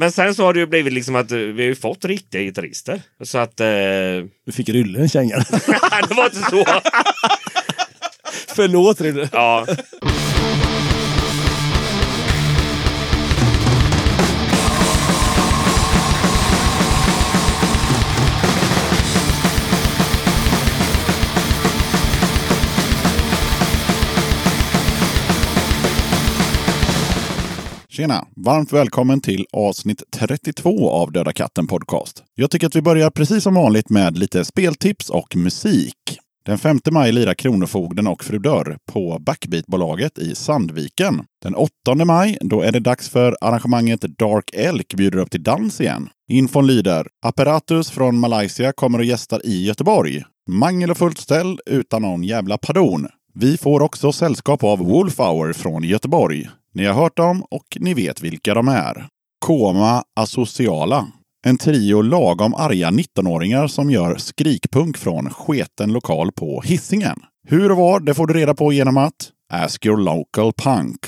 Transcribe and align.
Men 0.00 0.12
sen 0.12 0.34
så 0.34 0.44
har 0.44 0.54
det 0.54 0.60
ju 0.60 0.66
blivit 0.66 0.92
liksom 0.92 1.16
att 1.16 1.32
eh, 1.32 1.38
vi 1.38 1.62
har 1.62 1.68
ju 1.68 1.74
fått 1.74 2.04
riktiga 2.04 2.42
gitarrister. 2.42 3.02
Så 3.24 3.38
att... 3.38 3.60
Eh... 3.60 3.66
Du 4.46 4.52
fick 4.52 4.68
Rylle 4.68 5.00
en 5.00 5.08
känga. 5.08 5.36
det 6.08 6.14
var 6.14 6.24
inte 6.24 6.50
så. 6.50 6.64
Förlåt 8.54 9.00
Rylle. 9.00 9.28
Ja. 9.32 9.66
Tjena! 27.98 28.26
Varmt 28.36 28.72
välkommen 28.72 29.20
till 29.20 29.46
avsnitt 29.52 30.02
32 30.12 30.90
av 30.90 31.12
Döda 31.12 31.32
katten 31.32 31.66
Podcast. 31.66 32.24
Jag 32.34 32.50
tycker 32.50 32.66
att 32.66 32.76
vi 32.76 32.82
börjar 32.82 33.10
precis 33.10 33.42
som 33.42 33.54
vanligt 33.54 33.90
med 33.90 34.18
lite 34.18 34.44
speltips 34.44 35.10
och 35.10 35.36
musik. 35.36 35.94
Den 36.44 36.58
5 36.58 36.78
maj 36.90 37.12
lirar 37.12 37.34
Kronofogden 37.34 38.06
och 38.06 38.24
Fru 38.24 38.38
Dörr 38.38 38.76
på 38.92 39.18
Backbeatbolaget 39.20 40.18
i 40.18 40.34
Sandviken. 40.34 41.24
Den 41.42 41.54
8 41.54 41.70
maj, 42.04 42.38
då 42.40 42.60
är 42.60 42.72
det 42.72 42.80
dags 42.80 43.08
för 43.08 43.36
arrangemanget 43.40 44.00
Dark 44.00 44.50
Elk 44.52 44.94
bjuder 44.94 45.18
upp 45.18 45.30
till 45.30 45.42
dans 45.42 45.80
igen. 45.80 46.08
Infon 46.30 46.66
lyder 46.66 47.06
Apparatus 47.26 47.90
från 47.90 48.18
Malaysia 48.18 48.72
kommer 48.72 48.98
och 48.98 49.04
gästar 49.04 49.46
i 49.46 49.66
Göteborg. 49.66 50.24
Mangel 50.50 50.90
och 50.90 50.98
fullt 50.98 51.18
ställ 51.18 51.60
utan 51.66 52.02
någon 52.02 52.24
jävla 52.24 52.58
pardon. 52.58 53.08
Vi 53.34 53.56
får 53.56 53.82
också 53.82 54.12
sällskap 54.12 54.64
av 54.64 54.78
Wolf 54.78 55.18
Hour 55.18 55.52
från 55.52 55.82
Göteborg. 55.82 56.48
Ni 56.74 56.86
har 56.86 56.94
hört 56.94 57.16
dem 57.16 57.42
och 57.50 57.76
ni 57.80 57.94
vet 57.94 58.22
vilka 58.22 58.54
de 58.54 58.68
är. 58.68 59.06
Koma 59.46 60.04
Asociala. 60.16 61.06
En 61.46 61.58
trio 61.58 62.02
lagom 62.02 62.54
arga 62.54 62.90
19-åringar 62.90 63.66
som 63.66 63.90
gör 63.90 64.16
skrikpunk 64.16 64.98
från 64.98 65.30
sketen 65.30 65.92
lokal 65.92 66.32
på 66.32 66.62
hissingen. 66.62 67.20
Hur 67.48 67.70
och 67.70 67.76
var, 67.76 68.00
det 68.00 68.14
får 68.14 68.26
du 68.26 68.34
reda 68.34 68.54
på 68.54 68.72
genom 68.72 68.96
att 68.96 69.32
Ask 69.52 69.86
your 69.86 69.96
local 69.96 70.52
punk. 70.52 71.00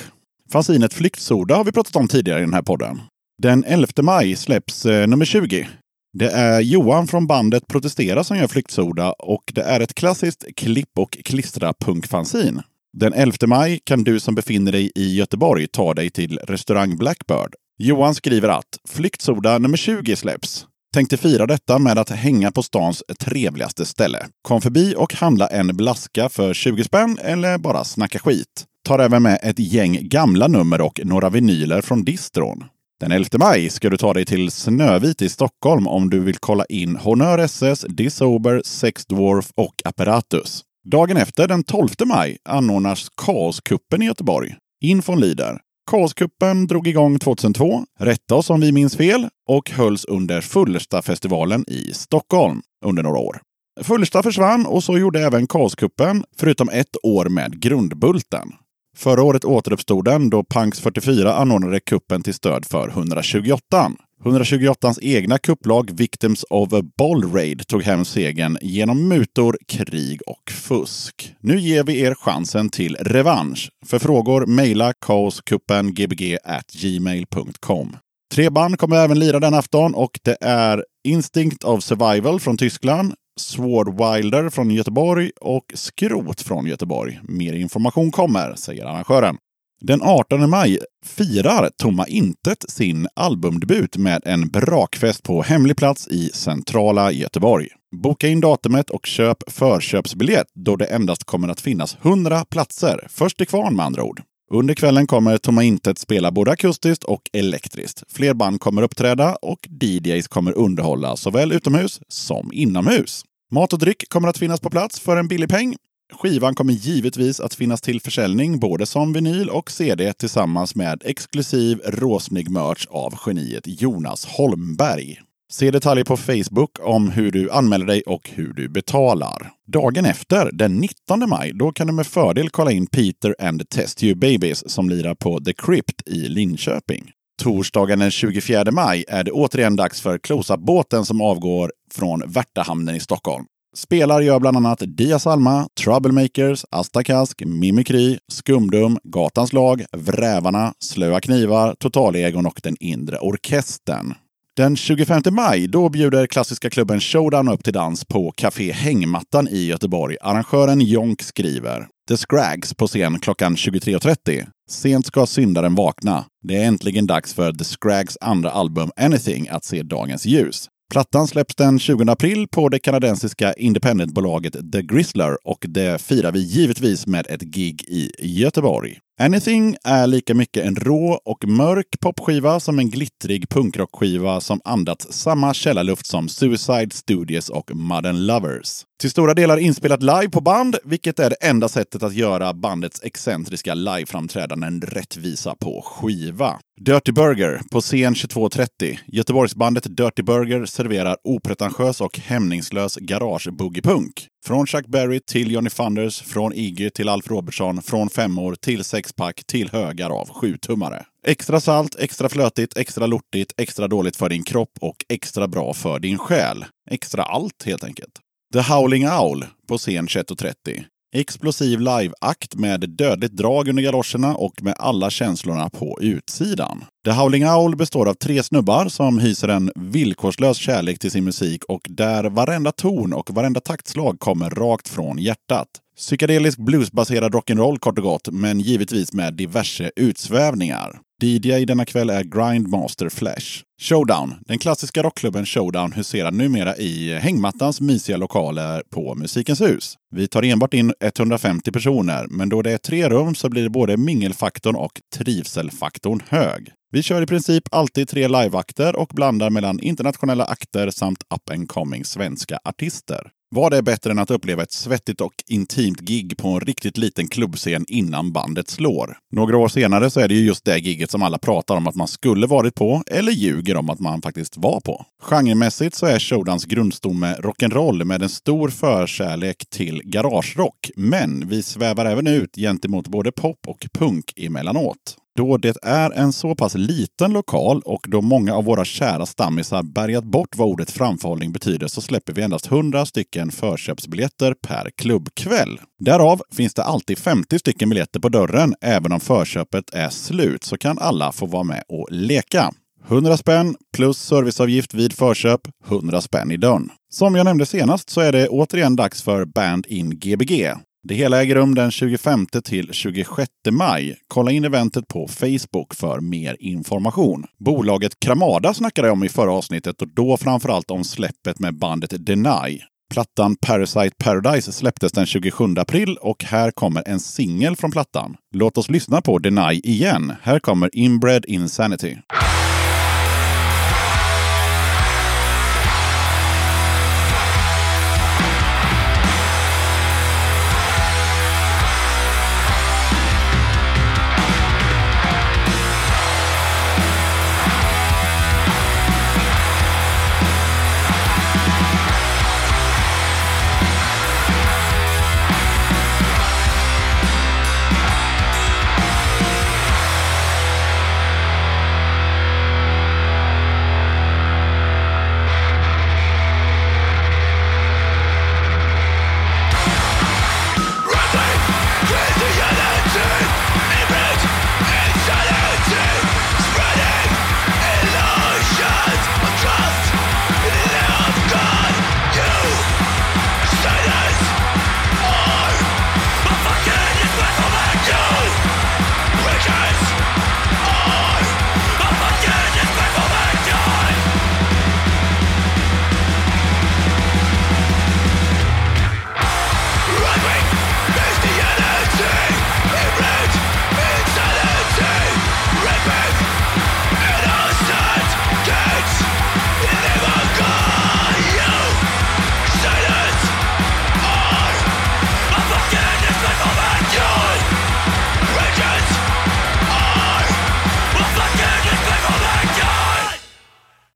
Fanzinet 0.53 0.95
Flyktsoda 0.95 1.57
har 1.57 1.65
vi 1.65 1.73
pratat 1.73 1.97
om 1.97 2.09
tidigare 2.09 2.39
i 2.39 2.43
den 2.43 2.55
här 2.55 2.63
podden. 2.63 3.01
Den 3.43 3.65
11 3.65 3.89
maj 4.03 4.37
släpps 4.37 4.87
eh, 4.87 5.07
nummer 5.07 5.25
20. 5.25 5.69
Det 6.13 6.31
är 6.31 6.61
Johan 6.61 7.07
från 7.07 7.27
bandet 7.27 7.67
Protestera 7.67 8.25
som 8.25 8.37
gör 8.37 8.47
Flyktsoda 8.47 9.13
och 9.13 9.53
det 9.55 9.63
är 9.63 9.81
ett 9.81 9.95
klassiskt 9.95 10.45
klipp 10.57 10.99
och 10.99 11.19
klistra 11.25 11.73
punkfanzin. 11.73 12.63
Den 12.93 13.13
11 13.13 13.37
maj 13.47 13.81
kan 13.85 14.05
du 14.05 14.21
som 14.21 14.35
befinner 14.35 14.73
dig 14.73 14.93
i 14.95 15.15
Göteborg 15.15 15.67
ta 15.69 15.95
dig 15.95 16.11
till 16.11 16.39
restaurang 16.39 16.97
Blackbird. 16.97 17.55
Johan 17.79 18.15
skriver 18.15 18.49
att 18.49 18.79
Flyktsoda 18.89 19.59
nummer 19.59 19.77
20 19.77 20.17
släpps. 20.17 20.67
Tänkte 20.95 21.17
fira 21.17 21.47
detta 21.47 21.79
med 21.79 21.99
att 21.99 22.11
hänga 22.11 22.53
på 22.53 22.63
stans 22.63 23.03
trevligaste 23.21 23.87
ställe. 23.87 24.27
Kom 24.43 24.61
förbi 24.61 24.95
och 24.97 25.15
handla 25.15 25.47
en 25.47 25.77
blaska 25.77 26.29
för 26.29 26.55
20 26.55 26.85
spänn 26.85 27.19
eller 27.23 27.59
bara 27.59 27.85
snacka 27.85 28.19
skit. 28.19 28.65
Tar 28.85 28.99
även 28.99 29.23
med 29.23 29.39
ett 29.43 29.59
gäng 29.59 29.99
gamla 30.03 30.49
nummer 30.49 30.81
och 30.81 31.01
några 31.05 31.31
vinyler 31.31 31.81
från 31.81 32.05
distron. 32.05 32.65
Den 33.01 33.13
11 33.13 33.29
maj 33.39 33.71
ska 33.71 33.91
du 33.91 33.97
ta 33.97 34.15
dig 34.15 34.25
till 34.25 34.51
Snövit 34.51 35.23
i 35.23 35.29
Stockholm 35.29 35.87
om 35.87 36.11
du 36.11 36.21
vill 36.21 36.39
kolla 36.39 36.65
in 36.65 36.97
Honör 36.97 37.39
SS, 37.39 37.85
Disober, 37.89 38.63
Sex 38.65 39.07
Dwarf 39.07 39.51
och 39.55 39.75
Apparatus. 39.85 40.65
Dagen 40.85 41.17
efter, 41.17 41.49
den 41.49 41.65
12 41.65 41.89
maj, 42.07 42.39
anordnas 42.45 43.09
Kaoskuppen 43.17 44.03
i 44.03 44.07
Göteborg. 44.07 44.57
Infon 44.85 45.21
lider. 45.21 45.61
Kaoskuppen 45.91 46.67
drog 46.67 46.87
igång 46.87 47.19
2002, 47.19 47.85
rätta 47.99 48.35
oss 48.35 48.51
om 48.51 48.61
vi 48.61 48.73
minns 48.73 48.97
fel, 48.97 49.29
och 49.49 49.71
hölls 49.71 50.05
under 50.05 50.41
Fullerstafestivalen 50.41 51.65
i 51.69 51.93
Stockholm 51.95 52.63
under 52.85 53.03
några 53.03 53.19
år. 53.19 53.41
Fullersta 53.81 54.23
försvann 54.23 54.67
och 54.67 54.85
så 54.85 54.99
gjorde 54.99 55.21
även 55.21 55.47
Kaoskuppen, 55.47 56.25
förutom 56.37 56.69
ett 56.69 56.97
år 57.03 57.29
med 57.29 57.61
Grundbulten. 57.61 58.53
Förra 58.97 59.23
året 59.23 59.45
återuppstod 59.45 60.05
den 60.05 60.31
då 60.31 60.45
Punks 60.45 60.81
44 60.81 61.35
anordnade 61.35 61.81
kuppen 61.81 62.23
till 62.23 62.35
stöd 62.35 62.65
för 62.67 62.89
128. 62.89 63.91
128ans 64.25 64.99
egna 65.03 65.39
kupplag 65.39 65.91
Victims 65.91 66.45
of 66.51 66.73
a 66.73 66.83
Ball 66.99 67.33
Raid 67.33 67.67
tog 67.67 67.83
hem 67.83 68.05
segern 68.05 68.59
genom 68.63 69.09
mutor, 69.09 69.59
krig 69.69 70.21
och 70.27 70.51
fusk. 70.51 71.35
Nu 71.41 71.59
ger 71.59 71.85
vi 71.85 72.01
er 72.01 72.15
chansen 72.15 72.71
till 72.71 72.97
revansch. 72.97 73.71
För 73.87 73.99
frågor 73.99 74.47
mejla 74.47 74.93
kaoskuppen 74.93 75.95
gbg 75.95 76.37
gmail.com. 76.73 77.97
Tre 78.35 78.51
band 78.51 78.79
kommer 78.79 78.97
även 78.97 79.19
lira 79.19 79.41
den 79.41 79.55
afton 79.55 79.95
och 79.95 80.21
det 80.23 80.37
är 80.41 80.85
Instinct 81.09 81.65
of 81.65 81.85
Survival 81.85 82.41
från 82.41 82.57
Tyskland, 82.57 83.15
Sword 83.41 83.89
Wilder 83.89 84.51
från 84.51 84.71
Göteborg 84.71 85.31
och 85.41 85.65
Skrot 85.75 86.41
från 86.41 86.67
Göteborg. 86.67 87.21
Mer 87.23 87.53
information 87.53 88.11
kommer, 88.11 88.55
säger 88.55 88.85
arrangören. 88.85 89.37
Den 89.83 90.03
18 90.03 90.51
maj 90.51 90.79
firar 91.05 91.71
Tomma 91.77 92.07
Intet 92.07 92.71
sin 92.71 93.09
albumdebut 93.15 93.97
med 93.97 94.23
en 94.25 94.49
brakfest 94.49 95.23
på 95.23 95.43
hemlig 95.43 95.77
plats 95.77 96.09
i 96.09 96.31
centrala 96.35 97.13
Göteborg. 97.13 97.69
Boka 98.03 98.29
in 98.29 98.41
datumet 98.41 98.91
och 98.91 99.07
köp 99.07 99.37
förköpsbiljett 99.47 100.47
då 100.55 100.77
det 100.77 100.85
endast 100.85 101.25
kommer 101.25 101.49
att 101.49 101.61
finnas 101.61 101.97
100 102.03 102.45
platser. 102.51 103.07
Först 103.11 103.37
till 103.37 103.47
kvarn 103.47 103.77
med 103.77 103.87
andra 103.87 104.03
ord. 104.03 104.23
Under 104.53 104.75
kvällen 104.75 105.07
kommer 105.07 105.39
Tomma 105.39 105.63
Intet 105.63 105.99
spela 105.99 106.31
både 106.31 106.51
akustiskt 106.51 107.05
och 107.05 107.23
elektriskt. 107.33 108.03
Fler 108.09 108.35
band 108.35 108.61
kommer 108.61 108.83
uppträda 108.83 109.37
och 109.43 109.69
DJs 109.83 110.29
kommer 110.29 110.53
underhålla 110.59 111.17
såväl 111.17 111.53
utomhus 111.53 112.01
som 112.09 112.53
inomhus. 112.53 113.23
Mat 113.53 113.73
och 113.73 113.79
dryck 113.79 114.09
kommer 114.09 114.29
att 114.29 114.39
finnas 114.39 114.61
på 114.61 114.71
plats 114.71 115.01
för 115.01 115.17
en 115.17 115.29
billig 115.29 115.49
peng. 115.49 115.77
Skivan 116.13 116.55
kommer 116.55 116.73
givetvis 116.73 117.41
att 117.41 117.55
finnas 117.55 117.81
till 117.81 118.01
försäljning 118.01 118.61
både 118.61 118.87
som 118.87 119.13
vinyl 119.13 119.51
och 119.51 119.71
CD 119.71 120.13
tillsammans 120.13 120.75
med 120.75 121.03
exklusiv 121.05 121.79
råsnygg 121.85 122.51
merch 122.51 122.87
av 122.91 123.15
geniet 123.27 123.65
Jonas 123.67 124.27
Holmberg. 124.27 125.21
Se 125.53 125.71
detaljer 125.71 126.05
på 126.05 126.17
Facebook 126.17 126.79
om 126.81 127.11
hur 127.11 127.31
du 127.31 127.51
anmäler 127.51 127.87
dig 127.87 128.03
och 128.03 128.31
hur 128.35 128.53
du 128.53 128.69
betalar. 128.69 129.53
Dagen 129.67 130.05
efter, 130.05 130.51
den 130.53 130.77
19 130.79 131.29
maj, 131.29 131.53
då 131.55 131.73
kan 131.73 131.87
du 131.87 131.93
med 131.93 132.07
fördel 132.07 132.51
kolla 132.51 132.73
in 132.73 132.87
Peter 132.87 133.35
and 133.39 133.61
the 133.61 133.67
Test 133.67 134.03
You 134.03 134.15
Babies 134.15 134.71
som 134.71 134.89
lirar 134.89 135.15
på 135.15 135.41
The 135.41 135.53
Crypt 135.53 136.09
i 136.09 136.29
Linköping. 136.29 137.11
Torsdagen 137.43 137.99
den 137.99 138.11
24 138.11 138.65
maj 138.73 139.05
är 139.09 139.25
det 139.25 139.31
återigen 139.31 139.77
dags 139.77 140.01
för 140.01 140.19
Close-Up-båten 140.19 141.05
som 141.05 141.21
avgår 141.21 141.73
från 141.95 142.23
Värtahamnen 142.27 142.95
i 142.95 143.01
Stockholm. 143.01 143.45
Spelar 143.77 144.21
gör 144.21 144.41
bland 144.41 144.57
annat 144.57 144.83
Dias 144.87 145.27
Alma, 145.27 145.69
Troublemakers, 145.85 146.65
Astakask, 146.71 147.43
Mimikry, 147.45 148.19
Skumdum, 148.33 148.99
Gatans 149.03 149.53
lag, 149.53 149.85
Vrävarna, 149.93 150.73
Slöa 150.85 151.21
Knivar, 151.21 151.75
Totalegon 151.79 152.47
och 152.47 152.61
Den 152.63 152.77
Inre 152.81 153.19
Orkestern. 153.19 154.15
Den 154.57 154.77
25 154.77 155.23
maj 155.31 155.69
då 155.69 155.89
bjuder 155.89 156.27
klassiska 156.27 156.71
klubben 156.71 157.01
Showdown 157.01 157.49
upp 157.49 157.65
till 157.65 157.73
dans 157.73 158.05
på 158.05 158.33
Café 158.37 158.73
Hängmattan 158.73 159.49
i 159.49 159.65
Göteborg. 159.65 160.17
Arrangören 160.21 160.81
Jonk 160.81 161.23
skriver 161.23 161.87
The 162.09 162.17
Scrags 162.17 162.75
på 162.75 162.87
scen 162.87 163.19
klockan 163.19 163.57
23.30. 163.57 164.47
Sent 164.71 165.07
ska 165.07 165.27
syndaren 165.27 165.75
vakna. 165.75 166.25
Det 166.43 166.57
är 166.57 166.65
äntligen 166.65 167.07
dags 167.07 167.35
för 167.35 167.53
The 167.53 167.65
Scrags 167.65 168.17
andra 168.21 168.51
album 168.51 168.91
Anything 168.97 169.49
att 169.49 169.65
se 169.65 169.83
dagens 169.83 170.27
ljus. 170.27 170.69
Plattan 170.91 171.27
släpps 171.27 171.55
den 171.55 171.79
20 171.79 172.11
april 172.11 172.49
på 172.49 172.69
det 172.69 172.79
kanadensiska 172.79 173.53
independentbolaget 173.53 174.73
The 174.73 174.83
Grizzler 174.83 175.49
och 175.49 175.65
det 175.69 176.03
firar 176.03 176.33
vi 176.33 176.41
givetvis 176.41 177.07
med 177.07 177.27
ett 177.29 177.43
gig 177.43 177.85
i 177.89 178.13
Göteborg. 178.19 178.99
Anything 179.21 179.77
är 179.85 180.07
lika 180.07 180.35
mycket 180.35 180.67
en 180.67 180.77
rå 180.77 181.21
och 181.25 181.49
mörk 181.49 181.87
popskiva 182.01 182.61
som 182.61 182.79
en 182.79 182.91
glittrig 182.91 183.49
punkrockskiva 183.49 184.41
som 184.41 184.61
andats 184.65 185.13
samma 185.13 185.55
källarluft 185.55 186.07
som 186.07 186.29
Suicide 186.29 186.91
Studios 186.91 187.49
och 187.49 187.71
Modern 187.75 188.27
Lovers. 188.27 188.85
Till 189.01 189.11
stora 189.11 189.35
delar 189.35 189.57
inspelat 189.57 190.03
live 190.03 190.29
på 190.29 190.41
band, 190.41 190.77
vilket 190.85 191.19
är 191.19 191.31
det 191.31 191.37
enda 191.49 191.69
sättet 191.69 192.03
att 192.03 192.15
göra 192.15 192.55
bandets 192.55 193.03
excentriska 193.03 193.75
liveframträdanden 193.75 194.81
rättvisa 194.81 195.55
på 195.55 195.83
skiva. 195.85 196.59
Dirty 196.85 197.13
Burger 197.13 197.61
på 197.71 197.81
scen 197.81 198.15
22.30. 198.15 198.99
Göteborgsbandet 199.07 199.97
Dirty 199.97 200.23
Burger 200.23 200.67
serverar 200.67 201.17
opretentiös 201.25 202.01
och 202.01 202.19
hämningslös 202.19 202.97
garage-boogiepunk. 202.97 204.27
Från 204.45 204.67
Chuck 204.67 204.87
Berry 204.87 205.21
till 205.21 205.51
Johnny 205.51 205.71
Funders, 205.71 206.23
från 206.23 206.53
Iggy 206.53 206.91
till 206.91 207.09
Alf 207.09 207.31
Robertson, 207.31 207.83
från 207.83 208.09
femmor 208.09 208.55
till 208.55 208.85
sexpack 208.85 209.45
till 209.47 209.71
högar 209.71 210.11
av 210.11 210.29
sjutummare. 210.29 211.05
Extra 211.27 211.61
salt, 211.61 211.97
extra 211.99 212.29
flötigt, 212.29 212.77
extra 212.77 213.07
lortigt, 213.07 213.55
extra 213.57 213.89
dåligt 213.89 214.17
för 214.17 214.29
din 214.29 214.43
kropp 214.43 214.73
och 214.81 215.05
extra 215.09 215.49
bra 215.49 215.75
för 215.75 215.99
din 215.99 216.19
själ. 216.19 216.65
Extra 216.91 217.23
allt 217.23 217.63
helt 217.67 217.85
enkelt. 217.85 218.13
The 218.53 218.61
Howling 218.61 219.09
Owl 219.09 219.45
på 219.69 219.79
scen 219.79 220.07
21.30. 220.07 220.85
Explosiv 221.13 221.81
liveakt 221.81 222.55
med 222.55 222.91
dödligt 222.91 223.37
drag 223.37 223.69
under 223.69 223.83
galoscherna 223.83 224.35
och 224.35 224.63
med 224.63 224.75
alla 224.79 225.11
känslorna 225.11 225.71
på 225.71 225.99
utsidan. 226.01 226.85
The 227.05 227.11
Howling 227.11 227.47
Owl 227.47 227.77
består 227.77 228.09
av 228.09 228.15
tre 228.15 228.43
snubbar 228.43 228.89
som 228.89 229.19
hyser 229.19 229.49
en 229.49 229.73
villkorslös 229.75 230.57
kärlek 230.57 230.99
till 230.99 231.11
sin 231.11 231.25
musik 231.25 231.65
och 231.65 231.81
där 231.89 232.25
varenda 232.25 232.73
ton 232.73 233.13
och 233.13 233.31
varenda 233.31 233.61
taktslag 233.61 234.21
kommer 234.21 234.51
rakt 234.51 234.89
från 234.89 235.19
hjärtat. 235.19 235.69
Psykedelisk 235.97 236.59
bluesbaserad 236.59 237.35
rock'n'roll 237.35 237.79
kort 237.79 237.99
och 237.99 238.05
gott, 238.05 238.29
men 238.33 238.61
givetvis 238.61 239.13
med 239.13 239.35
diverse 239.35 239.91
utsvävningar. 239.97 241.01
DJ 241.23 241.65
denna 241.65 241.85
kväll 241.85 242.11
är 242.11 242.25
Grindmaster 242.25 243.09
Flash. 243.09 243.63
Showdown. 243.81 244.35
Den 244.47 244.59
klassiska 244.59 245.03
rockklubben 245.03 245.47
Showdown 245.47 245.93
huserar 245.93 246.31
numera 246.31 246.77
i 246.77 247.19
hängmattans 247.19 247.81
mysiga 247.81 248.17
lokaler 248.17 248.83
på 248.91 249.15
Musikens 249.15 249.61
hus. 249.61 249.95
Vi 250.11 250.29
tar 250.29 250.43
enbart 250.43 250.75
in 250.75 250.93
150 251.01 251.73
personer, 251.73 252.27
men 252.31 252.49
då 252.49 252.63
det 252.63 252.73
är 252.73 252.79
tre 252.79 253.09
rum 253.09 253.35
så 253.35 253.49
blir 253.49 253.69
både 253.69 253.97
mingelfaktorn 253.97 254.77
och 254.77 255.01
trivselfaktorn 255.17 256.23
hög. 256.29 256.73
Vi 256.93 257.03
kör 257.03 257.23
i 257.23 257.27
princip 257.27 257.65
alltid 257.71 258.09
tre 258.09 258.29
liveakter 258.29 258.97
och 258.97 259.09
blandar 259.15 259.51
mellan 259.51 259.81
internationella 259.81 260.45
akter 260.45 260.91
samt 260.91 261.23
up 261.35 261.51
and 261.51 261.69
coming 261.69 262.05
svenska 262.05 262.59
artister. 262.65 263.31
Vad 263.55 263.75
är 263.75 263.83
bättre 263.83 264.11
än 264.11 264.19
att 264.19 264.31
uppleva 264.31 264.63
ett 264.63 264.73
svettigt 264.73 265.21
och 265.21 265.33
intimt 265.49 266.01
gig 266.01 266.37
på 266.37 266.49
en 266.49 266.61
riktigt 266.61 266.99
liten 266.99 267.29
klubbscen 267.29 267.85
innan 267.89 268.33
bandet 268.33 268.69
slår? 268.69 269.19
Några 269.33 269.57
år 269.57 269.69
senare 269.69 270.11
så 270.11 270.21
är 270.21 270.29
det 270.29 270.35
ju 270.35 270.47
just 270.47 270.65
det 270.65 270.79
gigget 270.79 271.11
som 271.11 271.23
alla 271.23 271.39
pratar 271.39 271.77
om 271.77 271.87
att 271.87 271.95
man 271.95 272.09
skulle 272.09 272.47
varit 272.47 272.75
på, 272.75 273.03
eller 273.07 273.33
ljuger 273.33 273.77
om 273.77 273.91
att 273.91 274.01
man 274.01 274.23
faktiskt 274.23 274.57
var 274.57 274.81
på. 274.81 275.07
Genremässigt 275.23 275.95
så 275.95 276.07
är 276.07 276.19
showdans 276.19 276.65
grundstomme 276.65 277.35
rock'n'roll 277.35 278.05
med 278.05 278.23
en 278.23 278.29
stor 278.29 278.69
förkärlek 278.69 279.71
till 279.71 280.03
garagerock. 280.05 280.91
Men 280.97 281.49
vi 281.49 281.63
svävar 281.63 282.07
även 282.07 282.27
ut 282.27 282.57
gentemot 282.57 283.09
både 283.09 283.33
pop 283.33 283.59
och 283.67 283.87
punk 283.93 284.33
emellanåt. 284.37 285.17
Då 285.37 285.57
det 285.57 285.77
är 285.83 286.11
en 286.11 286.33
så 286.33 286.55
pass 286.55 286.75
liten 286.75 287.33
lokal 287.33 287.83
och 287.85 288.07
då 288.09 288.21
många 288.21 288.55
av 288.55 288.65
våra 288.65 288.85
kära 288.85 289.27
stammisar 289.27 289.83
bärgat 289.83 290.25
bort 290.25 290.57
vad 290.57 290.69
ordet 290.69 290.91
framförhållning 290.91 291.53
betyder 291.53 291.87
så 291.87 292.01
släpper 292.01 292.33
vi 292.33 292.43
endast 292.43 292.67
100 292.67 293.07
stycken 293.07 293.51
förköpsbiljetter 293.51 294.55
per 294.55 294.91
klubbkväll. 294.97 295.81
Därav 295.99 296.43
finns 296.53 296.75
det 296.75 296.83
alltid 296.83 297.19
50 297.19 297.59
stycken 297.59 297.89
biljetter 297.89 298.21
på 298.21 298.29
dörren. 298.29 298.75
Även 298.81 299.13
om 299.13 299.21
förköpet 299.21 299.95
är 299.95 300.09
slut 300.09 300.65
så 300.65 300.77
kan 300.77 300.99
alla 300.99 301.33
få 301.33 301.47
vara 301.47 301.65
med 301.65 301.83
och 301.89 302.09
leka. 302.11 302.73
100 303.09 303.37
spänn 303.37 303.77
plus 303.97 304.19
serviceavgift 304.19 304.95
vid 304.95 305.13
förköp, 305.13 305.61
100 305.89 306.21
spänn 306.21 306.51
i 306.51 306.57
dörren. 306.57 306.91
Som 307.11 307.35
jag 307.35 307.45
nämnde 307.45 307.67
senast 307.67 308.11
så 308.11 308.21
är 308.21 308.33
det 308.33 308.49
återigen 308.49 308.97
dags 308.97 309.23
för 309.23 309.45
Band 309.45 309.87
in 309.87 310.11
Gbg. 310.11 310.73
Det 311.03 311.15
hela 311.15 311.43
äger 311.43 311.55
rum 311.55 311.75
den 311.75 311.91
25 311.91 312.47
till 312.65 312.93
26 312.93 313.51
maj. 313.71 314.17
Kolla 314.29 314.51
in 314.51 314.65
eventet 314.65 315.09
på 315.09 315.29
Facebook 315.29 315.95
för 315.95 316.21
mer 316.21 316.57
information. 316.61 317.45
Bolaget 317.65 318.21
Kramada 318.21 318.75
snackade 318.75 319.09
jag 319.09 319.13
om 319.13 319.25
i 319.25 319.29
förra 319.29 319.53
avsnittet 319.53 320.03
och 320.03 320.09
då 320.15 320.37
framförallt 320.37 320.91
om 320.91 321.05
släppet 321.05 321.59
med 321.59 321.79
bandet 321.79 322.27
Deny. 322.27 322.81
Plattan 323.11 323.57
Parasite 323.67 324.17
Paradise 324.25 324.73
släpptes 324.73 325.13
den 325.13 325.27
27 325.27 325.65
april 325.77 326.17
och 326.21 326.45
här 326.45 326.71
kommer 326.71 327.09
en 327.09 327.21
singel 327.21 327.77
från 327.77 327.91
plattan. 327.91 328.37
Låt 328.55 328.79
oss 328.79 328.91
lyssna 328.91 329.21
på 329.21 329.39
Deny 329.39 329.81
igen. 329.85 330.33
Här 330.43 330.59
kommer 330.59 330.91
Inbred 330.93 331.45
Insanity. 331.49 332.17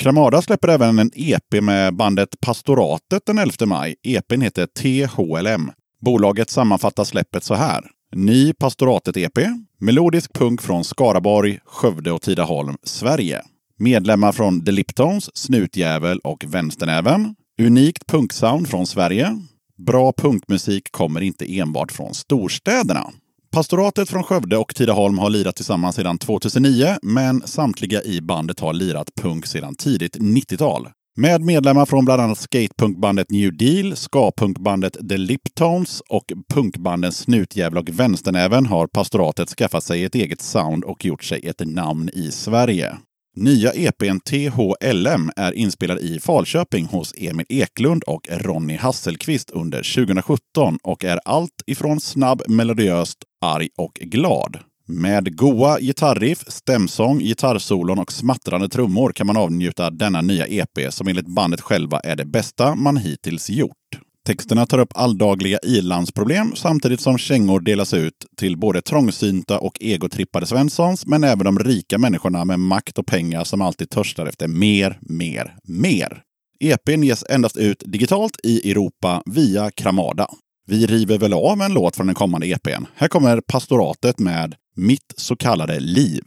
Kramada 0.05 0.43
släpper 0.43 0.69
även 0.69 0.99
en 0.99 1.11
EP 1.15 1.63
med 1.63 1.97
bandet 1.97 2.41
Pastoratet 2.41 3.27
den 3.27 3.39
11 3.39 3.53
maj. 3.67 3.97
EPn 4.03 4.41
heter 4.41 4.67
THLM. 4.67 5.71
Bolaget 6.01 6.51
sammanfattar 6.51 7.05
släppet 7.05 7.45
så 7.45 7.55
här. 7.55 7.85
Ny 8.15 8.53
Pastoratet-EP. 8.53 9.39
Melodisk 9.81 10.33
punk 10.33 10.63
från 10.63 10.85
Skaraborg, 10.85 11.59
Skövde 11.65 12.13
och 12.13 12.23
Tidaholm, 12.23 12.77
Sverige. 12.83 13.43
Medlemmar 13.79 14.33
från 14.33 14.65
The 14.65 14.73
Liptones, 14.73 15.37
Snutjävel 15.37 16.19
och 16.19 16.45
Vänsternäven. 16.47 17.35
Unikt 17.63 18.07
punksound 18.07 18.69
från 18.69 18.87
Sverige. 18.87 19.39
Bra 19.87 20.13
punkmusik 20.13 20.93
kommer 20.93 21.21
inte 21.21 21.59
enbart 21.59 21.93
från 21.93 22.15
storstäderna. 22.15 23.11
Pastoratet 23.55 24.11
från 24.11 24.23
Skövde 24.23 24.57
och 24.57 24.75
Tidaholm 24.75 25.19
har 25.19 25.31
lirat 25.31 25.57
tillsammans 25.57 25.97
sedan 25.97 26.19
2009, 26.19 26.97
men 27.03 27.43
samtliga 27.47 28.03
i 28.03 28.21
bandet 28.21 28.61
har 28.61 28.73
lirat 28.73 29.11
punk 29.21 29.47
sedan 29.47 29.75
tidigt 29.75 30.17
90-tal. 30.17 30.89
Med 31.17 31.41
medlemmar 31.41 31.87
från 31.87 32.05
bland 32.05 32.23
annat 32.23 32.39
skatepunkbandet 32.39 33.31
New 33.31 33.57
Deal, 33.57 33.97
ska-punkbandet 33.97 35.09
The 35.09 35.17
Liptones 35.17 36.01
och 36.09 36.25
punkbanden 36.55 37.13
Snutjävla 37.13 37.81
och 37.81 37.89
Vänsternäven 37.89 38.67
har 38.67 38.87
pastoratet 38.87 39.49
skaffat 39.49 39.85
sig 39.85 40.05
ett 40.05 40.15
eget 40.15 40.41
sound 40.41 40.85
och 40.85 41.05
gjort 41.05 41.25
sig 41.25 41.47
ett 41.49 41.67
namn 41.67 42.11
i 42.13 42.31
Sverige. 42.31 42.97
Nya 43.37 43.73
EPn 43.73 44.21
THLM 44.25 45.31
är 45.37 45.53
inspelad 45.53 45.99
i 45.99 46.21
Falköping 46.21 46.87
hos 46.87 47.15
Emil 47.17 47.47
Eklund 47.49 48.03
och 48.03 48.29
Ronny 48.31 48.77
Hasselqvist 48.77 49.51
under 49.51 49.95
2017 49.95 50.79
och 50.83 51.05
är 51.05 51.21
allt 51.25 51.63
ifrån 51.67 52.01
snabb, 52.01 52.43
melodiöst, 52.49 53.19
arg 53.45 53.69
och 53.79 53.95
glad. 53.95 54.59
Med 54.87 55.37
goa 55.37 55.81
gitarriff, 55.81 56.45
stämsång, 56.49 57.19
gitarrsolon 57.19 57.99
och 57.99 58.13
smattrande 58.13 58.69
trummor 58.69 59.13
kan 59.13 59.27
man 59.27 59.37
avnjuta 59.37 59.91
denna 59.91 60.21
nya 60.21 60.47
EP 60.47 60.79
som 60.91 61.09
enligt 61.09 61.27
bandet 61.27 61.61
själva 61.61 62.01
är 62.01 62.17
det 62.17 62.25
bästa 62.25 62.75
man 62.75 62.97
hittills 62.97 63.51
gjort. 63.51 63.77
Texterna 64.27 64.67
tar 64.67 64.79
upp 64.79 64.93
alldagliga 64.95 65.59
ilandsproblem 65.63 66.53
samtidigt 66.57 67.01
som 67.01 67.19
kängor 67.19 67.61
delas 67.61 67.95
ut 67.95 68.27
till 68.37 68.57
både 68.57 68.83
trångsynta 68.83 69.59
och 69.59 69.77
egotrippade 69.81 70.47
Svenssons, 70.47 71.07
men 71.07 71.25
även 71.25 71.45
de 71.45 71.59
rika 71.59 71.99
människorna 71.99 72.45
med 72.45 72.61
makt 72.61 72.99
och 72.99 73.07
pengar 73.07 73.45
som 73.45 73.61
alltid 73.61 73.91
törstar 73.91 74.27
efter 74.27 74.49
mer, 74.49 74.99
mer, 75.01 75.57
mer. 75.65 76.23
EPn 76.61 77.03
ges 77.03 77.25
endast 77.31 77.57
ut 77.57 77.83
digitalt 77.87 78.37
i 78.43 78.71
Europa 78.71 79.23
via 79.27 79.71
Kramada. 79.71 80.29
Vi 80.67 80.87
river 80.87 81.19
väl 81.19 81.33
av 81.33 81.61
en 81.61 81.75
låt 81.75 81.97
från 81.97 82.07
den 82.07 82.15
kommande 82.15 82.47
EPn. 82.47 82.85
Här 82.95 83.09
kommer 83.09 83.41
pastoratet 83.41 84.19
med 84.19 84.55
Mitt 84.77 85.15
så 85.17 85.37
kallade 85.37 85.81
liv. 85.81 86.23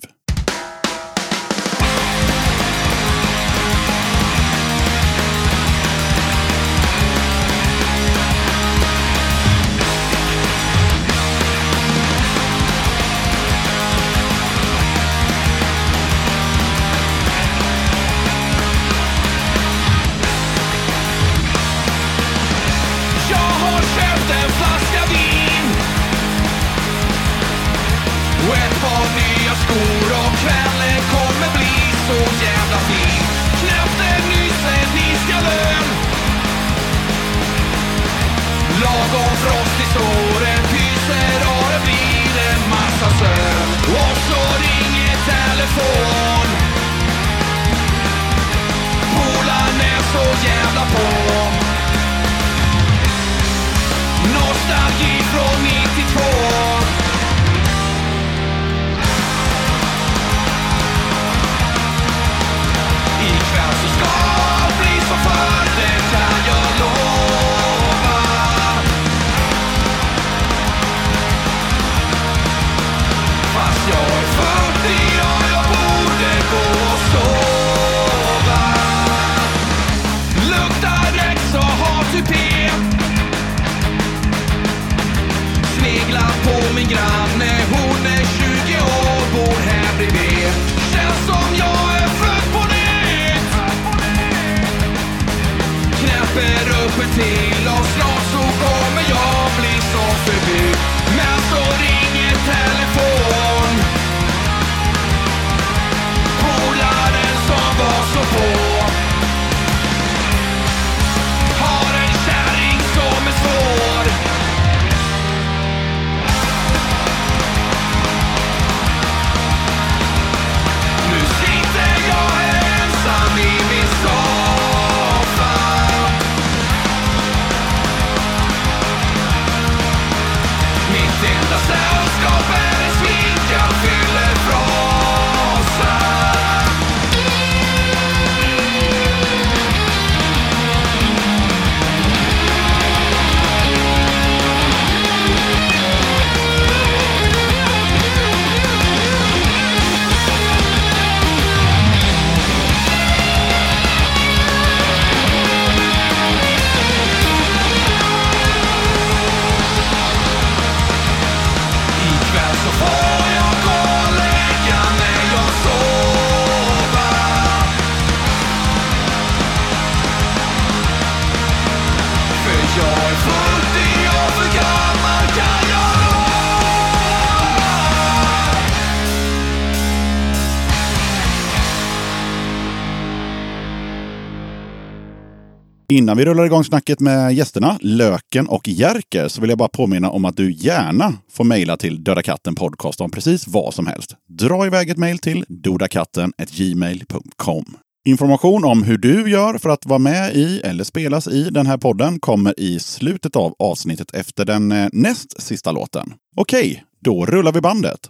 Innan 185.97 186.17
vi 186.17 186.25
rullar 186.25 186.45
igång 186.45 186.63
snacket 186.63 186.99
med 186.99 187.33
gästerna, 187.33 187.77
Löken 187.81 188.47
och 188.47 188.67
Jerker, 188.67 189.27
så 189.27 189.41
vill 189.41 189.49
jag 189.49 189.59
bara 189.59 189.69
påminna 189.69 190.09
om 190.09 190.25
att 190.25 190.37
du 190.37 190.51
gärna 190.51 191.13
får 191.31 191.43
mejla 191.43 191.77
till 191.77 192.03
Döda 192.03 192.21
katten 192.21 192.55
podcast 192.55 193.01
om 193.01 193.11
precis 193.11 193.47
vad 193.47 193.73
som 193.73 193.87
helst. 193.87 194.15
Dra 194.29 194.65
iväg 194.65 194.89
ett 194.89 194.97
mejl 194.97 195.19
till 195.19 195.45
dodakatten.gmail.com. 195.47 197.65
Information 198.05 198.65
om 198.65 198.83
hur 198.83 198.97
du 198.97 199.31
gör 199.31 199.57
för 199.57 199.69
att 199.69 199.85
vara 199.85 199.99
med 199.99 200.35
i 200.35 200.59
eller 200.59 200.83
spelas 200.83 201.27
i 201.27 201.49
den 201.49 201.67
här 201.67 201.77
podden 201.77 202.19
kommer 202.19 202.59
i 202.59 202.79
slutet 202.79 203.35
av 203.35 203.55
avsnittet 203.59 204.13
efter 204.13 204.45
den 204.45 204.71
eh, 204.71 204.87
näst 204.93 205.41
sista 205.41 205.71
låten. 205.71 206.13
Okej, 206.35 206.83
då 207.01 207.25
rullar 207.25 207.51
vi 207.51 207.61
bandet. 207.61 208.09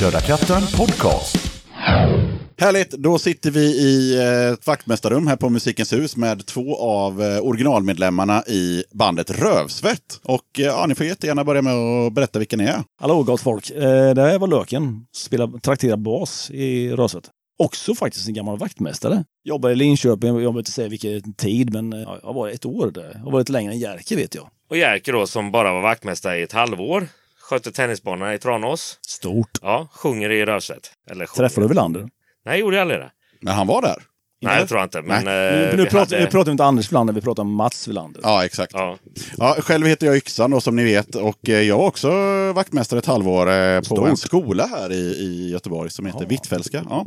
Döda 0.00 0.20
katten 0.20 0.62
podcast. 0.76 1.38
Härligt! 2.58 2.90
Då 2.90 3.18
sitter 3.18 3.50
vi 3.50 3.60
i 3.60 4.18
eh, 4.18 4.52
ett 4.52 4.66
vaktmästarrum 4.66 5.26
här 5.26 5.36
på 5.36 5.48
Musikens 5.48 5.92
hus 5.92 6.16
med 6.16 6.46
två 6.46 6.76
av 6.76 7.22
eh, 7.22 7.38
originalmedlemmarna 7.46 8.42
i 8.46 8.84
bandet 8.92 9.30
Rövsvett. 9.30 10.20
Och 10.22 10.42
eh, 10.58 10.64
ja, 10.64 10.86
ni 10.86 10.94
får 10.94 11.06
jättegärna 11.06 11.44
börja 11.44 11.62
med 11.62 11.74
att 11.74 12.12
berätta 12.12 12.38
vilka 12.38 12.56
ni 12.56 12.64
är. 12.64 12.82
Hallå 13.00 13.22
gott 13.22 13.40
folk. 13.40 13.70
Eh, 13.70 14.14
det 14.14 14.22
här 14.22 14.38
var 14.38 14.48
Löken. 14.48 15.06
Spelar 15.16 15.58
trakterar 15.58 15.96
bas 15.96 16.50
i 16.50 16.90
Röset. 16.90 17.24
Också 17.58 17.94
faktiskt 17.94 18.28
en 18.28 18.34
gammal 18.34 18.58
vaktmästare. 18.58 19.24
Jobbar 19.44 19.70
i 19.70 19.74
Linköping, 19.74 20.28
jag 20.28 20.52
vill 20.52 20.58
inte 20.58 20.70
säga 20.70 20.88
vilken 20.88 21.34
tid, 21.34 21.72
men 21.72 21.92
eh, 21.92 21.98
jag 21.98 22.20
har 22.22 22.34
varit 22.34 22.54
ett 22.54 22.66
år 22.66 22.90
där. 22.90 23.10
Jag 23.14 23.20
har 23.20 23.30
varit 23.32 23.48
längre 23.48 23.72
än 23.72 23.78
Jerker 23.78 24.16
vet 24.16 24.34
jag. 24.34 24.48
Och 24.70 24.76
Jerker 24.76 25.12
då 25.12 25.26
som 25.26 25.50
bara 25.52 25.72
var 25.72 25.80
vaktmästare 25.80 26.38
i 26.38 26.42
ett 26.42 26.52
halvår. 26.52 27.08
Skötte 27.40 27.72
tennisbanorna 27.72 28.34
i 28.34 28.38
Tranås. 28.38 28.98
Stort. 29.06 29.58
Ja, 29.62 29.88
sjunger 29.92 30.30
i 30.30 30.44
Rövsvett. 30.44 30.90
Eller 31.10 31.26
sjunger. 31.26 31.48
Träffade 31.48 31.64
du 31.64 31.68
Welander? 31.68 32.08
Nej, 32.46 32.60
gjorde 32.60 32.76
jag 32.76 32.82
aldrig 32.82 33.00
det. 33.00 33.10
Men 33.40 33.54
han 33.54 33.66
var 33.66 33.82
där. 33.82 34.02
Nej, 34.42 34.58
jag 34.58 34.68
tror 34.68 34.82
inte. 34.82 35.02
Men, 35.02 35.24
Nu, 35.24 35.30
eh, 35.30 35.76
nu, 35.76 35.84
vi 35.84 35.90
pratar, 35.90 35.98
hade- 36.16 36.18
nu 36.24 36.26
pratar 36.30 36.44
vi 36.44 36.50
inte 36.50 36.64
Anders 36.64 36.92
Welander, 36.92 37.14
vi 37.14 37.20
pratar 37.20 37.42
om 37.42 37.54
Mats 37.54 37.88
Welander. 37.88 38.20
Ja, 38.24 38.44
exakt. 38.44 38.72
Ja, 38.74 38.98
Ja, 39.36 39.56
själv 39.58 39.86
heter 39.86 40.06
jag 40.06 40.16
Yxan 40.16 40.50
då, 40.50 40.60
som 40.60 40.76
ni 40.76 40.84
vet 40.84 41.14
och 41.14 41.48
eh, 41.48 41.60
jag 41.60 41.78
var 41.78 41.86
också 41.86 42.10
vaktmästare 42.52 42.98
ett 42.98 43.06
halvår 43.06 43.50
eh, 43.52 43.78
på 43.78 43.84
Stort. 43.84 44.08
en 44.08 44.16
skola 44.16 44.66
här 44.66 44.92
i, 44.92 44.96
i 44.96 45.50
Göteborg 45.50 45.90
som 45.90 46.06
heter 46.06 46.26
Hvitfeldtska. 46.26 46.84
Ja. 46.88 47.06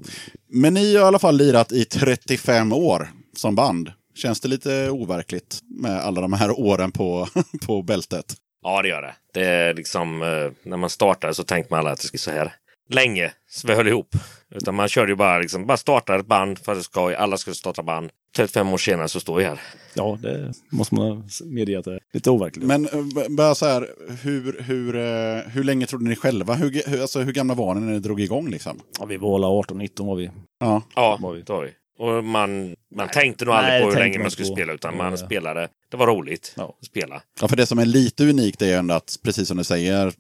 Men 0.50 0.74
ni 0.74 0.96
har 0.96 1.04
i 1.04 1.08
alla 1.08 1.20
fall 1.20 1.38
lirat 1.38 1.72
i 1.72 1.86
35 1.86 2.74
år 2.74 3.10
som 3.38 3.56
band. 3.56 3.92
Känns 4.16 4.40
det 4.42 4.48
lite 4.48 4.90
overkligt 4.90 5.60
med 5.82 6.00
alla 6.02 6.22
de 6.22 6.34
här 6.34 6.60
åren 6.60 6.92
på, 6.92 7.28
på 7.66 7.82
bältet? 7.82 8.34
ja, 8.64 8.82
det 8.82 8.88
gör 8.90 9.02
det. 9.02 9.14
Det 9.34 9.46
är 9.46 9.74
liksom, 9.74 10.20
när 10.64 10.78
man 10.78 10.90
startade 10.90 11.34
så 11.34 11.44
tänkte 11.44 11.74
man 11.74 11.80
alla 11.80 11.92
att 11.92 12.00
det 12.02 12.08
skulle 12.08 12.20
så 12.20 12.32
här 12.32 12.54
länge 12.90 13.32
så 13.50 13.68
vi 13.68 13.74
höll 13.74 13.88
ihop. 13.88 14.16
Utan 14.56 14.76
man 14.76 14.88
körde 14.90 15.12
ju 15.12 15.16
bara, 15.16 15.40
liksom, 15.40 15.66
bara 15.66 15.78
startade 15.78 16.20
ett 16.20 16.26
band 16.28 16.60
för 16.60 16.72
att 16.72 16.84
ska, 16.84 17.16
alla 17.16 17.38
skulle 17.38 17.56
starta 17.56 17.84
band. 17.84 18.10
35 18.36 18.74
år 18.74 18.78
senare 18.78 19.08
så 19.08 19.20
står 19.20 19.36
vi 19.38 19.44
här. 19.44 19.62
Ja, 19.94 20.18
det 20.22 20.54
måste 20.72 20.96
man 20.96 21.24
medge 21.46 21.80
att 21.80 21.86
det 21.86 21.94
är 21.94 22.00
lite 22.14 22.30
overkligt. 22.30 22.66
Men 22.66 22.86
eh, 22.86 22.92
bara 23.30 23.56
så 23.56 23.66
här, 23.66 23.88
hur, 24.24 24.62
hur, 24.64 24.96
eh, 24.96 25.52
hur 25.52 25.64
länge 25.64 25.86
trodde 25.86 26.10
ni 26.10 26.16
själva? 26.16 26.54
Hur, 26.54 26.90
hur, 26.90 27.02
alltså, 27.02 27.20
hur 27.20 27.34
gamla 27.34 27.54
var 27.54 27.76
ni 27.76 27.82
när 27.82 27.94
ni 27.94 28.00
drog 28.00 28.22
igång? 28.22 28.50
Liksom? 28.50 28.80
ja, 29.00 29.06
vi 29.06 29.18
var 29.18 29.36
alla 29.36 29.48
18-19 29.48 30.08
var 30.08 30.16
vi. 30.16 30.30
Ja. 30.60 30.82
Ja, 30.96 31.18
Var 31.22 31.34
vi. 31.34 31.42
det 31.42 31.54
var 31.54 31.64
vi. 31.64 31.72
Och 32.00 32.24
man, 32.24 32.76
man 32.96 33.08
tänkte 33.10 33.46
nog 33.46 33.54
Nej, 33.56 33.64
aldrig 33.64 33.82
det 33.82 33.86
på 33.86 33.92
hur 33.92 34.00
länge 34.00 34.20
man 34.20 34.32
skulle 34.32 34.48
på. 34.48 34.56
spela 34.56 34.74
utan 34.74 34.98
man 34.98 35.12
Ja. 35.12 35.18
spelade. 35.18 35.68
Det 35.92 35.98
var 35.98 36.08
roligt 36.08 36.54
Ja. 36.58 36.76
att 36.82 36.86
spela. 36.86 37.22
Ja, 37.42 37.48
för 37.48 37.56
det 37.56 37.66
som 37.66 37.80
är 37.80 37.86
lite 37.86 38.24
unikt 38.24 38.62
är 38.62 38.66
ju 38.66 38.74
ändå 38.74 38.94
att, 38.96 39.16
precis 39.24 39.48
som 39.48 39.58
du 39.58 39.64
säger, 39.64 40.08
eh, 40.08 40.12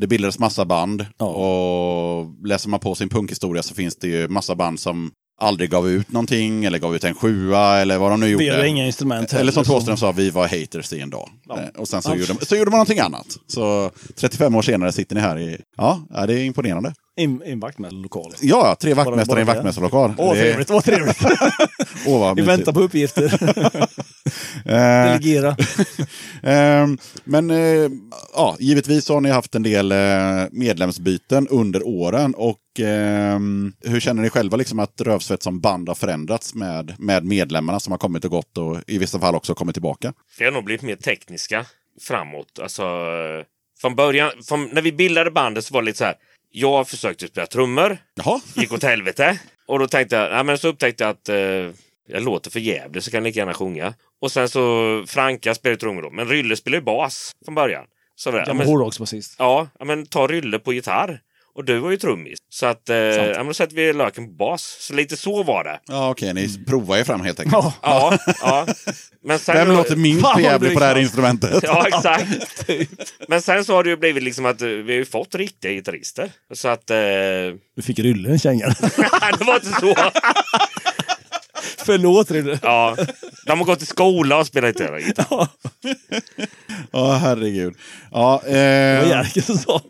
det 0.00 0.06
bildades 0.06 0.38
massa 0.38 0.64
band. 0.64 1.06
Ja. 1.18 1.26
Och 1.26 2.46
läser 2.46 2.68
man 2.68 2.80
på 2.80 2.94
sin 2.94 3.08
punkhistoria 3.08 3.62
så 3.62 3.74
finns 3.74 3.96
det 3.96 4.08
ju 4.08 4.28
massa 4.28 4.54
band 4.54 4.80
som 4.80 5.10
aldrig 5.40 5.70
gav 5.70 5.88
ut 5.88 6.12
någonting, 6.12 6.64
eller 6.64 6.78
gav 6.78 6.96
ut 6.96 7.04
en 7.04 7.14
sjua, 7.14 7.76
eller 7.80 7.98
vad 7.98 8.10
de 8.10 8.20
nu 8.20 8.28
gjorde. 8.28 8.68
inga 8.68 8.86
instrument 8.86 9.32
Eller 9.32 9.52
som 9.52 9.64
Thåström 9.64 9.96
sa, 9.96 10.12
vi 10.12 10.30
var 10.30 10.48
haters 10.60 10.92
i 10.92 11.00
en 11.00 11.10
dag. 11.10 11.30
Ja. 11.48 11.60
Eh, 11.60 11.68
Och 11.80 11.88
sen 11.88 12.02
så, 12.02 12.10
Ja. 12.10 12.14
gjorde, 12.16 12.46
så 12.46 12.56
gjorde 12.56 12.70
man 12.70 12.78
någonting 12.78 12.98
annat. 12.98 13.26
Så 13.46 13.90
35 14.16 14.54
år 14.54 14.62
senare 14.62 14.92
sitter 14.92 15.14
ni 15.14 15.20
här 15.20 15.38
i... 15.38 15.58
Ja, 15.76 16.00
ja 16.10 16.26
det 16.26 16.34
är 16.40 16.44
imponerande. 16.44 16.94
En 17.16 17.60
vaktmästarlokal. 17.60 18.32
Ja, 18.40 18.76
tre 18.80 18.94
vaktmästare 18.94 19.38
i 19.38 19.40
en 19.40 19.46
vaktmästarlokal. 19.46 20.14
Åh, 20.18 20.34
trevligt. 20.34 20.70
Vad 20.70 20.84
trevligt. 20.84 21.18
Åh, 22.06 22.20
vad 22.20 22.36
Vi 22.36 22.42
mysigt. 22.42 22.58
väntar 22.58 22.72
på 22.72 22.80
uppgifter. 22.80 23.32
Eh, 24.66 24.72
Delegera. 25.04 25.56
Ehm, 26.42 26.98
men 27.24 27.50
eh, 27.50 27.90
ja, 28.34 28.56
givetvis 28.58 29.08
har 29.08 29.20
ni 29.20 29.30
haft 29.30 29.54
en 29.54 29.62
del 29.62 29.92
eh, 29.92 29.98
medlemsbyten 30.50 31.48
under 31.48 31.86
åren. 31.86 32.34
Och 32.34 32.80
ehm, 32.80 33.72
hur 33.84 34.00
känner 34.00 34.22
ni 34.22 34.30
själva 34.30 34.56
liksom 34.56 34.78
att 34.78 35.00
Rövsvett 35.00 35.42
som 35.42 35.60
band 35.60 35.88
har 35.88 35.94
förändrats 35.94 36.54
med, 36.54 36.94
med 36.98 37.24
medlemmarna 37.24 37.80
som 37.80 37.90
har 37.90 37.98
kommit 37.98 38.24
och 38.24 38.30
gått 38.30 38.58
och 38.58 38.76
i 38.86 38.98
vissa 38.98 39.18
fall 39.18 39.34
också 39.34 39.54
kommit 39.54 39.74
tillbaka? 39.74 40.12
Vi 40.38 40.44
har 40.44 40.52
nog 40.52 40.64
blivit 40.64 40.82
mer 40.82 40.96
tekniska 40.96 41.66
framåt. 42.00 42.58
Alltså, 42.62 42.82
från 43.80 43.94
början, 43.94 44.30
från, 44.48 44.68
när 44.72 44.82
vi 44.82 44.92
bildade 44.92 45.30
bandet 45.30 45.64
så 45.64 45.74
var 45.74 45.82
det 45.82 45.86
lite 45.86 45.98
så 45.98 46.04
här. 46.04 46.14
Jag 46.56 46.88
försökte 46.88 47.26
spela 47.28 47.46
trummor, 47.46 47.98
Jaha, 48.14 48.40
gick 48.56 48.72
åt 48.72 48.82
helvete. 48.82 49.38
Och 49.66 49.78
då 49.78 49.86
tänkte 49.86 50.16
jag, 50.16 50.30
nej, 50.32 50.44
men 50.44 50.58
så 50.58 50.68
upptäckte 50.68 51.04
jag 51.04 51.10
att 51.10 51.28
eh, 51.28 51.36
jag 52.08 52.22
låter 52.22 52.50
för 52.50 52.60
jävligt 52.60 53.04
så 53.04 53.10
kan 53.10 53.18
jag 53.18 53.24
lika 53.24 53.40
gärna 53.40 53.54
sjunga. 53.54 53.94
Och 54.20 54.32
sen 54.32 54.48
så 54.48 55.04
Franka 55.06 55.54
spelade 55.54 55.80
trummor 55.80 56.02
då, 56.02 56.10
men 56.10 56.28
Rylle 56.28 56.56
spelade 56.56 56.78
ju 56.78 56.84
bas 56.84 57.32
från 57.44 57.54
början. 57.54 57.84
Så 58.16 58.30
det, 58.30 58.44
ja, 58.46 58.54
men, 58.54 58.66
hårdrocksbasist. 58.66 59.36
ja, 59.38 59.68
men 59.84 60.06
ta 60.06 60.26
Rylle 60.26 60.58
på 60.58 60.72
gitarr. 60.72 61.20
Och 61.54 61.64
du 61.64 61.78
var 61.78 61.90
ju 61.90 61.96
trummis. 61.96 62.38
Så 62.50 62.66
att, 62.66 62.88
eh, 62.88 62.96
ja, 62.96 63.36
men 63.36 63.46
då 63.46 63.54
sätter 63.54 63.76
vi 63.76 63.92
löken 63.92 64.26
på 64.26 64.32
bas. 64.32 64.76
Så 64.80 64.94
lite 64.94 65.16
så 65.16 65.42
var 65.42 65.64
det. 65.64 65.80
ja, 65.86 66.10
okej, 66.10 66.34
ni 66.34 66.64
provar 66.66 66.96
er 66.96 67.04
fram 67.04 67.20
helt 67.20 67.40
enkelt. 67.40 67.64
Ja, 67.64 67.74
Ja, 67.82 68.18
ja. 68.40 68.66
Men 69.24 69.38
sen 69.38 69.56
Vem 69.56 69.76
låter 69.76 69.96
minst 69.96 70.38
jävligt 70.38 70.74
på 70.74 70.80
det 70.80 70.86
här 70.86 70.98
instrumentet? 70.98 71.62
Ja, 71.62 71.86
exakt. 71.86 72.66
Men 73.28 73.42
sen 73.42 73.64
så 73.64 73.74
har 73.74 73.84
det 73.84 73.90
ju 73.90 73.96
blivit 73.96 74.22
liksom 74.22 74.46
att 74.46 74.62
eh, 74.62 74.68
vi 74.68 74.92
har 74.92 74.98
ju 74.98 75.04
fått 75.04 75.34
riktiga 75.34 75.72
gitarrister. 75.72 76.30
Så 76.54 76.68
att... 76.68 76.90
Eh, 76.90 76.96
du 77.76 77.82
fick 77.82 77.98
Rylle 77.98 78.28
en 78.30 78.38
känga. 78.38 78.66
det 79.38 79.44
var 79.44 79.54
inte 79.54 79.80
så. 79.80 79.94
Förlåt 81.78 82.30
Rylle. 82.30 82.58
Ja, 82.62 82.96
de 83.46 83.58
har 83.58 83.66
gått 83.66 83.82
i 83.82 83.86
skola 83.86 84.38
och 84.38 84.46
spelat 84.46 84.68
gitarr. 84.68 85.16
Ja, 85.30 85.48
Ja, 86.92 87.12
herregud. 87.12 87.74
Ja, 88.12 88.42
Det 88.44 88.50
var 88.52 89.02
eh, 89.04 89.08
Jerker 89.08 89.40
som 89.40 89.58
sa. 89.58 89.80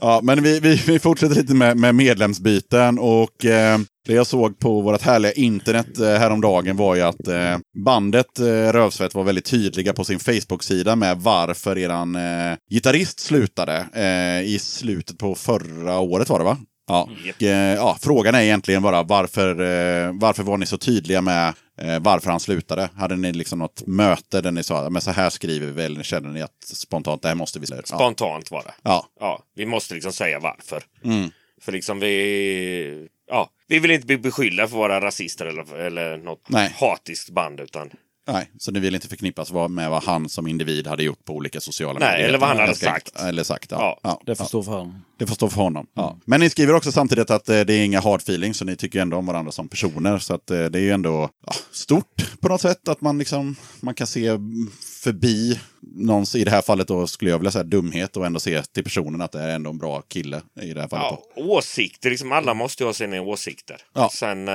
ja, 0.00 0.20
men 0.22 0.42
vi, 0.42 0.60
vi, 0.60 0.82
vi 0.86 0.98
fortsätter 0.98 1.34
lite 1.34 1.54
med, 1.54 1.76
med 1.76 1.94
medlemsbyten. 1.94 2.98
Och 2.98 3.44
eh, 3.44 3.78
det 4.06 4.14
jag 4.14 4.26
såg 4.26 4.58
på 4.58 4.80
vårt 4.80 5.02
härliga 5.02 5.32
internet 5.32 5.98
eh, 5.98 6.06
häromdagen 6.08 6.76
var 6.76 6.94
ju 6.94 7.02
att 7.02 7.28
eh, 7.28 7.56
bandet 7.84 8.38
eh, 8.38 8.44
Rövsvett 8.72 9.14
var 9.14 9.24
väldigt 9.24 9.44
tydliga 9.44 9.92
på 9.92 10.04
sin 10.04 10.18
Facebook-sida 10.18 10.96
med 10.96 11.16
varför 11.18 11.78
eran 11.78 12.16
eh, 12.16 12.56
gitarrist 12.70 13.20
slutade 13.20 13.86
eh, 13.94 14.48
i 14.54 14.58
slutet 14.60 15.18
på 15.18 15.34
förra 15.34 15.98
året 15.98 16.28
var 16.28 16.38
det 16.38 16.44
va? 16.44 16.56
Ja. 16.88 17.08
Och, 17.36 17.42
eh, 17.42 17.74
ja, 17.74 17.98
frågan 18.00 18.34
är 18.34 18.40
egentligen 18.40 18.82
bara 18.82 19.02
varför, 19.02 19.50
eh, 19.50 20.12
varför 20.12 20.42
var 20.42 20.56
ni 20.58 20.66
så 20.66 20.78
tydliga 20.78 21.20
med 21.20 21.54
eh, 21.80 21.98
varför 22.00 22.30
han 22.30 22.40
slutade? 22.40 22.90
Hade 22.96 23.16
ni 23.16 23.32
liksom 23.32 23.58
något 23.58 23.86
möte 23.86 24.40
där 24.40 24.50
ni 24.52 24.62
sa 24.62 24.90
men 24.90 25.02
så 25.02 25.10
här 25.10 25.30
skriver 25.30 25.66
vi 25.66 25.72
väl? 25.72 26.02
Känner 26.04 26.28
ni 26.28 26.42
att 26.42 26.64
spontant 26.64 27.22
det 27.22 27.28
här 27.28 27.34
måste 27.34 27.58
vi 27.58 27.66
säga? 27.66 27.82
Ja. 27.90 27.96
Spontant 27.96 28.50
var 28.50 28.62
det. 28.62 28.74
ja. 28.82 29.06
Ja, 29.20 29.42
vi 29.54 29.66
måste 29.66 29.94
liksom 29.94 30.12
säga 30.12 30.40
varför. 30.40 30.82
Mm. 31.04 31.30
För 31.60 31.72
liksom 31.72 32.00
vi... 32.00 33.08
Ja, 33.30 33.50
vi 33.68 33.78
vill 33.78 33.90
inte 33.90 34.06
bli 34.06 34.18
beskyllda 34.18 34.68
för 34.68 34.76
att 34.76 34.78
vara 34.78 35.00
rasister 35.00 35.46
eller, 35.46 35.76
eller 35.76 36.16
något 36.16 36.48
Nej. 36.48 36.74
hatiskt 36.80 37.30
band. 37.30 37.60
Utan, 37.60 37.90
Nej, 38.32 38.50
så 38.58 38.70
ni 38.70 38.80
vill 38.80 38.94
inte 38.94 39.08
förknippas 39.08 39.52
med 39.68 39.90
vad 39.90 40.02
han 40.02 40.28
som 40.28 40.46
individ 40.46 40.86
hade 40.86 41.02
gjort 41.02 41.24
på 41.24 41.32
olika 41.32 41.60
sociala 41.60 41.98
Nej, 41.98 42.10
medier? 42.10 42.28
eller 42.28 42.38
vad 42.38 42.48
han 42.48 42.58
hade 42.58 42.74
sagt. 42.74 43.20
Eller 43.20 43.42
sagt, 43.42 43.70
ja. 43.70 43.78
Ja. 43.80 43.98
ja. 44.02 44.22
Det 44.26 44.34
får 44.34 44.44
stå 44.44 44.62
för 44.62 44.72
honom. 44.72 45.04
Det 45.18 45.26
får 45.26 45.34
stå 45.34 45.48
för 45.48 45.62
honom. 45.62 45.86
Ja. 45.94 46.18
Men 46.24 46.40
ni 46.40 46.50
skriver 46.50 46.74
också 46.74 46.92
samtidigt 46.92 47.30
att 47.30 47.48
eh, 47.48 47.60
det 47.60 47.74
är 47.74 47.84
inga 47.84 48.00
hard 48.00 48.20
feelings, 48.20 48.56
så 48.56 48.64
ni 48.64 48.76
tycker 48.76 49.00
ändå 49.00 49.16
om 49.16 49.26
varandra 49.26 49.52
som 49.52 49.68
personer. 49.68 50.18
Så 50.18 50.34
att, 50.34 50.50
eh, 50.50 50.64
det 50.64 50.78
är 50.78 50.82
ju 50.82 50.90
ändå 50.90 51.30
ja, 51.46 51.52
stort 51.70 52.40
på 52.40 52.48
något 52.48 52.60
sätt 52.60 52.88
att 52.88 53.00
man, 53.00 53.18
liksom, 53.18 53.56
man 53.80 53.94
kan 53.94 54.06
se 54.06 54.26
mm, 54.26 54.70
förbi 55.02 55.60
någons, 55.80 56.34
i 56.34 56.44
det 56.44 56.50
här 56.50 56.62
fallet 56.62 56.88
då 56.88 57.06
skulle 57.06 57.30
jag 57.30 57.38
vilja 57.38 57.50
säga 57.50 57.64
dumhet 57.64 58.16
och 58.16 58.26
ändå 58.26 58.40
se 58.40 58.62
till 58.62 58.84
personen 58.84 59.20
att 59.20 59.32
det 59.32 59.40
är 59.40 59.54
ändå 59.54 59.70
en 59.70 59.78
bra 59.78 60.02
kille 60.02 60.42
i 60.60 60.72
det 60.72 60.80
här 60.80 60.88
fallet. 60.88 61.18
ja, 61.34 61.42
Då. 61.42 61.52
åsikter, 61.52 62.10
liksom 62.10 62.32
alla 62.32 62.54
måste 62.54 62.82
ju 62.82 62.86
ha 62.86 62.94
sina 62.94 63.22
åsikter. 63.22 63.76
Ja. 63.94 64.10
Sen 64.12 64.48
eh, 64.48 64.54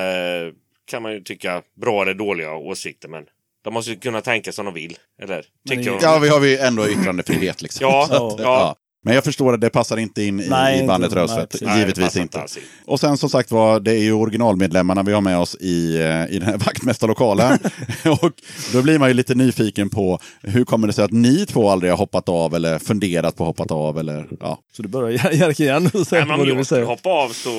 kan 0.85 1.03
man 1.03 1.11
ju 1.11 1.21
tycka 1.21 1.61
bra 1.81 2.01
eller 2.01 2.13
dåliga 2.13 2.53
åsikter, 2.55 3.09
men 3.09 3.25
de 3.63 3.73
måste 3.73 3.91
ju 3.91 3.99
kunna 3.99 4.21
tänka 4.21 4.51
som 4.51 4.65
de 4.65 4.73
vill. 4.73 4.97
Eller 5.21 5.45
tycker 5.69 5.91
de... 5.91 5.99
Ja, 6.01 6.19
vi 6.19 6.29
har 6.29 6.39
vi 6.39 6.57
ändå 6.57 6.89
yttrandefrihet 6.89 7.61
liksom. 7.61 7.81
Ja, 7.81 8.03
att, 8.03 8.39
ja. 8.39 8.75
Men 9.05 9.15
jag 9.15 9.23
förstår 9.23 9.53
att 9.53 9.61
det 9.61 9.69
passar 9.69 9.97
inte 9.97 10.23
in 10.23 10.39
i, 10.39 10.47
Nej, 10.49 10.73
i 10.73 10.75
inte- 10.77 10.87
bandet 10.87 11.13
Rödsvett. 11.13 11.55
Nej, 11.61 11.79
Givetvis 11.79 12.17
inte. 12.17 12.39
alls 12.41 12.57
in. 12.57 12.63
Och 12.85 12.99
sen 12.99 13.17
som 13.17 13.29
sagt 13.29 13.51
var, 13.51 13.79
det 13.79 13.91
är 13.91 13.99
ju 13.99 14.13
originalmedlemmarna 14.13 15.03
vi 15.03 15.13
har 15.13 15.21
med 15.21 15.37
oss 15.39 15.55
i, 15.55 15.95
eh, 16.01 16.25
i 16.35 16.39
den 16.39 16.41
här 16.49 16.57
vaktmästarlokalen. 16.65 17.59
och 18.21 18.31
då 18.73 18.81
blir 18.81 18.99
man 18.99 19.07
ju 19.09 19.13
lite 19.13 19.35
nyfiken 19.35 19.89
på 19.89 20.19
hur 20.41 20.65
kommer 20.65 20.87
det 20.87 20.93
sig 20.93 21.05
att 21.05 21.11
ni 21.11 21.45
två 21.45 21.69
aldrig 21.69 21.91
har 21.91 21.97
hoppat 21.97 22.29
av 22.29 22.55
eller 22.55 22.79
funderat 22.79 23.35
på 23.35 23.45
hoppat 23.45 23.71
av 23.71 23.99
eller 23.99 24.25
ja. 24.39 24.59
Så 24.75 24.81
du 24.81 24.89
börjar 24.89 25.09
Jer- 25.11 25.31
Jerker 25.31 25.63
igen 25.63 25.85
och 25.85 25.91
Nej, 25.95 26.05
säger 26.05 26.25
men 26.25 26.39
om 26.41 26.47
jag 26.47 26.65
skulle 26.65 26.85
hoppa 26.85 27.09
av 27.09 27.29
så... 27.29 27.49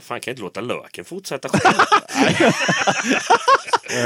Fan, 0.00 0.20
kan 0.20 0.30
jag 0.30 0.32
inte 0.32 0.42
låta 0.42 0.60
löken 0.60 1.04
fortsätta? 1.04 1.48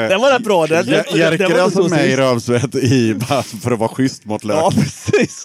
Den 0.09 0.21
var 0.21 0.33
rätt 0.33 0.45
bra. 0.45 0.67
Den, 0.67 0.87
Jerker 0.89 1.45
är 1.45 1.49
var 1.55 1.59
alltså 1.61 1.79
inte 1.83 1.91
så 1.91 1.97
med 1.97 2.09
i. 2.11 2.17
Rövsvett 2.17 2.75
i, 2.75 3.17
för 3.63 3.71
att 3.73 3.79
vara 3.79 3.89
schysst 3.89 4.25
mot 4.25 4.45
lök. 4.45 4.57
Ja, 4.57 4.73
Ja. 4.77 4.83
precis. 4.83 5.45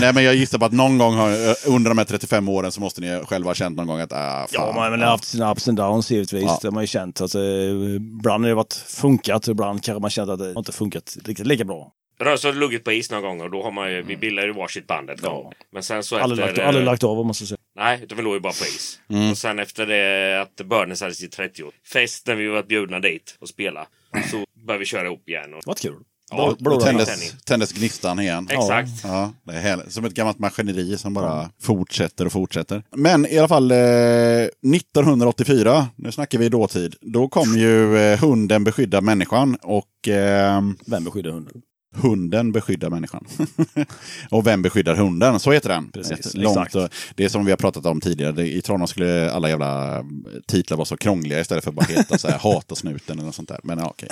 nej, 0.00 0.12
men 0.12 0.24
jag 0.30 0.36
gissar 0.36 0.58
på 0.58 0.64
att 0.64 0.72
någon 0.72 0.98
gång 0.98 1.14
har, 1.14 1.30
eh, 1.30 1.54
under 1.66 1.90
de 1.90 1.98
här 1.98 2.04
35 2.04 2.48
åren 2.48 2.72
så 2.72 2.80
måste 2.80 3.00
ni 3.00 3.20
själva 3.24 3.50
ha 3.50 3.54
känt 3.54 3.76
någon 3.76 3.86
gång 3.86 4.00
att 4.00 4.12
ah, 4.12 4.16
fan, 4.16 4.48
Ja, 4.52 4.72
man 4.74 4.82
har 4.82 4.90
väl 4.90 5.02
haft 5.02 5.24
sina 5.24 5.52
ups 5.52 5.68
and 5.68 5.76
downs 5.76 6.10
givetvis. 6.10 6.42
Ja. 6.42 6.58
Det 6.62 6.68
har 6.68 6.72
man 6.72 6.82
ju 6.82 6.86
känt 6.86 7.20
att 7.20 7.34
eh, 7.34 7.42
ibland 7.96 8.44
har 8.44 8.48
det 8.48 8.54
varit 8.54 8.74
funkat 8.74 9.48
och 9.48 9.52
ibland 9.52 9.84
kanske 9.84 10.00
man 10.00 10.10
känt 10.10 10.30
att 10.30 10.38
det 10.38 10.52
inte 10.56 10.72
funkat 10.72 11.16
riktigt 11.24 11.46
lika 11.46 11.64
bra. 11.64 11.92
Rös 12.20 12.44
har 12.44 12.52
luggit 12.52 12.84
på 12.84 12.92
is 12.92 13.10
några 13.10 13.28
gånger 13.28 13.44
och 13.44 13.50
då 13.50 13.62
har 13.62 13.70
man 13.70 13.92
ju, 13.92 14.02
vi 14.02 14.16
bildade 14.16 14.46
ju 14.46 14.52
varsitt 14.52 14.86
band 14.86 15.10
ett 15.10 15.20
gång. 15.20 15.52
Men 15.72 15.82
sen 15.82 16.02
så 16.02 16.18
Aldrig 16.18 16.40
lagt, 16.40 16.50
efter... 16.50 16.64
aldrig 16.64 16.84
lagt 16.84 17.04
av 17.04 17.20
om 17.20 17.26
man 17.26 17.34
ska 17.34 17.46
säga. 17.46 17.58
Nej, 17.76 18.00
utan 18.02 18.16
vi 18.16 18.24
låg 18.24 18.34
ju 18.34 18.40
bara 18.40 18.52
på 18.52 18.64
is. 18.64 19.00
Mm. 19.08 19.30
Och 19.30 19.38
sen 19.38 19.58
efter 19.58 19.86
det 19.86 20.40
att 20.40 20.66
Burners 20.66 21.00
hade 21.00 21.14
sitt 21.14 21.38
30-fest 21.38 22.26
när 22.26 22.34
vi 22.34 22.46
var 22.46 22.62
bjudna 22.62 23.00
dit 23.00 23.36
och 23.40 23.48
spela. 23.48 23.86
Så 24.30 24.44
började 24.66 24.78
vi 24.78 24.84
köra 24.84 25.06
ihop 25.06 25.28
igen. 25.28 25.54
Och, 25.54 25.62
var 25.66 25.74
kul. 25.74 25.94
Ja, 26.30 26.54
Blå- 26.58 26.80
tändes, 26.80 27.34
tändes 27.44 27.72
gnistan 27.72 28.20
igen. 28.20 28.48
Exakt. 28.50 28.90
Ja, 29.04 29.32
det 29.44 29.52
är 29.52 29.60
härligt. 29.60 29.92
Som 29.92 30.04
ett 30.04 30.14
gammalt 30.14 30.38
maskineri 30.38 30.98
som 30.98 31.14
bara 31.14 31.50
fortsätter 31.62 32.26
och 32.26 32.32
fortsätter. 32.32 32.82
Men 32.96 33.26
i 33.26 33.38
alla 33.38 33.48
fall 33.48 33.70
eh, 33.70 33.76
1984, 33.78 35.86
nu 35.96 36.12
snackar 36.12 36.38
vi 36.38 36.48
dåtid, 36.48 36.94
då 37.00 37.28
kom 37.28 37.58
ju 37.58 37.98
eh, 37.98 38.18
hunden 38.20 38.64
beskydda 38.64 39.00
människan 39.00 39.56
och 39.62 40.08
eh, 40.08 40.62
Vem 40.86 41.04
beskyddar 41.04 41.30
hunden? 41.30 41.52
Hunden 41.96 42.52
beskyddar 42.52 42.90
människan. 42.90 43.24
och 44.30 44.46
vem 44.46 44.62
beskyddar 44.62 44.94
hunden? 44.94 45.40
Så 45.40 45.52
heter 45.52 45.68
den. 45.68 45.90
Precis, 45.90 46.34
långt, 46.34 46.74
och- 46.74 46.88
det 47.14 47.24
är 47.24 47.28
som 47.28 47.44
vi 47.44 47.52
har 47.52 47.56
pratat 47.56 47.86
om 47.86 48.00
tidigare. 48.00 48.32
Det, 48.32 48.46
I 48.56 48.62
Tranås 48.62 48.90
skulle 48.90 49.30
alla 49.32 49.48
jävla 49.48 49.98
eh, 49.98 50.04
titlar 50.48 50.76
vara 50.76 50.84
så 50.84 50.96
krångliga 50.96 51.40
istället 51.40 51.64
för 51.64 51.70
att 51.70 51.74
bara 51.74 51.86
heta 51.86 52.18
så 52.18 52.28
här, 52.28 52.38
Hata 52.42 52.74
snuten 52.74 53.16
eller 53.18 53.26
något 53.26 53.34
sånt 53.34 53.48
där. 53.48 53.60
Men, 53.64 53.78
ja, 53.78 53.86
okej. 53.90 54.08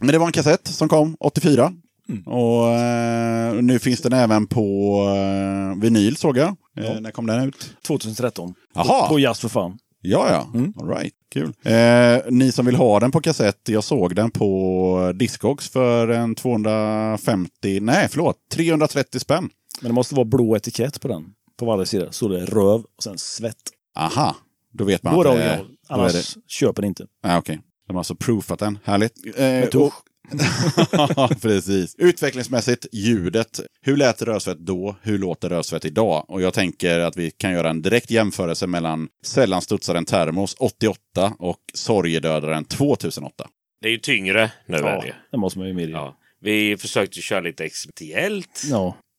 Men 0.00 0.08
det 0.08 0.18
var 0.18 0.26
en 0.26 0.32
kassett 0.32 0.66
som 0.66 0.88
kom 0.88 1.16
84. 1.20 1.72
Mm. 2.08 2.22
Och 2.22 2.68
eh, 2.70 3.54
nu 3.54 3.78
finns 3.78 4.00
den 4.00 4.12
även 4.12 4.46
på 4.46 4.96
eh, 5.16 5.80
vinyl 5.82 6.16
såg 6.16 6.36
jag. 6.36 6.56
Eh, 6.76 7.00
när 7.00 7.10
kom 7.10 7.26
den 7.26 7.48
ut? 7.48 7.76
2013. 7.86 8.54
Jaha. 8.74 9.08
På 9.08 9.18
Jazz 9.18 9.40
för 9.40 9.48
fan. 9.48 9.78
Ja, 10.02 10.28
ja. 10.30 10.58
Mm. 10.58 10.72
All 10.80 10.88
right. 10.88 11.14
Kul. 11.32 11.52
Eh, 11.62 12.18
ni 12.30 12.52
som 12.52 12.66
vill 12.66 12.74
ha 12.76 13.00
den 13.00 13.10
på 13.10 13.20
kassett, 13.20 13.68
jag 13.68 13.84
såg 13.84 14.14
den 14.14 14.30
på 14.30 15.12
Discogs 15.14 15.68
för 15.70 16.08
en 16.08 16.34
250, 16.34 17.80
nej 17.80 18.08
förlåt, 18.10 18.36
330 18.52 19.18
spänn. 19.20 19.50
Men 19.80 19.88
det 19.90 19.94
måste 19.94 20.14
vara 20.14 20.24
blå 20.24 20.56
etikett 20.56 21.00
på 21.00 21.08
den. 21.08 21.24
På 21.58 21.64
varje 21.66 21.86
sida. 21.86 22.12
Så 22.12 22.28
det 22.28 22.40
är 22.40 22.46
röv 22.46 22.80
och 22.96 23.02
sen 23.02 23.18
svett. 23.18 23.56
Aha, 23.96 24.36
då 24.72 24.84
vet 24.84 25.02
man 25.02 25.14
Då 25.14 25.20
är 25.20 25.24
det 25.24 25.30
original. 25.30 25.58
då 25.88 25.94
är 25.94 25.98
Annars 25.98 26.34
det- 26.34 26.40
köper 26.46 26.82
ni 26.82 26.88
inte. 26.88 27.06
Ah, 27.22 27.38
Okej, 27.38 27.60
de 27.86 27.92
har 27.96 28.00
alltså 28.00 28.14
proofat 28.14 28.58
den. 28.58 28.78
Härligt. 28.84 29.12
Eh, 29.36 29.68
Precis. 31.42 31.94
Utvecklingsmässigt, 31.98 32.86
ljudet. 32.92 33.60
Hur 33.82 33.96
lät 33.96 34.22
Rödsvett 34.22 34.58
då? 34.58 34.96
Hur 35.02 35.18
låter 35.18 35.48
Rödsvett 35.48 35.84
idag? 35.84 36.24
Och 36.28 36.42
jag 36.42 36.54
tänker 36.54 36.98
att 36.98 37.16
vi 37.16 37.30
kan 37.30 37.52
göra 37.52 37.70
en 37.70 37.82
direkt 37.82 38.10
jämförelse 38.10 38.66
mellan 38.66 39.08
Sällan 39.24 39.62
studsar 39.62 39.94
en 39.94 40.04
termos 40.04 40.56
88 40.58 40.98
och 41.38 41.58
Sorgedödaren 41.74 42.64
2008. 42.64 43.48
det 43.82 43.88
är 43.88 43.92
ju 43.92 43.98
tyngre 43.98 44.50
nu 44.66 44.76
är 44.76 44.82
Ja, 44.82 45.02
det 45.02 45.14
det 45.30 45.38
måste 45.38 45.58
man 45.58 45.68
ju 45.68 45.74
medge. 45.74 45.92
Ja. 45.92 45.98
Ja. 45.98 46.16
Vi 46.42 46.76
försökte 46.76 47.20
köra 47.20 47.40
lite 47.40 47.64
experimentellt. 47.64 48.62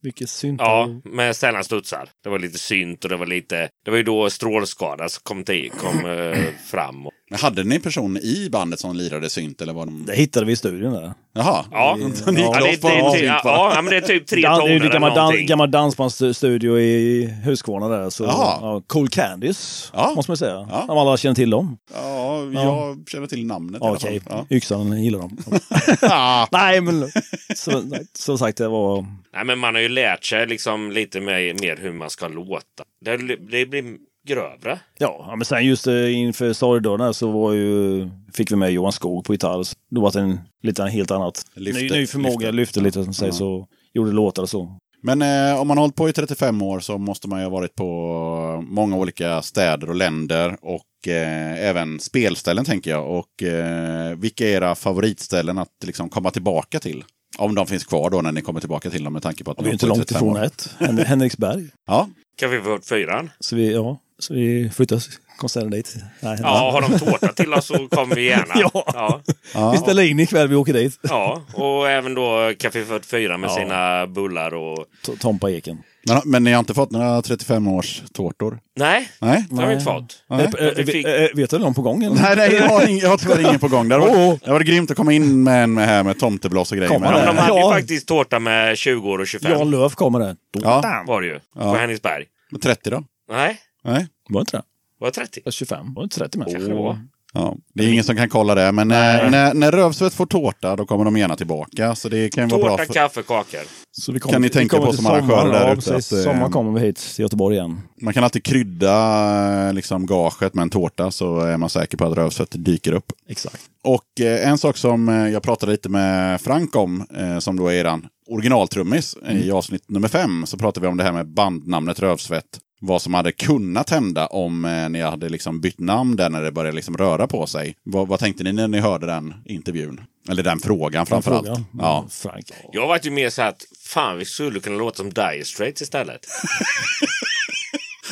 Vilket 0.03 0.29
synt. 0.29 0.61
Ja, 0.61 1.01
med 1.03 1.35
sällan 1.35 1.63
studsar. 1.63 2.09
Det 2.23 2.29
var 2.29 2.39
lite 2.39 2.57
synt 2.57 3.03
och 3.03 3.09
det 3.09 3.17
var 3.17 3.25
lite... 3.25 3.69
Det 3.85 3.91
var 3.91 3.97
ju 3.97 4.03
då 4.03 4.29
strålskada 4.29 5.09
som 5.09 5.21
kom, 5.23 5.43
till, 5.43 5.71
kom 5.71 6.05
eh, 6.05 6.37
fram. 6.65 7.07
Men 7.31 7.39
hade 7.39 7.63
ni 7.63 7.75
en 7.75 7.81
person 7.81 8.17
i 8.17 8.49
bandet 8.51 8.79
som 8.79 8.95
lirade 8.95 9.29
synt? 9.29 9.61
Eller 9.61 9.73
var 9.73 9.85
de... 9.85 10.05
Det 10.05 10.15
hittade 10.15 10.45
vi 10.45 10.51
i 10.51 10.55
studion 10.55 10.93
där. 10.93 11.13
Jaha, 11.33 11.65
ja, 11.71 11.97
Så 12.15 12.31
ni 12.31 12.41
gick 12.41 12.49
ja, 12.49 12.59
det, 12.59 12.71
loss 12.71 12.79
på 12.81 12.87
det, 12.87 13.17
det, 13.19 13.25
ja, 13.25 13.73
ja, 13.75 13.81
men 13.81 13.85
det 13.91 13.97
är 13.97 14.01
typ 14.01 14.27
tre 14.27 14.41
toner 14.41 14.69
eller 14.69 14.89
gammal, 14.93 15.15
dan, 15.15 15.45
gammal 15.45 15.71
dansbandsstudio 15.71 16.79
i 16.79 17.25
Huskvarna 17.45 17.87
där. 17.87 18.09
Så, 18.09 18.23
Jaha. 18.23 18.57
ja, 18.61 18.81
cool 18.87 19.09
Candies, 19.09 19.91
Ja. 19.93 20.13
måste 20.15 20.31
man 20.31 20.37
säga. 20.37 20.67
Ja. 20.69 20.85
Om 20.89 20.97
alla 20.97 21.17
känner 21.17 21.35
till 21.35 21.49
dem. 21.49 21.77
Ja, 21.93 22.43
jag 22.53 23.03
känner 23.11 23.27
till 23.27 23.45
namnet 23.45 23.81
i 23.81 23.85
alla 23.85 23.95
Okej, 23.95 24.19
fall. 24.19 24.45
yxan 24.49 25.03
gillar 25.03 25.19
dem. 25.19 25.37
Ja. 26.01 26.47
Nej, 26.51 26.81
men 26.81 27.11
så, 27.55 27.81
nej, 27.81 28.05
som 28.13 28.37
sagt, 28.37 28.57
det 28.57 28.67
var... 28.67 29.05
Nej, 29.33 29.45
men 29.45 29.59
man 29.59 29.75
har 29.75 29.81
ju 29.81 29.89
lärt 29.89 30.25
sig 30.25 30.47
liksom 30.47 30.91
lite 30.91 31.21
mer, 31.21 31.61
mer 31.61 31.77
hur 31.81 31.93
man 31.93 32.09
ska 32.09 32.27
låta. 32.27 32.83
Det, 33.05 33.17
det 33.51 33.65
blir 33.65 33.83
grövre. 34.27 34.79
Ja, 34.97 35.33
men 35.37 35.45
sen 35.45 35.65
just 35.65 35.87
eh, 35.87 36.17
inför 36.17 36.53
sorgdagen 36.53 37.01
här 37.01 37.11
så 37.11 37.31
var 37.31 37.53
ju, 37.53 38.09
fick 38.33 38.51
vi 38.51 38.55
med 38.55 38.71
Johan 38.71 38.91
Skog 38.91 39.25
på 39.25 39.33
gitarr. 39.33 39.65
Då 39.89 40.01
var 40.01 40.11
det 40.11 40.19
en 40.19 40.39
lite 40.63 40.83
helt 40.83 41.11
annat. 41.11 41.45
Lyfte- 41.55 41.81
ny, 41.83 41.89
ny 41.89 42.07
förmåga, 42.07 42.31
lyfte. 42.31 42.51
lyfte, 42.51 42.81
lite 42.81 43.03
som 43.03 43.13
sägs 43.13 43.37
så 43.37 43.67
gjorde 43.93 44.11
låtar 44.11 44.43
och 44.43 44.49
så. 44.49 44.77
Men 45.03 45.21
eh, 45.21 45.59
om 45.61 45.67
man 45.67 45.77
har 45.77 45.83
hållit 45.83 45.95
på 45.95 46.09
i 46.09 46.13
35 46.13 46.61
år 46.61 46.79
så 46.79 46.97
måste 46.97 47.29
man 47.29 47.39
ju 47.39 47.45
ha 47.45 47.49
varit 47.51 47.75
på 47.75 48.63
många 48.67 48.97
olika 48.97 49.41
städer 49.41 49.89
och 49.89 49.95
länder 49.95 50.57
och 50.61 51.07
eh, 51.07 51.67
även 51.69 51.99
spelställen 51.99 52.65
tänker 52.65 52.91
jag. 52.91 53.09
Och 53.19 53.43
eh, 53.43 54.15
vilka 54.17 54.47
är 54.47 54.51
era 54.51 54.75
favoritställen 54.75 55.57
att 55.57 55.69
liksom 55.85 56.09
komma 56.09 56.31
tillbaka 56.31 56.79
till? 56.79 57.03
Om 57.37 57.55
de 57.55 57.67
finns 57.67 57.83
kvar 57.83 58.09
då 58.09 58.21
när 58.21 58.31
ni 58.31 58.41
kommer 58.41 58.59
tillbaka 58.59 58.89
till 58.89 59.03
dem 59.03 59.13
med 59.13 59.23
tanke 59.23 59.43
på 59.43 59.51
att 59.51 59.57
Och 59.57 59.63
vi 59.65 59.67
är 59.67 59.71
har 59.71 59.73
inte 59.73 59.85
långt 59.87 60.07
35 60.07 60.27
ifrån 60.27 60.43
ett. 60.43 60.69
Hen- 60.79 60.97
Henriksberg. 61.05 61.67
Ja, 61.87 62.09
kan 62.41 62.51
vi 62.51 62.61
få 62.61 62.79
fyran? 62.81 63.29
Så 63.39 63.55
vi, 63.55 63.71
ja, 63.73 63.97
så 64.19 64.33
vi 64.33 64.69
flyttar 64.73 65.01
konserten 65.41 65.69
dit. 65.71 65.95
Nej, 66.19 66.37
Ja, 66.41 66.71
har 66.71 66.81
de 66.81 66.99
tårta 66.99 67.27
till 67.33 67.53
oss 67.53 67.65
så 67.65 67.87
kommer 67.87 68.15
vi 68.15 68.23
gärna. 68.25 68.53
Ja. 68.55 68.71
Ja. 68.93 69.21
Vi 69.25 69.31
Ja. 69.53 69.75
ställer 69.77 70.03
in 70.03 70.19
ikväll, 70.19 70.47
vi 70.47 70.55
åker 70.55 70.73
dit. 70.73 70.99
ja, 71.01 71.41
och 71.53 71.89
även 71.89 72.13
då 72.15 72.53
Café 72.59 72.85
44 72.85 73.37
med 73.37 73.49
Ja. 73.49 73.55
sina 73.55 74.07
bullar 74.07 74.53
och... 74.53 74.85
T- 75.05 75.11
Tompa 75.19 75.51
Eken. 75.51 75.77
Men, 76.07 76.21
men 76.25 76.43
ni 76.43 76.51
har 76.51 76.59
inte 76.59 76.73
fått 76.73 76.91
några 76.91 77.21
35-års 77.21 78.01
tårtor? 78.13 78.59
Nej, 78.77 79.09
Nej? 79.21 79.45
det 79.49 79.55
har 79.55 79.67
vi 79.67 79.73
inte 79.73 79.85
fått. 79.85 80.23
Nej. 80.29 80.49
Eh, 80.59 80.67
eh, 80.67 80.73
vi 80.75 80.85
fick- 80.85 81.05
eh, 81.07 81.27
vet 81.35 81.49
du 81.49 81.57
någon 81.59 81.73
på 81.73 81.81
gång? 81.81 82.03
eller? 82.03 82.15
Nej, 82.21 82.35
nej 82.35 82.53
jag, 82.55 82.67
har 82.69 82.87
ing, 82.89 82.97
jag 82.97 83.09
har 83.09 83.17
tyvärr 83.17 83.39
ingen 83.39 83.59
på 83.59 83.67
gång. 83.67 83.89
Det 83.89 83.97
Åh. 83.97 84.27
varit, 84.27 84.65
det 84.65 84.71
grymt 84.71 84.91
att 84.91 84.97
komma 84.97 85.13
in 85.13 85.43
med 85.43 85.63
en 85.63 85.73
med, 85.73 85.87
här 85.87 86.03
med 86.03 86.19
tomtebloss 86.19 86.71
och 86.71 86.77
grejer. 86.77 86.89
Komma 86.93 87.11
Men, 87.11 87.25
de 87.25 87.37
hade 87.41 87.53
ju 87.53 87.59
Ja. 87.59 87.71
faktiskt 87.71 88.07
tårta 88.07 88.39
med 88.39 88.77
20 88.77 89.09
år 89.09 89.19
och 89.19 89.27
25. 89.27 89.51
Jan 89.51 89.71
Lööf 89.71 89.95
kommer 89.95 90.19
där. 90.19 90.35
Ja. 90.61 91.03
Var 91.07 91.21
det 91.21 91.27
ju. 91.27 91.39
Ja. 91.55 91.61
På 91.61 91.75
Henningsberg. 91.79 92.25
men 92.51 92.61
30 92.61 92.89
då? 92.89 93.03
Nej, 93.31 93.57
Nej? 93.83 94.07
Var 94.29 94.39
det 94.39 94.41
inte 94.41 94.57
det? 94.57 94.63
Var 95.01 95.07
det 95.07 95.13
30? 95.13 95.51
25? 95.51 95.93
Var 95.93 96.01
det 96.01 96.05
inte 96.05 96.19
30 96.19 96.37
med? 96.37 96.47
Kanske 96.51 96.69
det 96.69 96.75
var. 96.75 96.97
Ja, 97.33 97.55
det 97.73 97.83
är 97.83 97.91
ingen 97.91 98.03
som 98.03 98.15
kan 98.15 98.29
kolla 98.29 98.55
det, 98.55 98.71
men 98.71 98.87
när, 98.87 99.29
när, 99.29 99.53
när 99.53 99.71
Rövsvett 99.71 100.13
får 100.13 100.25
tårta 100.25 100.75
då 100.75 100.85
kommer 100.85 101.05
de 101.05 101.17
gärna 101.17 101.35
tillbaka. 101.35 101.95
Så 101.95 102.09
det 102.09 102.29
kan 102.29 102.43
ju 102.43 102.49
vara 102.49 102.61
bra. 102.61 102.77
Tårta, 102.77 102.85
För, 102.85 102.93
kaffe, 102.93 103.23
kakor. 103.23 103.59
Så 103.91 104.11
vi 104.11 104.19
Kan 104.19 104.41
ni 104.41 104.47
vi 104.47 104.53
tänka 104.53 104.77
kommer 104.77 104.91
på 104.91 104.97
som 104.97 105.05
arrangörer 105.05 105.51
där 105.51 105.73
ute 105.73 105.95
att, 105.95 106.11
eh, 106.11 106.17
Sommaren 106.17 106.51
kommer 106.51 106.79
vi 106.79 106.85
hit 106.85 106.97
till 107.15 107.23
Göteborg 107.23 107.55
igen. 107.55 107.81
man 108.01 108.13
kan 108.13 108.23
alltid 108.23 108.43
krydda 108.43 109.67
eh, 109.67 109.73
liksom, 109.73 110.05
gaget 110.05 110.53
med 110.53 110.61
en 110.61 110.69
tårta 110.69 111.11
så 111.11 111.39
är 111.39 111.57
man 111.57 111.69
säker 111.69 111.97
på 111.97 112.05
att 112.05 112.17
Rövsvett 112.17 112.49
dyker 112.51 112.91
upp. 112.93 113.11
Exakt. 113.27 113.61
Och 113.83 114.21
eh, 114.21 114.49
en 114.49 114.57
sak 114.57 114.77
som 114.77 115.09
eh, 115.09 115.29
jag 115.29 115.43
pratade 115.43 115.71
lite 115.71 115.89
med 115.89 116.41
Frank 116.41 116.75
om, 116.75 117.05
eh, 117.17 117.39
som 117.39 117.57
då 117.57 117.67
är 117.67 117.73
eran 117.73 118.07
originaltrummis, 118.27 119.17
eh, 119.27 119.37
i 119.37 119.51
avsnitt 119.51 119.89
nummer 119.89 120.07
fem, 120.07 120.45
så 120.45 120.57
pratade 120.57 120.85
vi 120.85 120.91
om 120.91 120.97
det 120.97 121.03
här 121.03 121.11
med 121.11 121.27
bandnamnet 121.27 121.99
Rövsvett. 121.99 122.59
Vad 122.83 123.01
som 123.01 123.13
hade 123.13 123.31
kunnat 123.31 123.89
hända 123.89 124.27
om 124.27 124.65
eh, 124.65 124.89
ni 124.89 125.01
hade 125.01 125.29
liksom 125.29 125.61
bytt 125.61 125.79
namn 125.79 126.15
där 126.15 126.29
när 126.29 126.41
det 126.41 126.51
började 126.51 126.75
liksom 126.75 126.97
röra 126.97 127.27
på 127.27 127.47
sig. 127.47 127.75
Vad, 127.83 128.07
vad 128.07 128.19
tänkte 128.19 128.43
ni 128.43 128.53
när 128.53 128.67
ni 128.67 128.79
hörde 128.79 129.05
den 129.05 129.33
intervjun? 129.45 130.01
Eller 130.29 130.43
den 130.43 130.59
frågan 130.59 131.05
framför 131.05 131.31
allt. 131.31 131.45
Frågan. 131.47 131.65
Ja. 131.79 132.05
Frank. 132.09 132.45
Jag 132.71 132.87
var 132.87 132.99
ju 133.03 133.11
mer 133.11 133.29
så 133.29 133.41
att 133.41 133.61
fan 133.87 134.17
vi 134.17 134.25
skulle 134.25 134.59
kunna 134.59 134.77
låta 134.77 134.97
som 134.97 135.09
Dire 135.09 135.45
Straits 135.45 135.81
istället. 135.81 136.25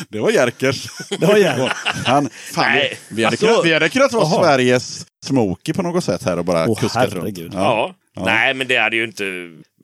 Det 0.08 0.20
var 0.20 0.30
Jerkers. 0.30 0.86
Det 1.08 1.26
var 1.26 1.36
Jerker. 1.36 1.72
Han, 2.04 2.28
fan, 2.30 2.64
Nej, 2.72 2.98
vi, 3.08 3.16
vi, 3.16 3.24
hade 3.24 3.34
alltså- 3.34 3.46
kunnat, 3.46 3.64
vi 3.64 3.72
hade 3.72 3.88
kunnat 3.88 4.12
vara 4.12 4.24
Jaha. 4.24 4.44
Sveriges 4.44 5.06
Smokey 5.24 5.74
på 5.74 5.82
något 5.82 6.04
sätt 6.04 6.22
här 6.22 6.38
och 6.38 6.44
bara 6.44 6.68
Åh, 6.68 6.78
kuskat 6.80 7.04
runt. 7.04 7.14
herregud. 7.14 7.52
Ja. 7.54 7.94
Ja. 8.14 8.24
Nej, 8.24 8.54
men 8.54 8.68
det 8.68 8.76
hade 8.76 8.96
ju 8.96 9.04
inte... 9.04 9.24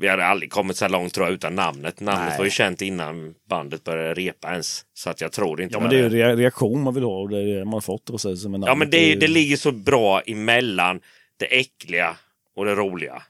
Vi 0.01 0.09
hade 0.09 0.27
aldrig 0.27 0.51
kommit 0.53 0.77
så 0.77 0.85
här 0.85 0.93
långt 0.93 1.15
tror 1.15 1.27
jag 1.27 1.35
utan 1.35 1.55
namnet. 1.55 2.01
Namnet 2.01 2.29
Nej. 2.29 2.39
var 2.39 2.45
ju 2.45 2.51
känt 2.51 2.83
innan 2.83 3.35
bandet 3.49 3.85
började 3.85 4.15
repa 4.15 4.51
ens. 4.53 4.85
Så 4.95 5.11
att 5.11 5.21
jag 5.21 5.33
tror 5.33 5.61
inte 5.61 5.75
Ja, 5.75 5.81
men 5.81 5.91
det 5.91 5.97
är 5.97 6.03
ju 6.03 6.09
re- 6.09 6.37
reaktion 6.37 6.83
man 6.83 6.95
vill 6.95 7.05
ha 7.05 7.21
och 7.21 7.29
det 7.29 7.39
är 7.39 7.59
det 7.59 7.65
man 7.65 7.83
fått. 7.83 8.11
Och 8.11 8.21
så, 8.21 8.37
som 8.37 8.55
en 8.55 8.63
Ja, 8.63 8.75
men 8.75 8.91
det, 8.91 9.13
är- 9.13 9.17
det 9.17 9.29
ligger 9.29 9.57
så 9.57 9.73
bra 9.73 10.21
emellan 10.21 11.01
det 11.37 11.47
äckliga 11.61 12.17
och 12.57 12.65
det 12.65 12.75
roliga. 12.75 13.23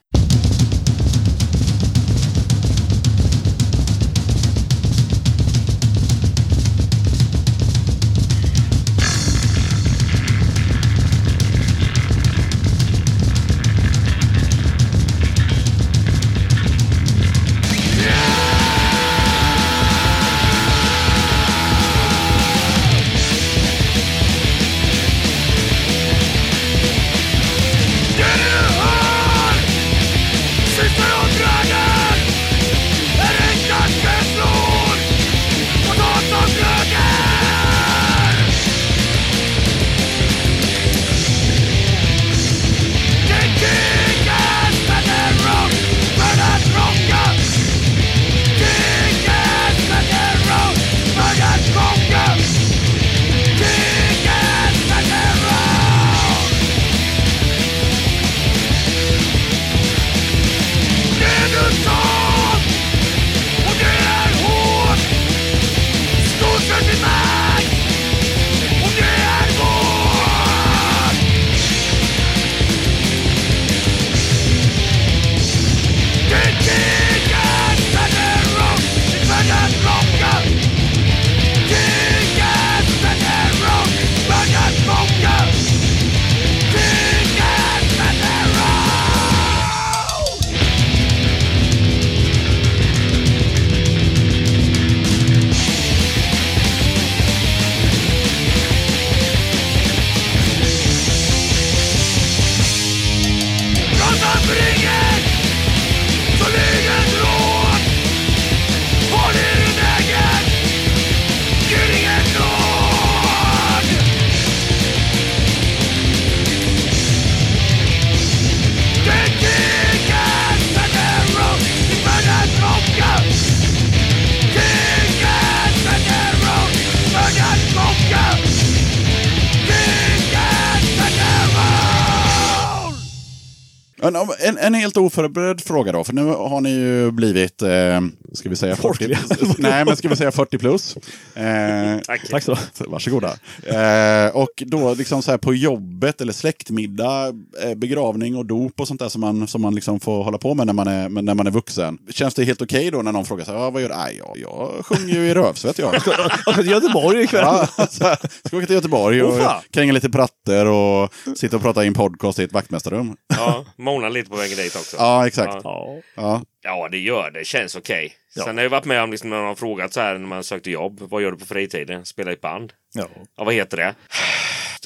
En, 134.07 134.17
en, 134.39 134.59
en 134.59 134.75
helt 134.75 134.97
oförberedd 134.97 135.61
fråga 135.61 135.93
då, 135.93 136.05
för 136.05 136.13
nu 136.13 136.25
har 136.25 136.61
ni 136.61 136.71
ju 136.71 137.11
blivit, 137.11 137.63
eh, 137.63 138.01
ska 138.33 138.49
vi 138.49 138.57
säga 138.57 138.77
40? 138.77 138.83
Folkliga. 138.83 139.19
Nej, 139.59 139.85
men 139.85 139.97
ska 139.97 140.09
vi 140.09 140.17
säga 140.17 140.33
40 140.33 140.59
plus? 140.59 140.97
Eh, 141.35 141.99
Tack. 142.07 142.29
Tack 142.29 142.43
så 142.43 142.57
Varsågoda. 142.79 143.37
Eh, 143.63 144.37
och 144.37 144.63
då 144.67 144.95
liksom 144.95 145.23
så 145.23 145.31
här 145.31 145.39
på 145.39 145.55
jobbet 145.55 146.21
eller 146.21 146.33
släktmiddag, 146.33 147.27
eh, 147.63 147.75
begravning 147.77 148.37
och 148.37 148.47
dop 148.47 148.81
och 148.81 148.89
sånt 148.89 149.01
där 149.01 149.09
som 149.09 149.21
man, 149.21 149.49
som 149.49 149.63
man 149.63 149.75
liksom 149.75 150.01
får 150.01 150.25
hålla 150.25 150.39
på 150.39 150.55
med 150.55 150.67
när 150.67 150.73
man 150.73 150.89
är, 150.89 151.09
när 151.09 151.35
man 151.35 151.47
är 151.47 151.51
vuxen. 151.51 151.99
Känns 152.11 152.35
det 152.35 152.45
helt 152.45 152.63
okej 152.63 152.91
då 152.91 153.03
när 153.03 153.13
någon 153.13 153.25
frågar 153.25 153.45
så 153.45 153.53
här, 153.53 153.59
ah, 153.59 153.71
vad 153.71 153.83
gör 153.83 153.89
du? 153.89 153.95
Jag, 153.95 154.37
jag 154.39 154.87
sjunger 154.87 155.15
ju 155.15 155.29
i 155.29 155.35
Rövsvett 155.35 155.79
jag. 155.79 155.95
Jag 155.95 156.03
ska 156.03 156.53
till 156.53 156.71
Göteborg 156.71 157.23
ikväll. 157.23 157.45
Ja, 157.45 157.87
så 157.91 158.05
här, 158.05 158.19
ska 158.45 158.57
åka 158.57 158.67
till 158.67 158.75
Göteborg 158.75 159.23
och 159.23 159.39
fan. 159.39 159.63
kränga 159.71 159.93
lite 159.93 160.11
pratter 160.11 160.67
och 160.67 161.13
sitta 161.37 161.57
och 161.57 161.63
prata 161.63 161.85
i 161.85 161.87
en 161.87 161.95
podcast 161.95 162.39
i 162.39 162.45
ett 162.45 162.53
vaktmästarrum. 162.53 163.17
Ja, 163.29 163.65
mona 163.97 164.09
lite 164.09 164.31
på 164.31 164.37
vägen 164.37 164.57
dit 164.57 164.77
också. 164.77 164.97
Ja, 164.97 165.27
exakt. 165.27 165.65
Ja. 165.65 165.97
Ja. 166.15 166.43
Ja. 166.63 166.89
Det 166.91 166.99
gör 166.99 167.31
det. 167.31 167.45
Känns 167.45 167.77
okej. 167.77 168.15
Ja. 168.35 168.45
Sen 168.45 168.57
har 168.57 168.63
jag 168.63 168.71
varit 168.71 168.85
med 168.85 169.03
om 169.03 169.11
liksom, 169.11 169.31
när 169.31 169.37
de 169.37 169.47
har 169.47 169.55
frågat 169.55 169.93
så 169.93 170.01
här 170.01 170.19
när 170.19 170.29
man 170.29 170.45
sökte 170.45 170.71
jobb. 170.71 171.01
Vad 171.01 171.23
gör 171.23 171.31
du 171.31 171.39
på 171.39 171.47
fritiden? 171.47 172.05
Spela 172.05 172.31
i 172.31 172.35
ett 172.35 172.41
band. 172.41 172.73
Ja. 172.95 173.09
Ja, 173.37 173.45
vad 173.45 173.55
heter 173.55 173.77
det? 173.77 173.95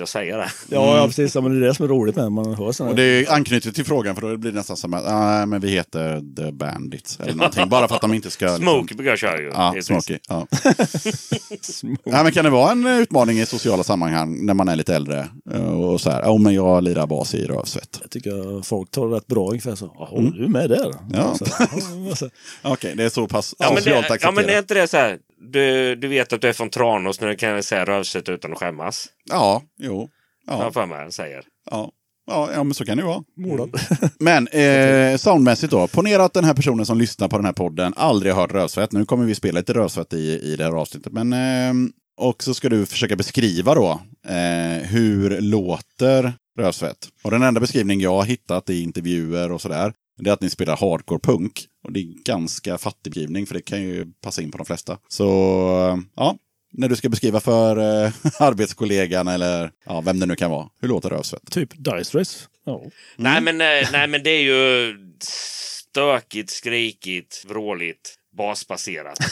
Jag 0.01 0.09
säger 0.09 0.39
det. 0.39 0.51
Ja, 0.69 0.97
ja, 0.97 1.07
precis. 1.07 1.35
Ja, 1.35 1.41
men 1.41 1.61
det 1.61 1.67
är 1.67 1.69
det 1.69 1.75
som 1.75 1.85
är 1.85 1.89
roligt 1.89 2.17
när 2.17 2.31
man 2.31 2.55
hör 2.55 2.73
sådana 2.73 2.91
Och 2.91 2.97
det 2.97 3.27
anknyter 3.29 3.71
till 3.71 3.85
frågan 3.85 4.15
för 4.15 4.23
då 4.23 4.37
blir 4.37 4.51
det 4.53 4.57
nästan 4.59 4.77
som 4.77 4.95
att 4.95 5.05
ah, 5.07 5.47
men 5.47 5.61
vi 5.61 5.69
heter 5.71 6.23
The 6.37 6.53
Bandits 6.53 7.21
eller 7.21 7.35
någonting. 7.35 7.69
Bara 7.69 7.89
för 7.89 7.95
att 7.95 8.01
de 8.01 8.15
inte 8.15 8.31
ska... 8.31 8.45
liksom- 8.45 8.63
Smokey 8.63 8.95
brukar 8.97 9.11
jag 9.11 9.19
köra 9.19 9.39
ju. 9.41 9.51
Ja. 9.55 9.75
Smokey. 9.83 10.19
Ja. 10.29 10.47
ja, 12.05 12.23
men 12.23 12.33
kan 12.33 12.45
det 12.45 12.51
vara 12.51 12.73
en 12.73 12.87
utmaning 12.87 13.39
i 13.41 13.47
sociala 13.47 13.85
sammanhang 13.85 14.47
när 14.47 14.55
man 14.55 14.69
är 14.69 14.77
lite 14.77 14.95
äldre? 14.95 15.29
eh, 15.55 15.63
Och 15.81 16.01
så 16.01 16.11
här, 16.11 16.23
oh, 16.23 16.39
men 16.41 16.55
jag 16.55 16.85
lirar 16.85 17.07
bas 17.07 17.35
i 17.35 17.45
Rövsvett. 17.47 17.99
Jag 18.01 18.11
tycker 18.11 18.63
folk 18.63 18.91
tar 18.91 19.09
det 19.09 19.17
rätt 19.17 19.27
bra 19.27 19.49
ungefär 19.49 19.75
så. 19.75 19.93
Jaha, 19.99 20.31
du 20.35 20.45
är 20.45 20.49
med 20.49 20.71
där? 20.71 20.95
Ja. 21.13 21.35
Okej, 22.63 22.95
det 22.97 23.05
är 23.05 23.09
så 23.09 23.27
pass 23.27 23.55
Ja 23.59 23.67
men, 23.75 23.77
socialt 23.83 24.09
det, 24.09 24.19
ja, 24.23 24.31
men 24.31 24.45
är 24.45 24.49
accepterat. 24.49 24.63
inte 24.63 24.75
det 24.75 24.89
så 24.89 24.97
här? 24.97 25.19
Du, 25.41 25.97
du 25.97 26.09
vet 26.09 26.33
att 26.33 26.41
du 26.41 26.49
är 26.49 26.53
från 26.53 26.71
Tranås 26.71 27.19
du 27.19 27.37
kan 27.37 27.63
säga 27.63 27.85
Rövsött 27.85 28.29
utan 28.29 28.53
att 28.53 28.59
skämmas. 28.59 29.09
Ja, 29.31 29.63
jo. 29.79 30.09
Ja. 30.47 30.53
Jag 30.59 30.67
Ja, 30.67 30.73
för 30.73 30.87
mig 30.87 30.99
han 30.99 31.13
säger. 31.13 31.43
ja. 31.71 31.93
Ja, 32.27 32.51
ja, 32.55 32.65
men 32.65 32.75
så 32.75 32.85
kan 32.85 32.97
det 32.97 33.05
vara. 33.05 33.23
Målad. 33.37 33.81
Men 34.19 34.49
eh, 34.49 35.17
soundmässigt 35.17 35.71
då. 35.73 35.87
Ponera 35.87 36.25
att 36.25 36.33
den 36.35 36.45
här 36.45 36.55
personen 36.55 36.87
som 36.87 36.99
lyssnar 36.99 37.29
på 37.29 37.37
den 37.37 37.45
här 37.45 37.53
podden 37.53 37.93
aldrig 37.97 38.33
har 38.33 38.41
hört 38.41 38.53
rövsvett. 38.53 38.93
Nu 38.93 39.05
kommer 39.05 39.25
vi 39.25 39.35
spela 39.35 39.59
lite 39.59 39.73
rövsvett 39.73 40.13
i, 40.13 40.41
i 40.43 40.57
det 40.57 40.65
här 40.65 40.73
avsnittet. 40.73 41.13
Men, 41.13 41.33
eh, 41.33 41.91
och 42.17 42.43
så 42.43 42.55
ska 42.55 42.69
du 42.69 42.87
försöka 42.87 43.17
beskriva 43.17 43.75
då 43.75 44.01
eh, 44.29 44.87
hur 44.89 45.41
låter 45.41 46.33
rövsvett. 46.59 47.09
Och 47.25 47.31
den 47.31 47.43
enda 47.43 47.61
beskrivning 47.61 48.01
jag 48.01 48.13
har 48.13 48.25
hittat 48.25 48.71
i 48.71 48.83
intervjuer 48.83 49.53
och 49.53 49.61
sådär. 49.61 49.93
Det 50.21 50.31
är 50.31 50.35
att 50.35 50.41
ni 50.41 50.51
spelar 50.51 50.77
hardcore 50.77 51.21
punk. 51.21 51.67
Och 51.85 51.93
det 51.93 52.01
är 52.01 52.25
ganska 52.25 52.79
fattig 52.79 53.13
beskrivning 53.13 53.47
för 53.47 53.55
det 53.55 53.63
kan 53.63 53.83
ju 53.83 54.07
passa 54.23 54.43
in 54.43 54.51
på 54.51 54.59
de 54.59 54.67
flesta. 54.67 54.99
Så 55.09 55.25
ja, 56.17 56.37
när 56.73 56.89
du 56.89 56.97
ska 56.97 57.09
beskriva 57.09 57.41
för 57.41 57.77
eh, 57.77 58.13
arbetskollegan 58.39 59.29
eller 59.29 59.71
ja, 59.87 60.01
vem 60.01 60.21
det 60.21 60.27
nu 60.27 60.37
kan 60.37 60.51
vara. 60.51 60.69
Hur 60.81 60.89
låter 60.89 61.11
rövsvett? 61.11 61.51
Typ 61.51 61.71
Dire 61.85 62.05
Straits. 62.05 62.49
Ja. 62.67 62.83
Nej, 63.17 63.41
men, 63.41 63.61
eh, 63.61 63.93
nej, 63.93 64.09
men 64.09 64.23
det 64.23 64.31
är 64.31 64.43
ju 64.43 64.95
stökigt, 65.91 66.51
skrikigt, 66.51 67.45
vråligt, 67.49 68.15
basbaserat. 68.37 69.19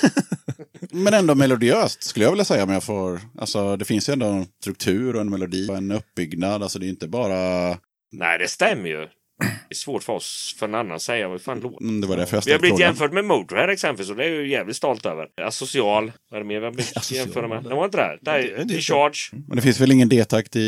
Men 0.90 1.14
ändå 1.14 1.34
melodiöst 1.34 2.02
skulle 2.02 2.24
jag 2.24 2.32
vilja 2.32 2.44
säga. 2.44 2.66
Men 2.66 2.74
jag 2.74 2.84
får, 2.84 3.20
alltså, 3.38 3.76
det 3.76 3.84
finns 3.84 4.08
ju 4.08 4.12
ändå 4.12 4.26
en 4.26 4.46
struktur 4.60 5.14
och 5.14 5.20
en 5.20 5.30
melodi 5.30 5.68
och 5.70 5.76
en 5.76 5.92
uppbyggnad. 5.92 6.62
Alltså, 6.62 6.78
det 6.78 6.86
är 6.86 6.88
inte 6.88 7.08
bara... 7.08 7.68
nej, 8.12 8.38
det 8.38 8.48
stämmer 8.48 8.88
ju. 8.88 9.08
Det 9.38 9.46
är 9.70 9.74
svårt 9.74 10.02
för 10.02 10.12
oss, 10.12 10.56
för 10.58 10.66
en 10.68 10.74
annan 10.74 10.92
att 10.92 11.02
säga 11.02 11.28
vad 11.28 11.40
fan 11.42 11.60
låter. 11.60 11.82
Mm, 11.84 12.00
Det 12.00 12.06
var 12.06 12.16
därför 12.16 12.36
jag 12.36 12.42
Vi 12.46 12.52
har 12.52 12.58
blivit 12.58 12.76
frågan. 12.78 12.88
jämfört 12.88 13.12
med 13.12 13.24
Motörhead 13.24 13.72
exempelvis 13.72 14.10
och 14.10 14.16
det 14.16 14.24
är 14.24 14.28
jag 14.28 14.36
ju 14.44 14.50
jävligt 14.50 14.76
stolt 14.76 15.06
över. 15.06 15.26
Asocial. 15.42 16.12
Vad 16.30 16.38
är 16.40 16.44
det 16.44 16.48
mer 16.48 16.58
vi 16.58 16.64
har 16.64 16.72
blivit 16.72 17.10
jämförda 17.12 17.48
med? 17.48 17.62
Det 17.64 17.74
var 17.74 17.84
inte 17.84 17.96
det? 17.98 18.18
Det 18.22 18.30
här 18.30 18.54
Det- 18.58 18.64
Discharge. 18.64 19.18
Men 19.48 19.56
det 19.56 19.62
finns 19.62 19.80
väl 19.80 19.92
ingen 19.92 20.08
D-takt 20.08 20.56
i, 20.56 20.60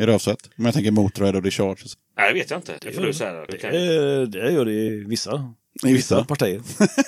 i 0.00 0.06
rövsvett? 0.06 0.50
Om 0.58 0.64
jag 0.64 0.74
tänker 0.74 0.90
Motörhead 0.90 1.36
och 1.36 1.42
Discharge. 1.42 1.82
Nej, 2.18 2.32
det 2.32 2.38
vet 2.38 2.50
jag 2.50 2.58
inte. 2.58 2.74
Det 2.82 2.92
får 2.92 3.02
du 3.02 3.12
säga. 3.12 3.44
Det 3.48 3.58
kan... 3.58 3.72
Det, 3.72 4.26
det 4.26 4.52
gör 4.52 4.64
det 4.64 4.72
i 4.72 5.04
vissa, 5.08 5.54
I 5.86 5.92
vissa. 5.92 6.24
partier. 6.24 6.60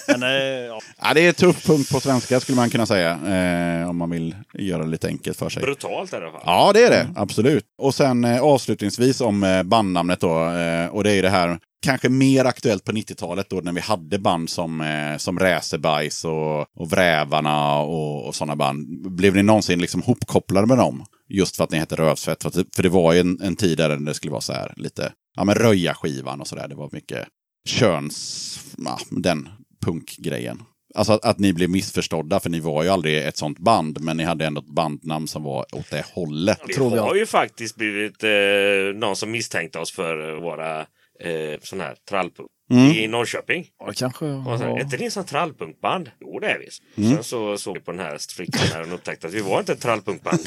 Men, 0.18 0.22
eh, 0.22 0.28
ja. 0.66 0.80
Ja, 1.02 1.14
det 1.14 1.26
är 1.26 1.32
tuff 1.32 1.66
punkt 1.66 1.90
på 1.92 2.00
svenska 2.00 2.40
skulle 2.40 2.56
man 2.56 2.70
kunna 2.70 2.86
säga. 2.86 3.10
Eh, 3.82 3.88
om 3.90 3.96
man 3.96 4.10
vill 4.10 4.34
göra 4.58 4.82
det 4.84 4.90
lite 4.90 5.06
enkelt 5.08 5.36
för 5.38 5.48
sig. 5.48 5.62
Brutalt 5.62 6.12
i 6.12 6.16
alla 6.16 6.30
fall. 6.30 6.42
Ja, 6.46 6.70
det 6.74 6.82
är 6.84 6.90
det. 6.90 7.08
Absolut. 7.16 7.64
Och 7.82 7.94
sen 7.94 8.24
eh, 8.24 8.42
avslutningsvis 8.42 9.20
om 9.20 9.42
eh, 9.44 9.62
bandnamnet 9.62 10.20
då. 10.20 10.50
Eh, 10.50 10.86
och 10.86 11.04
det 11.04 11.10
är 11.10 11.14
ju 11.14 11.22
det 11.22 11.30
här, 11.30 11.58
kanske 11.82 12.08
mer 12.08 12.44
aktuellt 12.44 12.84
på 12.84 12.92
90-talet 12.92 13.50
då 13.50 13.56
när 13.56 13.72
vi 13.72 13.80
hade 13.80 14.18
band 14.18 14.50
som, 14.50 14.80
eh, 14.80 15.16
som 15.16 15.38
Räsebajs 15.38 16.24
och, 16.24 16.60
och 16.60 16.90
Vrävarna 16.90 17.78
och, 17.78 18.26
och 18.26 18.34
sådana 18.34 18.56
band. 18.56 19.12
Blev 19.16 19.34
ni 19.36 19.42
någonsin 19.42 19.78
liksom 19.78 20.02
hopkopplade 20.02 20.66
med 20.66 20.78
dem? 20.78 21.04
Just 21.28 21.56
för 21.56 21.64
att 21.64 21.70
ni 21.70 21.78
hette 21.78 21.94
Rövsvett. 21.96 22.42
För, 22.42 22.48
att, 22.48 22.54
det- 22.54 22.76
för 22.76 22.82
det 22.82 22.88
var 22.88 23.12
ju 23.12 23.20
en, 23.20 23.40
en 23.42 23.56
tid 23.56 23.78
där 23.78 23.96
det 23.96 24.14
skulle 24.14 24.30
vara 24.30 24.40
så 24.40 24.52
här 24.52 24.72
lite, 24.76 25.12
ja 25.36 25.44
men 25.44 25.54
Röja-skivan 25.54 26.40
och 26.40 26.46
sådär. 26.46 26.68
Det 26.68 26.74
var 26.74 26.88
mycket 26.92 27.26
köns, 27.64 28.60
ja, 28.78 28.98
den 29.10 29.48
punkgrejen. 29.84 30.62
Alltså 30.94 31.12
att, 31.12 31.24
att 31.24 31.38
ni 31.38 31.52
blev 31.52 31.70
missförstådda, 31.70 32.40
för 32.40 32.50
ni 32.50 32.60
var 32.60 32.82
ju 32.82 32.88
aldrig 32.88 33.26
ett 33.26 33.36
sånt 33.36 33.58
band, 33.58 34.00
men 34.00 34.16
ni 34.16 34.24
hade 34.24 34.46
ändå 34.46 34.60
ett 34.60 34.74
bandnamn 34.74 35.28
som 35.28 35.42
var 35.42 35.74
åt 35.74 35.90
det 35.90 36.04
hållet. 36.12 36.60
Vi 36.66 36.74
tror 36.74 36.90
vi 36.90 36.98
har 36.98 37.14
ju 37.14 37.26
faktiskt 37.26 37.76
blivit 37.76 38.24
eh, 38.24 38.30
någon 38.94 39.16
som 39.16 39.30
misstänkte 39.30 39.78
oss 39.78 39.92
för 39.92 40.40
våra 40.40 40.80
eh, 41.20 41.60
sån 41.62 41.80
här 41.80 41.94
trallpunk 42.08 42.48
Mm. 42.72 42.90
i 42.92 43.06
Norrköping. 43.08 43.66
ja, 43.78 43.92
kanske. 43.96 44.24
Och 44.24 44.60
Ja. 44.60 44.64
Är 44.64 44.80
inte 44.80 44.96
ni 44.96 45.10
en 45.16 45.24
trallpunkband? 45.24 46.10
Jo, 46.20 46.38
det 46.38 46.46
är 46.46 46.58
vi. 46.58 46.68
Mm. 47.02 47.14
Sen 47.14 47.24
så 47.24 47.58
såg 47.58 47.74
vi 47.74 47.80
på 47.80 47.90
den 47.90 48.00
här 48.00 48.18
stricken 48.18 48.60
här 48.72 48.82
och 48.82 48.94
upptäckte 48.94 49.26
att 49.26 49.32
vi 49.32 49.40
var 49.40 49.58
inte 49.60 49.72
ett 49.72 49.80
trallpunkband. 49.80 50.38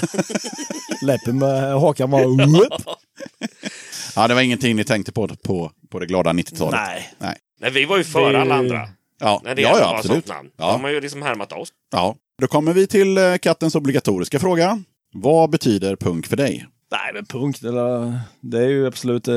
Läppen 1.02 1.40
med 1.40 1.74
hakan 1.80 2.12
var... 2.12 2.22
Ja, 4.16 4.28
det 4.28 4.34
var 4.34 4.42
ingenting 4.42 4.76
ni 4.76 4.84
tänkte 4.84 5.12
på 5.12 5.28
på, 5.28 5.72
på 5.90 6.00
det 6.00 6.06
glada 6.06 6.34
90-talet. 6.34 6.80
Nej. 6.88 7.10
Nej. 7.20 7.38
Nej, 7.60 7.72
vi 7.72 7.86
var 7.86 7.98
ju 7.98 8.04
före 8.04 8.32
Det- 8.32 8.42
alla 8.42 8.56
andra. 8.56 8.90
Ja, 9.20 9.42
När 9.44 9.56
det 9.56 9.62
ja, 9.62 9.78
ja 9.80 9.98
absolut. 9.98 10.28
namn. 10.28 10.50
Ja. 10.58 10.72
De 10.72 10.84
har 10.84 10.92
ju 10.92 11.02
liksom 11.02 11.22
härmat 11.22 11.52
oss. 11.52 11.70
Ja. 11.92 12.16
Då 12.42 12.48
kommer 12.48 12.74
vi 12.74 12.88
till 12.88 13.18
eh, 13.18 13.36
kattens 13.38 13.76
obligatoriska 13.76 14.40
fråga. 14.40 14.84
Vad 15.14 15.50
betyder 15.50 15.96
punk 15.96 16.28
för 16.28 16.38
dig? 16.38 16.66
Nej, 16.92 17.12
men 17.14 17.26
punk, 17.26 17.62
det 17.62 17.68
är, 17.68 18.20
det 18.42 18.58
är 18.58 18.68
ju 18.70 18.88
absolut 18.88 19.28
eh, 19.28 19.34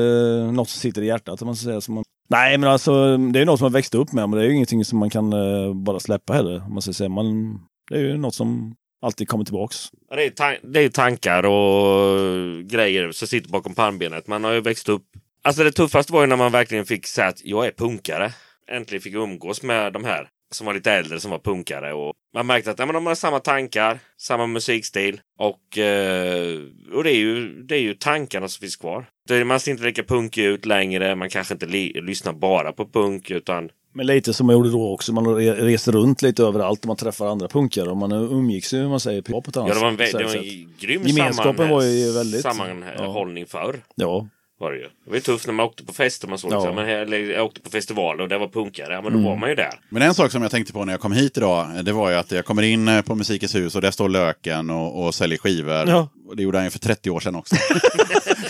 något 0.51 0.69
som 0.69 0.79
sitter 0.79 1.01
i 1.01 1.05
hjärtat. 1.05 1.41
Om 1.41 1.45
man 1.45 1.55
säga. 1.55 1.81
Som 1.81 1.95
man... 1.95 2.03
Nej, 2.29 2.57
men 2.57 2.69
alltså 2.69 3.17
det 3.17 3.39
är 3.39 3.45
något 3.45 3.59
som 3.59 3.65
man 3.65 3.73
växt 3.73 3.95
upp 3.95 4.13
med, 4.13 4.29
men 4.29 4.39
det 4.39 4.45
är 4.45 4.49
ju 4.49 4.55
ingenting 4.55 4.85
som 4.85 4.99
man 4.99 5.09
kan 5.09 5.33
eh, 5.33 5.73
bara 5.73 5.99
släppa 5.99 6.33
heller. 6.33 6.63
Man 6.69 6.81
ska 6.81 6.93
säga. 6.93 7.09
Man, 7.09 7.59
det 7.89 7.95
är 7.95 7.99
ju 8.01 8.17
något 8.17 8.35
som 8.35 8.75
alltid 9.01 9.27
kommer 9.27 9.43
tillbaks. 9.45 9.77
Ja, 10.09 10.15
Det 10.15 10.23
är, 10.25 10.29
tan- 10.29 10.71
det 10.73 10.79
är 10.81 10.89
tankar 10.89 11.45
och 11.45 12.63
grejer 12.63 13.11
som 13.11 13.27
sitter 13.27 13.49
bakom 13.49 13.75
pannbenet. 13.75 14.27
Man 14.27 14.43
har 14.43 14.51
ju 14.51 14.61
växt 14.61 14.89
upp. 14.89 15.03
Alltså 15.43 15.63
det 15.63 15.71
tuffaste 15.71 16.13
var 16.13 16.21
ju 16.21 16.27
när 16.27 16.35
man 16.35 16.51
verkligen 16.51 16.85
fick 16.85 17.07
säga 17.07 17.27
att 17.27 17.45
jag 17.45 17.65
är 17.67 17.71
punkare. 17.71 18.31
Äntligen 18.71 19.01
fick 19.01 19.13
jag 19.13 19.23
umgås 19.23 19.63
med 19.63 19.93
de 19.93 20.03
här 20.03 20.27
som 20.51 20.65
var 20.67 20.73
lite 20.73 20.91
äldre 20.91 21.19
som 21.19 21.31
var 21.31 21.39
punkare. 21.39 21.93
Och 21.93 22.13
man 22.33 22.47
märkte 22.47 22.71
att 22.71 22.79
ja, 22.79 22.85
men 22.85 22.95
de 22.95 23.05
har 23.05 23.15
samma 23.15 23.39
tankar, 23.39 23.99
samma 24.17 24.47
musikstil. 24.47 25.21
Och, 25.39 25.77
eh, 25.77 26.59
och 26.93 27.03
det, 27.03 27.11
är 27.11 27.17
ju, 27.17 27.63
det 27.63 27.75
är 27.75 27.81
ju 27.81 27.93
tankarna 27.93 28.47
som 28.47 28.61
finns 28.61 28.75
kvar. 28.75 29.05
Man 29.45 29.59
ser 29.59 29.71
inte 29.71 29.83
lika 29.83 30.03
punkig 30.03 30.43
ut 30.45 30.65
längre. 30.65 31.15
Man 31.15 31.29
kanske 31.29 31.53
inte 31.53 31.65
lyssnar 32.01 32.33
bara 32.33 32.71
på 32.71 32.85
punk 32.85 33.31
utan 33.31 33.69
Men 33.93 34.05
lite 34.07 34.33
som 34.33 34.47
man 34.47 34.55
gjorde 34.55 34.69
då 34.71 34.93
också. 34.93 35.13
Man 35.13 35.25
re- 35.25 35.55
reser 35.63 35.91
runt 35.91 36.21
lite 36.21 36.43
överallt 36.43 36.79
och 36.79 36.87
man 36.87 36.95
träffar 36.97 37.27
andra 37.27 37.47
punkare. 37.47 37.89
Och 37.89 37.97
man 37.97 38.11
umgicks 38.11 38.73
ju, 38.73 38.87
man 38.87 38.99
säger, 38.99 39.21
på 39.21 39.43
ett 39.47 39.57
annat 39.57 39.69
Ja, 39.69 39.73
det 39.75 39.79
var 39.81 39.87
en, 39.87 39.97
sätt. 39.97 40.11
det 40.17 40.23
var 40.23 40.35
en 40.35 40.73
grym 40.79 41.01
Gemenskapen 41.05 41.55
samman- 41.57 41.69
var 41.69 41.83
ju 41.83 42.11
väldigt- 42.11 42.41
sammanhållning 42.41 43.45
förr. 43.45 43.75
Ja, 43.95 44.27
Var 44.59 44.71
det, 44.71 44.77
ju. 44.77 44.83
det 44.83 45.09
var 45.09 45.15
ju 45.15 45.21
tufft 45.21 45.47
när 45.47 45.53
man 45.53 45.65
åkte 45.65 45.85
på 45.85 45.93
fester. 45.93 46.27
Man 46.27 46.37
såg 46.37 46.51
Ja. 46.51 46.55
liksom, 46.59 46.75
men 46.75 46.85
här- 46.85 46.97
eller 47.01 47.17
jag 47.17 47.45
åkte 47.45 47.61
på 47.61 47.69
festivaler 47.69 48.23
och 48.23 48.29
det 48.29 48.37
var 48.37 48.47
punkare. 48.47 48.93
Ja, 48.93 49.01
men 49.01 49.13
då 49.13 49.29
var 49.29 49.35
man 49.35 49.49
ju 49.49 49.55
där. 49.55 49.73
Men 49.89 50.01
en 50.01 50.13
sak 50.13 50.31
som 50.31 50.41
jag 50.41 50.51
tänkte 50.51 50.73
på 50.73 50.85
när 50.85 50.93
jag 50.93 50.99
kom 50.99 51.11
hit 51.11 51.37
idag, 51.37 51.67
det 51.85 51.91
var 51.91 52.09
ju 52.09 52.15
att 52.15 52.31
jag 52.31 52.45
kommer 52.45 52.61
in 52.63 52.87
eh, 52.87 53.01
på 53.01 53.15
Musikens 53.15 53.55
hus 53.55 53.75
och 53.75 53.81
där 53.81 53.91
står 53.91 54.09
Löken 54.09 54.69
och, 54.69 55.05
och 55.05 55.15
säljer 55.15 55.37
skivor. 55.37 55.89
Ja. 55.89 56.09
Och 56.27 56.35
det 56.35 56.43
gjorde 56.43 56.57
han 56.57 56.65
ju 56.65 56.71
för 56.71 56.79
30 56.79 57.09
år 57.09 57.19
sedan 57.19 57.35
också. 57.35 57.55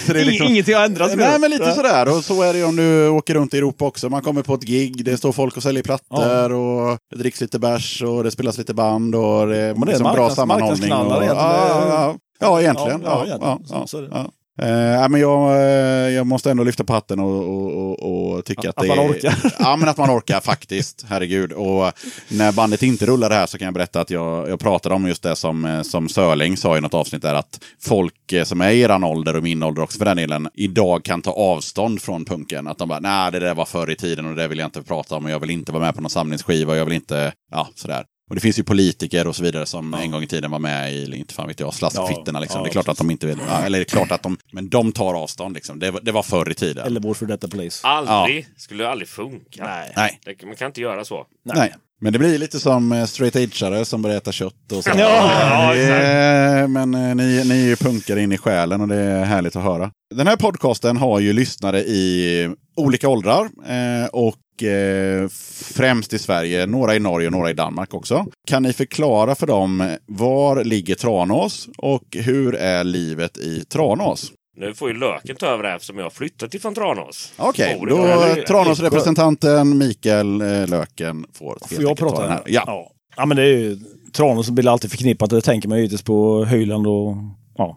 så 0.05 0.13
det 0.13 0.21
är 0.21 0.25
liksom... 0.25 0.47
Ingenting 0.47 0.75
har 0.75 0.85
ändrats. 0.85 1.15
Nej, 1.15 1.39
men 1.39 1.51
lite 1.51 1.71
sådär. 1.71 2.17
Och 2.17 2.23
så 2.23 2.41
är 2.41 2.53
det 2.53 2.63
om 2.63 2.75
du 2.75 3.09
åker 3.09 3.33
runt 3.33 3.53
i 3.53 3.57
Europa 3.57 3.85
också. 3.85 4.09
Man 4.09 4.21
kommer 4.21 4.41
på 4.41 4.53
ett 4.53 4.63
gig, 4.63 5.05
det 5.05 5.17
står 5.17 5.31
folk 5.31 5.57
och 5.57 5.63
säljer 5.63 5.83
plattor 5.83 6.51
och 6.51 6.97
det 7.11 7.17
dricks 7.17 7.41
lite 7.41 7.59
bärs 7.59 8.01
och 8.01 8.23
det 8.23 8.31
spelas 8.31 8.57
lite 8.57 8.73
band 8.73 9.15
och 9.15 9.47
det 9.47 9.57
är, 9.57 9.73
det 9.73 9.81
är 9.81 9.85
liksom 9.85 10.13
bra 10.13 10.29
sammanhållning. 10.29 10.93
Och, 10.93 10.99
ja, 10.99 11.23
egentligen. 11.23 11.37
ja, 11.37 11.87
ja, 11.87 12.15
ja, 12.39 12.61
egentligen. 12.61 13.01
Ja, 13.03 13.25
Ja, 13.27 13.37
ja, 13.41 13.59
ja, 13.69 13.85
ja, 13.91 13.99
det. 13.99 14.07
ja. 14.11 14.31
Eh, 14.61 15.09
men 15.09 15.21
jag, 15.21 15.55
eh, 15.55 16.09
jag 16.09 16.27
måste 16.27 16.51
ändå 16.51 16.63
lyfta 16.63 16.83
på 16.83 16.93
hatten 16.93 17.19
och, 17.19 17.49
och, 17.49 17.73
och, 18.03 18.33
och 18.35 18.45
tycka 18.45 18.69
att, 18.69 18.77
Att 18.77 18.83
det 18.83 18.87
man 18.87 18.99
är- 18.99 19.09
orkar. 19.11 19.35
Ja, 19.59 19.75
men 19.75 19.89
att 19.89 19.97
man 19.97 20.09
orkar 20.17 20.39
faktiskt. 20.39 21.05
Herregud. 21.09 21.51
Och 21.51 21.91
när 22.29 22.51
bandet 22.51 22.83
inte 22.83 23.05
rullar 23.05 23.29
det 23.29 23.35
här 23.35 23.45
så 23.45 23.57
kan 23.57 23.65
jag 23.65 23.73
berätta 23.73 24.01
att 24.01 24.09
jag, 24.09 24.49
jag 24.49 24.59
pratade 24.59 24.95
om 24.95 25.07
just 25.07 25.23
det 25.23 25.35
som, 25.35 25.65
eh, 25.65 25.81
som 25.81 26.09
Sörling 26.09 26.57
sa 26.57 26.77
i 26.77 26.81
något 26.81 26.93
avsnitt 26.93 27.21
där. 27.21 27.33
Att 27.35 27.59
folk 27.81 28.31
eh, 28.33 28.43
som 28.43 28.61
är 28.61 28.69
i 28.71 28.81
eran 28.81 29.03
ålder 29.03 29.35
och 29.35 29.43
min 29.43 29.63
ålder 29.63 29.81
också 29.81 29.97
för 29.97 30.05
den 30.05 30.17
delen, 30.17 30.49
idag 30.53 31.03
kan 31.03 31.21
ta 31.21 31.31
avstånd 31.31 32.01
från 32.01 32.25
punken. 32.25 32.67
Att 32.67 32.77
de 32.77 32.87
bara, 32.89 32.99
nej 32.99 33.31
det 33.31 33.39
där 33.39 33.55
var 33.55 33.65
förr 33.65 33.91
i 33.91 33.95
tiden 33.95 34.25
och 34.25 34.35
det 34.35 34.47
vill 34.47 34.59
jag 34.59 34.67
inte 34.67 34.83
prata 34.83 35.15
om 35.15 35.25
och 35.25 35.31
jag 35.31 35.39
vill 35.39 35.49
inte 35.49 35.71
vara 35.71 35.83
med 35.83 35.95
på 35.95 36.01
någon 36.01 36.09
samlingsskiva 36.09 36.71
och 36.73 36.77
jag 36.79 36.85
vill 36.85 36.93
inte, 36.93 37.31
ja 37.51 37.67
sådär. 37.75 38.03
Och 38.29 38.35
det 38.35 38.41
finns 38.41 38.59
ju 38.59 38.63
politiker 38.63 39.27
och 39.27 39.35
så 39.35 39.43
vidare 39.43 39.65
som 39.65 39.93
en 39.93 40.11
gång 40.11 40.23
i 40.23 40.27
tiden 40.27 40.51
var 40.51 40.59
med 40.59 40.93
i, 40.93 41.15
inte 41.17 41.33
fan 41.33 41.47
vet 41.47 41.59
jag, 41.59 41.73
slaskfittorna 41.73 42.39
liksom. 42.39 42.59
Ja, 42.59 42.63
det 42.63 42.69
är 42.69 42.71
klart 42.71 42.87
att 42.87 42.97
de 42.97 43.11
inte 43.11 43.27
vill, 43.27 43.37
ja, 43.49 43.61
eller 43.65 43.77
det 43.79 43.83
är 43.83 43.85
klart 43.85 44.11
att 44.11 44.23
de, 44.23 44.37
men 44.51 44.69
de 44.69 44.91
tar 44.91 45.13
avstånd 45.13 45.55
liksom. 45.55 45.79
Det, 45.79 45.91
var- 45.91 46.01
det 46.01 46.11
var 46.11 46.23
förr 46.23 46.51
i 46.51 46.53
tiden. 46.53 46.85
Eller 46.87 46.99
vår 46.99 47.13
för 47.13 47.25
detta 47.25 47.47
police. 47.47 47.87
Aldrig. 47.87 48.47
Skulle 48.57 48.87
aldrig 48.89 49.07
funka. 49.09 49.63
Nej. 49.63 49.93
Nej. 49.95 50.19
Det, 50.25 50.45
man 50.45 50.55
kan 50.55 50.67
inte 50.67 50.81
göra 50.81 51.05
så. 51.05 51.25
Nej. 51.55 51.73
Men 52.01 52.13
det 52.13 52.19
blir 52.19 52.37
lite 52.37 52.59
som 52.59 52.91
eh, 52.91 53.05
straight 53.05 53.35
edgeare 53.35 53.85
som 53.85 54.01
börjar 54.01 54.17
äta 54.17 54.31
kött 54.31 54.71
och 54.71 54.83
så. 54.83 54.89
Ja, 54.97 55.75
ja. 55.75 55.75
Eh, 55.75 56.67
Men 56.67 56.95
eh, 56.95 57.15
ni, 57.15 57.43
ni 57.45 57.61
är 57.63 57.67
ju 57.67 57.75
punkare 57.75 58.21
in 58.21 58.31
i 58.31 58.37
själen 58.37 58.81
och 58.81 58.87
det 58.87 58.95
är 58.95 59.23
härligt 59.25 59.55
att 59.55 59.63
höra. 59.63 59.91
Den 60.15 60.27
här 60.27 60.35
podcasten 60.35 60.97
har 60.97 61.19
ju 61.19 61.33
lyssnare 61.33 61.79
i 61.79 62.49
olika 62.77 63.09
åldrar 63.09 63.43
eh, 63.67 64.05
och 64.59 64.63
eh, 64.63 65.27
främst 65.75 66.13
i 66.13 66.19
Sverige, 66.19 66.65
några 66.65 66.95
i 66.95 66.99
Norge 66.99 67.27
och 67.27 67.31
några 67.31 67.49
i 67.49 67.53
Danmark 67.53 67.93
också. 67.93 68.25
Kan 68.47 68.63
ni 68.63 68.73
förklara 68.73 69.35
för 69.35 69.47
dem 69.47 69.97
var 70.05 70.63
ligger 70.63 70.95
Tranås 70.95 71.69
och 71.77 72.03
hur 72.11 72.55
är 72.55 72.83
livet 72.83 73.37
i 73.37 73.65
Tranås? 73.65 74.31
Nu 74.57 74.73
får 74.73 74.89
ju 74.89 74.97
Löken 74.97 75.35
ta 75.35 75.45
över 75.45 75.63
här 75.63 75.75
eftersom 75.75 75.97
jag 75.97 76.05
har 76.05 76.09
flyttat 76.09 76.53
ifrån 76.53 76.75
Tranås. 76.75 77.33
Okej, 77.37 77.79
i 77.81 77.85
då 77.85 77.97
Tranås. 77.97 78.45
Tranås-representanten 78.47 79.77
Mikael 79.77 80.41
eh, 80.41 80.67
Löken 80.67 81.25
får 81.33 81.57
Får 81.67 81.83
jag 81.83 81.97
prata? 81.97 82.27
här. 82.27 82.43
Ja. 82.45 82.63
Ja. 82.67 82.91
ja. 83.17 83.25
men 83.25 83.37
det 83.37 83.43
är 83.43 83.57
ju 83.57 83.77
Tranås 84.13 84.45
som 84.45 84.55
blir 84.55 84.71
alltid 84.71 84.91
förknippat. 84.91 85.29
Det 85.29 85.41
tänker 85.41 85.69
man 85.69 85.77
givetvis 85.77 86.01
på 86.01 86.45
Höjland 86.45 86.87
och 86.87 87.15
ja, 87.57 87.75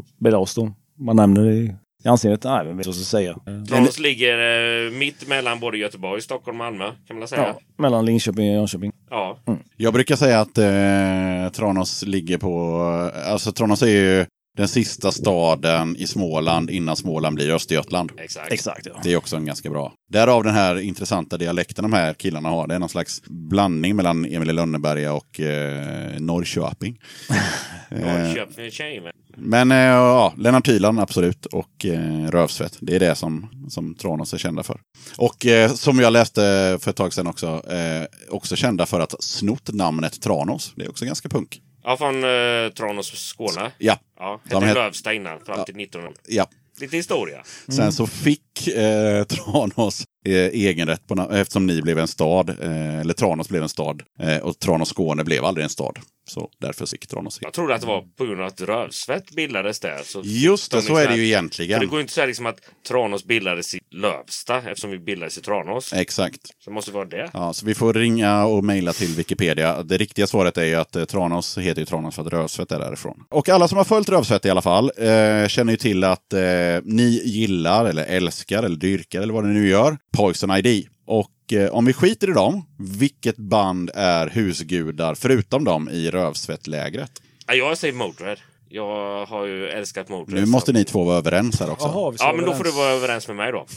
då. 0.54 0.72
Man 0.98 1.16
nämner 1.16 1.42
det 1.42 1.76
i 2.04 2.08
anseendet? 2.08 2.44
Nej, 2.44 2.66
vem 2.66 2.76
vet 2.76 2.86
vad 2.86 2.94
jag 2.96 3.04
ska 3.04 3.16
säga. 3.16 3.36
Tranås 3.68 3.98
ligger 3.98 4.38
eh, 4.86 4.90
mitt 4.92 5.28
mellan 5.28 5.60
både 5.60 5.78
Göteborg, 5.78 6.22
Stockholm 6.22 6.60
och 6.60 6.64
Malmö. 6.66 6.90
Kan 7.08 7.18
man 7.18 7.28
säga. 7.28 7.42
Ja, 7.42 7.58
mellan 7.76 8.04
Linköping 8.04 8.50
och 8.50 8.54
Jönköping. 8.54 8.92
Ja. 9.10 9.38
Jag 9.76 9.92
brukar 9.92 10.16
säga 10.16 10.40
att 10.40 10.58
eh, 10.58 11.52
Tranås 11.52 12.02
ligger 12.06 12.38
på... 12.38 12.80
Alltså 13.26 13.52
Tranås 13.52 13.82
är 13.82 13.86
ju 13.86 14.26
den 14.56 14.68
sista 14.68 15.12
staden 15.12 15.96
i 15.96 16.06
Småland 16.06 16.70
innan 16.70 16.96
Småland 16.96 17.34
blir 17.34 17.50
Östergötland. 17.50 18.12
exakt. 18.18 18.52
Exakt, 18.52 18.86
ja. 18.86 19.00
Det 19.02 19.12
är 19.12 19.16
också 19.16 19.36
en 19.36 19.46
ganska 19.46 19.70
bra. 19.70 19.92
Därav 20.12 20.44
den 20.44 20.54
här 20.54 20.80
intressanta 20.80 21.36
dialekten 21.36 21.82
de 21.82 21.92
här 21.92 22.14
killarna 22.14 22.48
har. 22.48 22.66
Det 22.66 22.74
är 22.74 22.78
någon 22.78 22.88
slags 22.88 23.22
blandning 23.26 23.96
mellan 23.96 24.24
Emil 24.24 24.50
i 24.50 24.52
Lönneberga 24.52 25.12
och 25.12 25.40
eh, 25.40 26.20
Norrköping. 26.20 26.98
Norrköping 27.90 28.70
tjej 28.70 29.00
med. 29.00 29.12
Men 29.36 29.72
eh, 29.72 29.78
ja, 29.78 30.32
Lennart 30.36 30.68
Hyland 30.68 31.00
absolut 31.00 31.46
och 31.46 31.86
eh, 31.86 32.30
Rövsvett. 32.30 32.78
Det 32.80 32.96
är 32.96 33.00
det 33.00 33.14
som, 33.14 33.48
som 33.68 33.94
Tranås 33.94 34.34
är 34.34 34.38
kända 34.38 34.62
för. 34.62 34.80
Och 35.16 35.46
eh, 35.46 35.72
som 35.72 35.98
jag 35.98 36.12
läste 36.12 36.40
för 36.80 36.90
ett 36.90 36.96
tag 36.96 37.12
sedan 37.12 37.26
också, 37.26 37.62
eh, 37.70 38.04
också 38.30 38.56
kända 38.56 38.86
för 38.86 39.00
att 39.00 39.24
snott 39.24 39.72
namnet 39.72 40.22
Tranås. 40.22 40.72
Det 40.76 40.84
är 40.84 40.90
också 40.90 41.04
ganska 41.04 41.28
punk. 41.28 41.60
Ja, 41.84 41.96
från 41.96 42.24
eh, 42.24 42.70
Tranås, 42.72 43.06
Skåne. 43.28 43.72
Ja, 43.78 43.98
Ja, 44.18 44.40
De 44.50 44.54
hette 44.54 44.66
het- 44.66 44.74
Lövsta 44.74 45.12
innan, 45.12 45.40
fram 45.40 45.64
till 45.64 45.76
1900. 45.76 46.20
ja. 46.28 46.46
Lite 46.80 46.96
historia. 46.96 47.42
Sen 47.68 47.92
så 47.92 48.06
fick 48.06 48.68
eh, 48.68 49.24
Tranås 49.24 50.04
eh, 50.26 50.34
egenrätt 50.34 51.06
på, 51.06 51.28
eftersom 51.32 51.66
ni 51.66 51.82
blev 51.82 51.98
en 51.98 52.08
stad, 52.08 52.50
eh, 52.50 52.98
eller 53.00 53.14
Tranås 53.14 53.48
blev 53.48 53.62
en 53.62 53.68
stad, 53.68 54.02
eh, 54.20 54.36
och 54.36 54.58
Tranås 54.58 54.88
Skåne 54.88 55.24
blev 55.24 55.44
aldrig 55.44 55.64
en 55.64 55.70
stad. 55.70 55.98
Så 56.32 56.50
därför 56.60 56.86
fick 56.86 57.06
Tranås 57.06 57.38
Jag 57.42 57.52
trodde 57.52 57.74
att 57.74 57.80
det 57.80 57.86
var 57.86 58.02
på 58.18 58.24
grund 58.24 58.40
av 58.40 58.46
att 58.46 58.60
Rövsvett 58.60 59.30
bildades 59.30 59.80
där. 59.80 60.00
Så 60.04 60.22
Just 60.24 60.70
det, 60.70 60.76
de 60.76 60.82
så 60.82 60.92
är 60.92 60.94
det 60.96 61.00
liksom- 61.02 61.16
ju 61.16 61.22
För 61.22 61.26
egentligen. 61.26 61.80
det 61.80 61.86
går 61.86 61.98
ju 61.98 62.00
inte 62.00 62.12
säga 62.12 62.26
liksom 62.26 62.46
att 62.46 62.60
Tranås 62.88 63.24
bildades 63.24 63.74
i 63.74 63.80
Lövsta 63.90 64.56
eftersom 64.58 64.90
vi 64.90 64.98
bildades 64.98 65.38
i 65.38 65.40
Tranås. 65.40 65.92
Exakt. 65.92 66.40
Så 66.46 66.70
det 66.70 66.74
måste 66.74 66.90
vara 66.92 67.04
det. 67.04 67.30
Ja, 67.32 67.52
så 67.52 67.66
vi 67.66 67.74
får 67.74 67.94
ringa 67.94 68.44
och 68.44 68.64
mejla 68.64 68.92
till 68.92 69.14
Wikipedia. 69.14 69.82
Det 69.82 69.96
riktiga 69.98 70.26
svaret 70.26 70.58
är 70.58 70.64
ju 70.64 70.74
att 70.74 70.96
eh, 70.96 71.04
Tranås 71.04 71.58
heter 71.58 71.80
ju 71.80 71.86
Tranås 71.86 72.14
för 72.14 72.22
att 72.22 72.32
Rövsvett 72.32 72.72
är 72.72 72.78
därifrån. 72.78 73.24
Och 73.30 73.48
alla 73.48 73.68
som 73.68 73.78
har 73.78 73.84
följt 73.84 74.08
Rövsvett 74.08 74.44
i 74.46 74.50
alla 74.50 74.62
fall 74.62 74.90
eh, 74.96 75.48
känner 75.48 75.70
ju 75.70 75.76
till 75.76 76.04
att 76.04 76.32
eh, 76.32 76.40
ni 76.84 77.22
gillar, 77.24 77.84
eller 77.86 78.04
älskar, 78.04 78.62
eller 78.62 78.76
dyrkar, 78.76 79.22
eller 79.22 79.34
vad 79.34 79.44
ni 79.44 79.54
nu 79.60 79.68
gör, 79.68 79.96
Poison 80.16 80.50
ID. 80.50 80.86
Och 81.12 81.52
eh, 81.52 81.74
om 81.74 81.84
vi 81.84 81.92
skiter 81.92 82.30
i 82.30 82.32
dem, 82.32 82.64
vilket 82.78 83.36
band 83.36 83.90
är 83.94 84.28
husgudar 84.28 85.14
förutom 85.14 85.64
dem 85.64 85.88
i 85.88 86.10
Rövsvettlägret? 86.10 87.10
Ja, 87.46 87.54
jag 87.54 87.78
säger 87.78 87.94
Motörhead. 87.94 88.36
Jag 88.68 89.26
har 89.26 89.46
ju 89.46 89.68
älskat 89.68 90.08
Motörhead. 90.08 90.40
Nu 90.40 90.46
måste 90.46 90.72
ni 90.72 90.84
två 90.84 91.04
vara 91.04 91.16
överens 91.18 91.60
här 91.60 91.70
också. 91.70 91.88
Ska 91.88 92.26
Ja, 92.26 92.32
men 92.36 92.44
då 92.44 92.54
får 92.54 92.64
du 92.64 92.70
vara 92.70 92.90
överens 92.90 93.28
med 93.28 93.36
mig 93.36 93.52
då. 93.52 93.66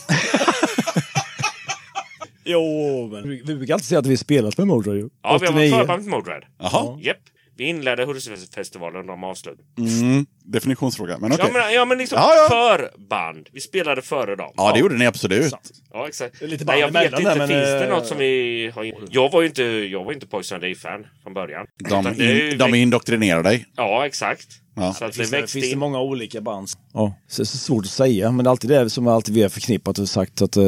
Jo, 2.48 3.10
men 3.12 3.30
vi, 3.30 3.44
brukar 3.44 3.74
alltid 3.74 3.88
säga 3.88 4.00
att 4.00 4.06
vi 4.06 4.18
spelat 4.18 4.58
med 4.58 4.68
ju. 4.68 5.10
Ja, 5.24 5.38
vi 5.42 5.46
har 5.46 5.54
varit 5.54 5.72
89. 5.72 5.72
förband 5.72 6.02
till 6.02 6.12
Motörhead. 6.12 6.42
Jaha. 6.60 7.00
Japp. 7.02 7.18
Vi 7.58 7.64
inledde 7.64 8.06
Hultsfredsfestivalen 8.06 9.08
de 9.08 9.24
avslutade. 9.24 9.64
Mm, 9.78 10.26
definitionsfråga, 10.46 11.18
men 11.18 11.32
okej. 11.32 11.46
Ja, 11.48 11.60
men, 11.60 11.74
ja, 11.74 11.86
men 11.86 11.98
liksom 11.98 12.18
Ja, 12.20 12.30
ja. 12.36 12.50
förband. 12.50 13.50
Vi 13.52 13.60
spelade 13.60 14.02
före 14.02 14.36
dem. 14.36 14.52
Ja, 14.58 14.72
det 14.74 14.80
gjorde 14.80 14.98
ni 14.98 15.06
absolut. 15.06 15.54
Ja, 15.94 16.08
exakt. 16.08 16.42
lite 16.42 16.66
Nej, 16.66 16.80
jag 16.80 16.94
band 16.94 17.04
vet 17.04 17.20
inte. 17.20 17.30
där, 17.30 17.38
men, 17.38 17.48
Finns 17.48 17.62
det 17.62 17.84
eh, 17.84 17.90
något 17.90 18.08
som 18.08 18.18
vi 18.18 18.72
har... 18.76 18.94
Jag 19.10 19.32
var 19.32 19.42
ju 19.42 19.48
inte, 19.48 19.64
jag 19.64 20.04
var 20.04 20.14
inte 20.14 20.28
Poison 20.28 20.60
Day-fan 20.60 21.06
från 21.24 21.34
början. 21.34 21.66
De, 21.80 21.86
Utan 21.88 22.04
det 22.04 22.24
är 22.26 22.36
ju 22.36 22.52
in, 22.52 22.58
de 22.58 22.76
indoktrinerar 22.76 23.44
dig. 23.44 23.66
Ja, 23.76 24.06
exakt. 24.06 24.48
Ja. 24.76 24.94
Så 24.94 25.06
att 25.06 25.12
det 25.12 25.18
Finns 25.18 25.32
det, 25.32 25.38
växte 25.42 25.60
finns 25.60 25.72
det 25.72 25.78
många 25.78 26.00
olika 26.02 26.42
band? 26.42 26.68
Ja, 26.94 27.16
så 27.28 27.42
det 27.42 27.44
är 27.44 27.46
så 27.46 27.58
svårt 27.58 27.86
att 27.86 27.92
säga. 27.92 28.32
Men 28.32 28.44
det 28.46 28.48
är 28.48 28.52
alltid 28.52 28.70
det 28.70 28.90
som 28.90 29.08
alltid 29.08 29.36
vi 29.36 29.42
har 29.42 29.50
förknippat 29.50 30.00
och 30.00 30.10
sagt 30.10 30.42
att 30.42 30.58
eh, 30.58 30.64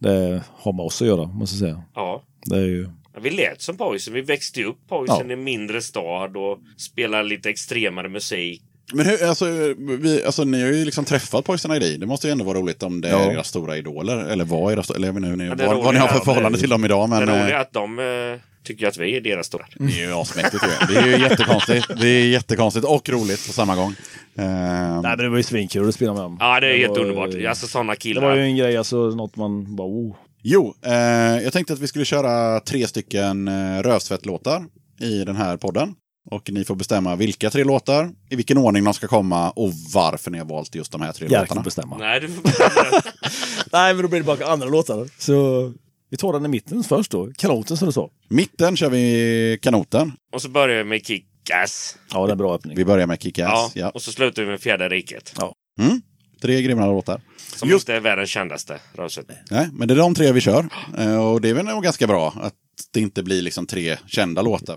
det 0.00 0.42
har 0.56 0.72
med 0.72 0.84
oss 0.86 1.02
att 1.02 1.08
göra, 1.08 1.26
måste 1.26 1.54
jag 1.54 1.60
säga. 1.60 1.82
Ja. 1.94 2.22
Det 2.46 2.56
är 2.56 2.60
ju... 2.66 2.88
Vi 3.22 3.30
lät 3.30 3.62
som 3.62 3.76
Poison. 3.76 4.14
Vi 4.14 4.20
växte 4.20 4.64
upp 4.64 4.78
Poison 4.88 5.16
Ja. 5.24 5.30
i 5.30 5.32
en 5.32 5.44
mindre 5.44 5.82
stad 5.82 6.36
och 6.36 6.58
spelade 6.76 7.22
lite 7.24 7.50
extremare 7.50 8.08
musik. 8.08 8.62
Men 8.92 9.06
hur, 9.06 9.24
alltså, 9.28 9.44
vi, 9.78 10.22
alltså, 10.26 10.44
ni 10.44 10.62
har 10.62 10.68
ju 10.68 10.84
liksom 10.84 11.04
träffat 11.04 11.44
Poison 11.44 11.72
ID. 11.72 12.00
Det 12.00 12.06
måste 12.06 12.26
ju 12.26 12.30
ändå 12.32 12.44
vara 12.44 12.58
roligt 12.58 12.82
om 12.82 13.00
det 13.00 13.08
är 13.08 13.12
Ja. 13.12 13.32
era 13.32 13.44
stora 13.44 13.76
idoler. 13.76 14.16
Eller 14.16 14.44
var 14.44 14.72
era 14.72 14.82
stora, 14.82 14.96
eller 14.96 15.08
jag 15.08 15.12
vet 15.12 15.18
inte 15.20 15.28
hur 15.30 15.36
ni, 15.36 15.44
Ja, 15.46 15.54
det 15.54 15.66
vad, 15.66 15.84
vad 15.84 15.94
ni 15.94 16.00
har 16.00 16.08
för 16.08 16.16
är- 16.20 16.24
förhållande 16.24 16.58
till 16.58 16.70
dem 16.70 16.84
idag. 16.84 17.08
Men 17.08 17.26
det 17.26 17.32
eh, 17.32 17.42
roliga 17.42 17.56
är 17.56 17.60
att 17.60 17.72
de 17.72 17.98
eh, 17.98 18.04
tycker 18.64 18.86
att 18.86 18.96
vi 18.98 19.16
är 19.16 19.20
deras 19.20 19.46
stora. 19.46 19.66
det 19.74 19.84
är 20.02 20.06
ju 20.08 20.12
asmäktigt. 20.14 20.64
Det 20.88 20.96
är 20.96 21.06
ju 21.06 21.22
jättekonstigt. 21.22 21.86
Det 22.00 22.08
är 22.08 22.26
jättekonstigt 22.28 22.86
och 22.86 23.08
roligt 23.08 23.46
på 23.46 23.52
samma 23.52 23.76
gång. 23.76 23.94
Eh, 24.38 24.44
Nej, 24.44 25.00
men 25.02 25.18
det 25.18 25.28
var 25.28 25.36
ju 25.36 25.42
svinkul 25.42 25.88
att 25.88 25.94
spela 25.94 26.12
med 26.12 26.22
dem. 26.22 26.36
Ja, 26.40 26.60
det 26.60 26.66
är 26.66 26.72
Det 26.72 26.78
helt 26.78 26.90
var- 26.90 27.00
underbart. 27.00 27.46
Alltså 27.48 27.66
sådana 27.66 27.92
Det 27.92 27.98
killar. 27.98 28.22
var 28.22 28.34
ju 28.36 28.42
en 28.42 28.56
grej, 28.56 28.76
alltså 28.76 28.96
något 28.96 29.36
man 29.36 29.76
bara 29.76 29.88
oh. 29.88 30.16
Jo, 30.50 30.74
eh, 30.82 30.92
jag 31.42 31.52
tänkte 31.52 31.72
att 31.72 31.78
vi 31.78 31.86
skulle 31.86 32.04
köra 32.04 32.60
tre 32.60 32.86
stycken 32.86 33.48
eh, 33.48 33.82
Rövsvett-låtar 33.82 34.64
i 35.00 35.24
den 35.24 35.36
här 35.36 35.56
podden. 35.56 35.94
Och 36.30 36.50
ni 36.50 36.64
får 36.64 36.74
bestämma 36.74 37.16
vilka 37.16 37.50
tre 37.50 37.64
låtar, 37.64 38.10
i 38.30 38.36
vilken 38.36 38.58
ordning 38.58 38.84
de 38.84 38.94
ska 38.94 39.06
komma 39.06 39.50
och 39.50 39.72
varför 39.94 40.30
ni 40.30 40.38
har 40.38 40.44
valt 40.44 40.74
just 40.74 40.92
de 40.92 41.00
här 41.00 41.12
tre 41.12 41.26
Jerker 41.26 41.40
låtarna. 41.40 41.62
bestämma. 41.62 41.96
Nej, 41.98 42.20
du 42.20 42.28
får... 42.28 42.42
Nej, 43.72 43.94
men 43.94 44.02
då 44.02 44.08
blir 44.08 44.20
det 44.20 44.26
bara 44.26 44.46
andra 44.46 44.68
låtar. 44.68 45.08
Så 45.18 45.72
vi 46.10 46.16
tar 46.16 46.32
den 46.32 46.44
i 46.44 46.48
mitten 46.48 46.84
först 46.84 47.10
då. 47.10 47.32
Kanoten 47.36 47.76
som 47.76 47.86
du 47.86 47.92
sa. 47.92 48.10
Mitten 48.28 48.76
kör 48.76 48.90
vi 48.90 49.58
kanoten. 49.62 50.12
Och 50.32 50.42
så 50.42 50.48
börjar 50.48 50.76
vi 50.78 50.84
med 50.84 51.00
Kick-Ass. 51.00 51.96
Ja, 52.12 52.26
det 52.26 52.30
är 52.30 52.32
en 52.32 52.38
bra 52.38 52.54
öppning. 52.54 52.76
Vi 52.76 52.84
börjar 52.84 53.06
med 53.06 53.18
Kick-Ass. 53.18 53.50
Ja. 53.52 53.70
Ja. 53.74 53.90
Och 53.90 54.02
så 54.02 54.12
slutar 54.12 54.42
vi 54.42 54.48
med 54.48 54.60
Fjärde 54.60 54.88
riket. 54.88 55.34
Mm. 55.80 56.00
Tre 56.42 56.62
grymma 56.62 56.86
låtar. 56.86 57.20
Som 57.58 57.68
Just- 57.68 57.82
inte 57.88 57.94
är 57.96 58.00
världens 58.00 58.30
kändaste 58.30 58.78
rörelse. 58.92 59.22
Nej, 59.50 59.68
men 59.72 59.88
det 59.88 59.94
är 59.94 59.98
de 59.98 60.14
tre 60.14 60.32
vi 60.32 60.40
kör. 60.40 60.68
Eh, 60.98 61.26
Och 61.26 61.40
det 61.40 61.48
är 61.50 61.54
väl 61.54 61.64
nog 61.66 61.82
ganska 61.82 62.06
bra 62.06 62.34
att 62.42 62.54
det 62.92 63.00
inte 63.00 63.22
blir 63.22 63.42
liksom 63.42 63.66
tre 63.66 63.96
kända 64.06 64.42
låtar. 64.42 64.76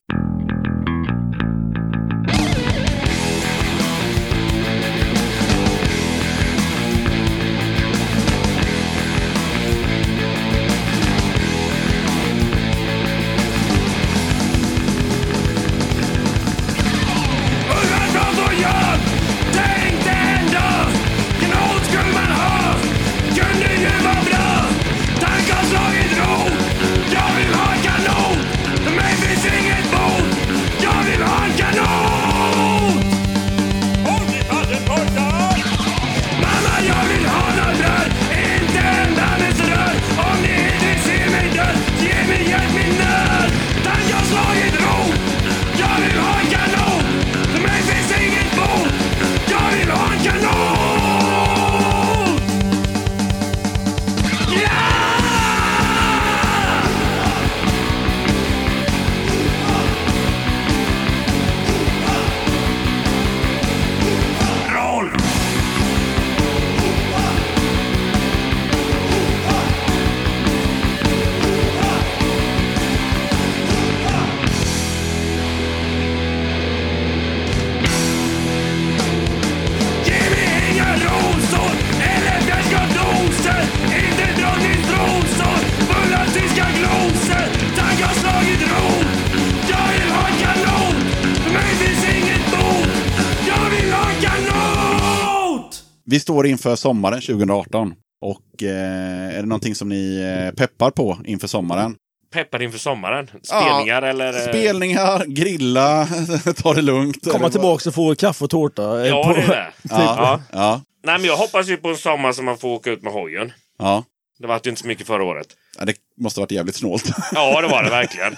Vi 96.11 96.19
står 96.19 96.47
inför 96.47 96.75
sommaren 96.75 97.21
2018. 97.21 97.93
Och 98.21 98.63
eh, 98.63 99.35
är 99.35 99.41
det 99.41 99.45
någonting 99.47 99.75
som 99.75 99.89
ni 99.89 100.15
eh, 100.49 100.55
peppar 100.55 100.91
på 100.91 101.17
inför 101.25 101.47
sommaren? 101.47 101.95
Peppar 102.33 102.61
inför 102.61 102.79
sommaren. 102.79 103.27
Spelningar 103.43 104.01
eller... 104.01 104.33
eh, 104.33 104.47
Spelningar, 104.49 105.25
grilla, 105.27 106.07
ta 106.55 106.73
det 106.73 106.81
lugnt. 106.81 107.31
Komma 107.31 107.49
tillbaka 107.49 107.89
och 107.89 107.95
få 107.95 108.15
kaffe 108.15 108.43
och 108.43 108.49
tårta. 108.49 109.07
Ja, 109.07 109.23
på- 109.23 109.33
det 109.33 109.41
är 109.41 109.47
det. 109.47 109.71
Ja, 109.89 110.41
ja. 110.51 110.81
Nej, 111.03 111.17
men 111.17 111.27
jag 111.27 111.37
hoppas 111.37 111.67
ju 111.67 111.77
på 111.77 111.89
en 111.89 111.97
sommar 111.97 112.31
som 112.31 112.45
man 112.45 112.57
får 112.57 112.67
åka 112.69 112.91
ut 112.91 113.01
med 113.03 113.13
hojen. 113.13 113.51
Ja. 113.79 114.03
Det 114.39 114.47
var 114.47 114.61
ju 114.63 114.69
inte 114.69 114.81
så 114.81 114.87
mycket 114.87 115.07
förra 115.07 115.23
året. 115.23 115.47
Ja, 115.79 115.85
Det 115.85 115.95
måste 116.21 116.39
ha 116.39 116.43
varit 116.43 116.51
jävligt 116.51 116.75
snålt. 116.75 117.11
Ja, 117.33 117.61
det 117.61 117.67
var 117.67 117.83
det 117.83 117.89
verkligen. 117.89 118.35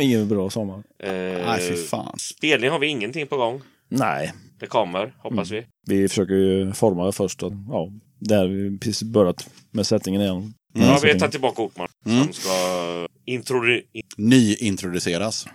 Ingen 0.00 0.28
bra 0.28 0.50
sommar. 0.50 0.82
Eh, 1.02 1.12
Nej, 1.46 1.68
fy 1.68 1.76
fan. 1.76 2.18
Spelning 2.18 2.70
har 2.70 2.78
vi 2.78 2.86
ingenting 2.86 3.26
på 3.26 3.36
gång. 3.36 3.62
Nej, 3.88 4.32
Det 4.60 4.66
kommer, 4.66 5.14
hoppas 5.18 5.50
vi. 5.50 5.66
vi 5.86 6.08
försöker 6.08 6.34
ju 6.34 6.72
forma 6.72 7.06
det 7.06 7.12
först. 7.12 7.42
Och, 7.42 7.52
ja, 7.68 7.92
där 8.18 8.48
vi 8.48 8.78
precis 8.78 9.02
börjat 9.02 9.50
med 9.70 9.86
sättningen 9.86 10.22
igen. 10.22 10.54
Ja, 10.72 10.98
vi 11.02 11.18
tagit 11.18 11.30
tillbaka 11.32 11.62
Ortman 11.62 11.88
som 12.04 12.32
ska 12.32 12.50
introducera... 13.26 13.82
Nyintroduceras. 14.16 15.46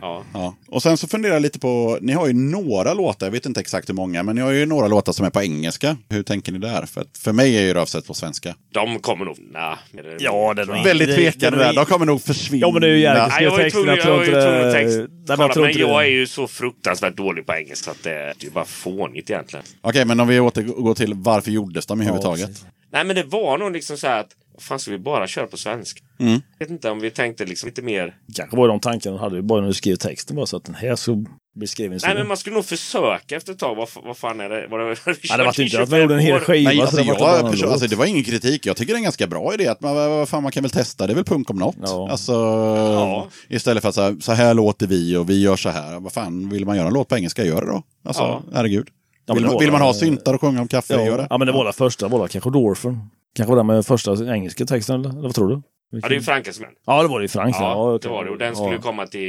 Ja. 0.00 0.24
Ja. 0.34 0.54
Och 0.68 0.82
sen 0.82 0.96
så 0.96 1.08
funderar 1.08 1.32
jag 1.34 1.42
lite 1.42 1.58
på, 1.58 1.98
ni 2.00 2.12
har 2.12 2.26
ju 2.26 2.32
några 2.32 2.94
låtar, 2.94 3.26
jag 3.26 3.30
vet 3.32 3.46
inte 3.46 3.60
exakt 3.60 3.88
hur 3.88 3.94
många, 3.94 4.22
men 4.22 4.34
ni 4.36 4.42
har 4.42 4.50
ju 4.50 4.66
några 4.66 4.88
låtar 4.88 5.12
som 5.12 5.26
är 5.26 5.30
på 5.30 5.42
engelska. 5.42 5.96
Hur 6.08 6.22
tänker 6.22 6.52
ni 6.52 6.58
där? 6.58 6.86
För, 6.86 7.00
att 7.00 7.18
för 7.18 7.32
mig 7.32 7.56
är 7.58 7.62
ju 7.62 7.74
Rövset 7.74 8.06
på 8.06 8.14
svenska. 8.14 8.54
De 8.72 8.98
kommer 8.98 9.24
nog... 9.24 9.36
Nah, 9.52 9.78
det- 9.92 10.16
Ja, 10.24 10.54
det 10.54 10.62
är 10.62 10.66
nog- 10.66 10.84
Väldigt 10.84 11.08
det- 11.08 11.14
tvekande 11.14 11.58
det- 11.58 11.64
där, 11.64 11.74
de 11.74 11.84
kommer 11.84 12.06
nog 12.06 12.22
försvinna. 12.22 12.66
Ja, 12.66 12.72
men 12.72 12.80
det 12.82 12.88
är 12.88 12.90
ju 12.90 13.00
jag 13.00 13.50
var 13.50 13.58
ju 13.58 13.64
texten, 13.64 13.86
jag 13.86 13.98
jag 13.98 14.20
att 14.20 14.26
det- 14.26 14.72
text. 14.72 14.96
Nej, 14.98 15.08
men 15.38 15.48
jag 15.54 15.56
men 15.56 15.78
jag 15.78 16.02
är 16.04 16.08
ju 16.10 16.26
så 16.26 16.46
fruktansvärt 16.46 17.16
dålig 17.16 17.46
på 17.46 17.52
engelska 17.54 17.90
att 17.90 18.02
det, 18.02 18.34
det 18.38 18.46
är 18.46 18.50
bara 18.50 18.64
fånigt 18.64 19.30
egentligen. 19.30 19.64
Okej, 19.80 20.04
men 20.04 20.20
om 20.20 20.28
vi 20.28 20.40
återgår 20.40 20.94
till 20.94 21.14
varför 21.14 21.50
gjordes 21.50 21.86
de 21.86 22.00
överhuvudtaget? 22.00 22.46
precis. 22.46 22.64
Nej, 22.92 23.04
men 23.04 23.16
det 23.16 23.22
var 23.22 23.58
nog 23.58 23.72
liksom 23.72 23.96
så 23.98 24.06
här 24.06 24.20
att 24.20 24.30
fan 24.58 24.78
ska 24.78 24.90
vi 24.90 24.98
bara 24.98 25.26
köra 25.26 25.46
på 25.46 25.56
svenska? 25.56 26.00
Mm. 26.20 26.32
Jag 26.32 26.66
vet 26.66 26.70
inte 26.70 26.90
om 26.90 27.00
vi 27.00 27.10
tänkte 27.10 27.44
liksom 27.44 27.66
lite 27.66 27.82
mer... 27.82 28.16
kanske 28.34 28.56
var 28.56 28.68
de 28.68 28.80
tankarna 28.80 29.16
de 29.16 29.22
hade 29.22 29.42
bara 29.42 29.60
när 29.60 29.68
du 29.68 29.74
skrev 29.74 29.96
texten. 29.96 30.36
Bara 30.36 30.46
så 30.46 30.56
att 30.56 30.64
den 30.64 30.74
här 30.74 30.96
så 30.96 31.24
blir 31.54 31.68
skriven 31.68 32.00
så. 32.00 32.06
Nej, 32.06 32.16
men 32.16 32.28
man 32.28 32.36
skulle 32.36 32.54
nog 32.56 32.64
försöka 32.64 33.36
efter 33.36 33.52
ett 33.52 33.58
tag. 33.58 33.74
Vad, 33.74 33.88
vad 34.04 34.16
fan 34.16 34.40
är 34.40 34.48
det? 34.48 34.66
Var 34.68 34.78
det, 34.78 34.84
vi 35.06 35.28
det 35.28 35.44
var 35.44 35.52
kört 35.52 35.58
i 35.58 35.62
inte 35.62 35.82
att 35.82 35.90
man 35.90 36.00
gjorde 36.00 36.14
en 36.14 36.20
25 36.20 36.32
hel 36.32 36.40
skiva. 36.40 36.70
Nej, 36.70 36.76
så 36.76 36.82
alltså, 36.82 36.96
det 36.96 37.12
var 37.12 37.56
jag, 37.56 37.72
alltså, 37.72 37.86
det 37.86 37.96
var 37.96 38.06
ingen 38.06 38.24
kritik. 38.24 38.66
Jag 38.66 38.76
tycker 38.76 38.92
det 38.92 38.96
är 38.96 38.98
en 38.98 39.02
ganska 39.02 39.26
bra 39.26 39.54
idé. 39.54 39.68
Att 39.68 39.80
man, 39.80 39.94
vad 39.94 40.10
vad 40.10 40.28
fan, 40.28 40.42
man 40.42 40.52
kan 40.52 40.62
väl 40.62 40.70
testa, 40.70 41.06
det 41.06 41.12
är 41.12 41.14
väl 41.14 41.24
punk 41.24 41.50
om 41.50 41.56
något. 41.56 41.76
Ja. 41.82 42.10
Alltså, 42.10 42.32
Ja. 42.32 43.28
Istället 43.48 43.82
för 43.82 43.88
att 43.88 43.94
så 43.94 44.02
här, 44.02 44.16
så 44.20 44.32
här 44.32 44.54
låter 44.54 44.86
vi 44.86 45.16
och 45.16 45.30
vi 45.30 45.40
gör 45.42 45.56
så 45.56 45.68
här. 45.68 46.00
Vad 46.00 46.12
fan, 46.12 46.48
vill 46.48 46.66
man 46.66 46.76
göra 46.76 46.86
en 46.86 46.94
låt 46.94 47.08
på 47.08 47.16
engelska, 47.16 47.44
gör 47.44 47.60
det 47.60 47.66
då. 47.66 47.82
Alltså, 48.04 48.22
Ja. 48.22 48.42
herregud. 48.54 48.86
Ja, 49.26 49.34
vill, 49.34 49.46
man, 49.46 49.58
vill 49.58 49.72
man 49.72 49.80
ha 49.80 49.94
syntar 49.94 50.34
och 50.34 50.40
sjunga 50.40 50.60
om 50.60 50.68
kaffe, 50.68 50.94
gör 50.94 51.06
ja, 51.06 51.16
det. 51.16 51.26
ja, 51.30 51.38
men 51.38 51.46
det 51.46 51.52
var 51.52 51.64
den 51.64 51.72
första. 51.72 52.08
Var 52.08 52.22
det 52.22 52.28
kanske 52.28 52.50
Dorfen? 52.50 53.10
Kanske 53.36 53.50
var 53.50 53.56
den 53.56 53.66
med 53.66 53.86
första 53.86 54.34
engelska 54.34 54.64
texten, 54.64 55.00
eller, 55.00 55.10
eller 55.10 55.22
vad 55.22 55.34
tror 55.34 55.48
du? 55.48 55.62
Ja, 55.90 56.08
det 56.08 56.14
är 56.14 56.18
ju 56.18 56.22
Frankens 56.22 56.60
män. 56.60 56.70
Ja, 56.86 57.02
det 57.02 57.08
var 57.08 57.18
det 57.18 57.24
i 57.24 57.28
Frankrike. 57.28 57.64
Ja, 57.64 57.98
det 58.02 58.08
var 58.08 58.24
det. 58.24 58.30
Och 58.30 58.38
den 58.38 58.56
skulle 58.56 58.74
ja. 58.74 58.80
komma 58.80 59.06
till 59.06 59.20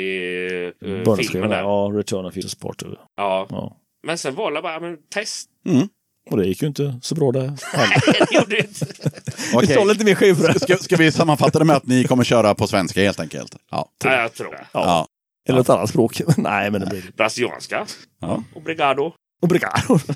uh, 0.85 1.15
filmen 1.15 1.49
där. 1.49 1.59
Ja, 1.59 1.91
Return 1.93 2.25
of 2.25 2.35
Jesus 2.35 2.55
Part. 2.55 2.83
Ja. 3.17 3.47
Ja. 3.49 3.77
Men 4.07 4.17
sen 4.17 4.35
var 4.35 4.51
det 4.51 4.61
bara, 4.61 4.79
men 4.79 4.97
test. 5.13 5.49
Och 6.31 6.37
det 6.37 6.45
gick 6.45 6.61
ju 6.61 6.67
inte 6.67 6.99
så 7.01 7.15
bra 7.15 7.31
det 7.31 7.39
heller. 7.39 8.27
det 8.29 8.35
gjorde 8.35 8.57
inte. 8.59 8.85
Vi 9.51 9.57
Okej. 9.57 9.75
tar 9.75 9.85
lite 9.85 10.05
mer 10.05 10.15
skivor. 10.15 10.59
Ska, 10.59 10.77
ska 10.77 10.95
vi 10.95 11.11
sammanfatta 11.11 11.59
det 11.59 11.65
med 11.65 11.75
att 11.75 11.85
ni 11.85 12.03
kommer 12.03 12.23
köra 12.23 12.55
på 12.55 12.67
svenska 12.67 13.01
helt 13.01 13.19
enkelt? 13.19 13.55
Ja. 13.71 13.89
Ja, 14.03 14.21
jag 14.21 14.33
tror 14.33 14.51
det. 14.51 14.65
ja. 14.71 15.07
Eller 15.49 15.61
ett 15.61 15.69
annat 15.69 15.89
språk. 15.89 16.21
Nej, 16.37 16.71
men 16.71 16.81
det 16.81 16.87
blir 16.87 17.01
det. 17.01 17.15
Brasilianska. 17.15 17.85
Ja. 18.21 18.43
Obrigado. 18.55 19.13
Obrigado. 19.43 19.99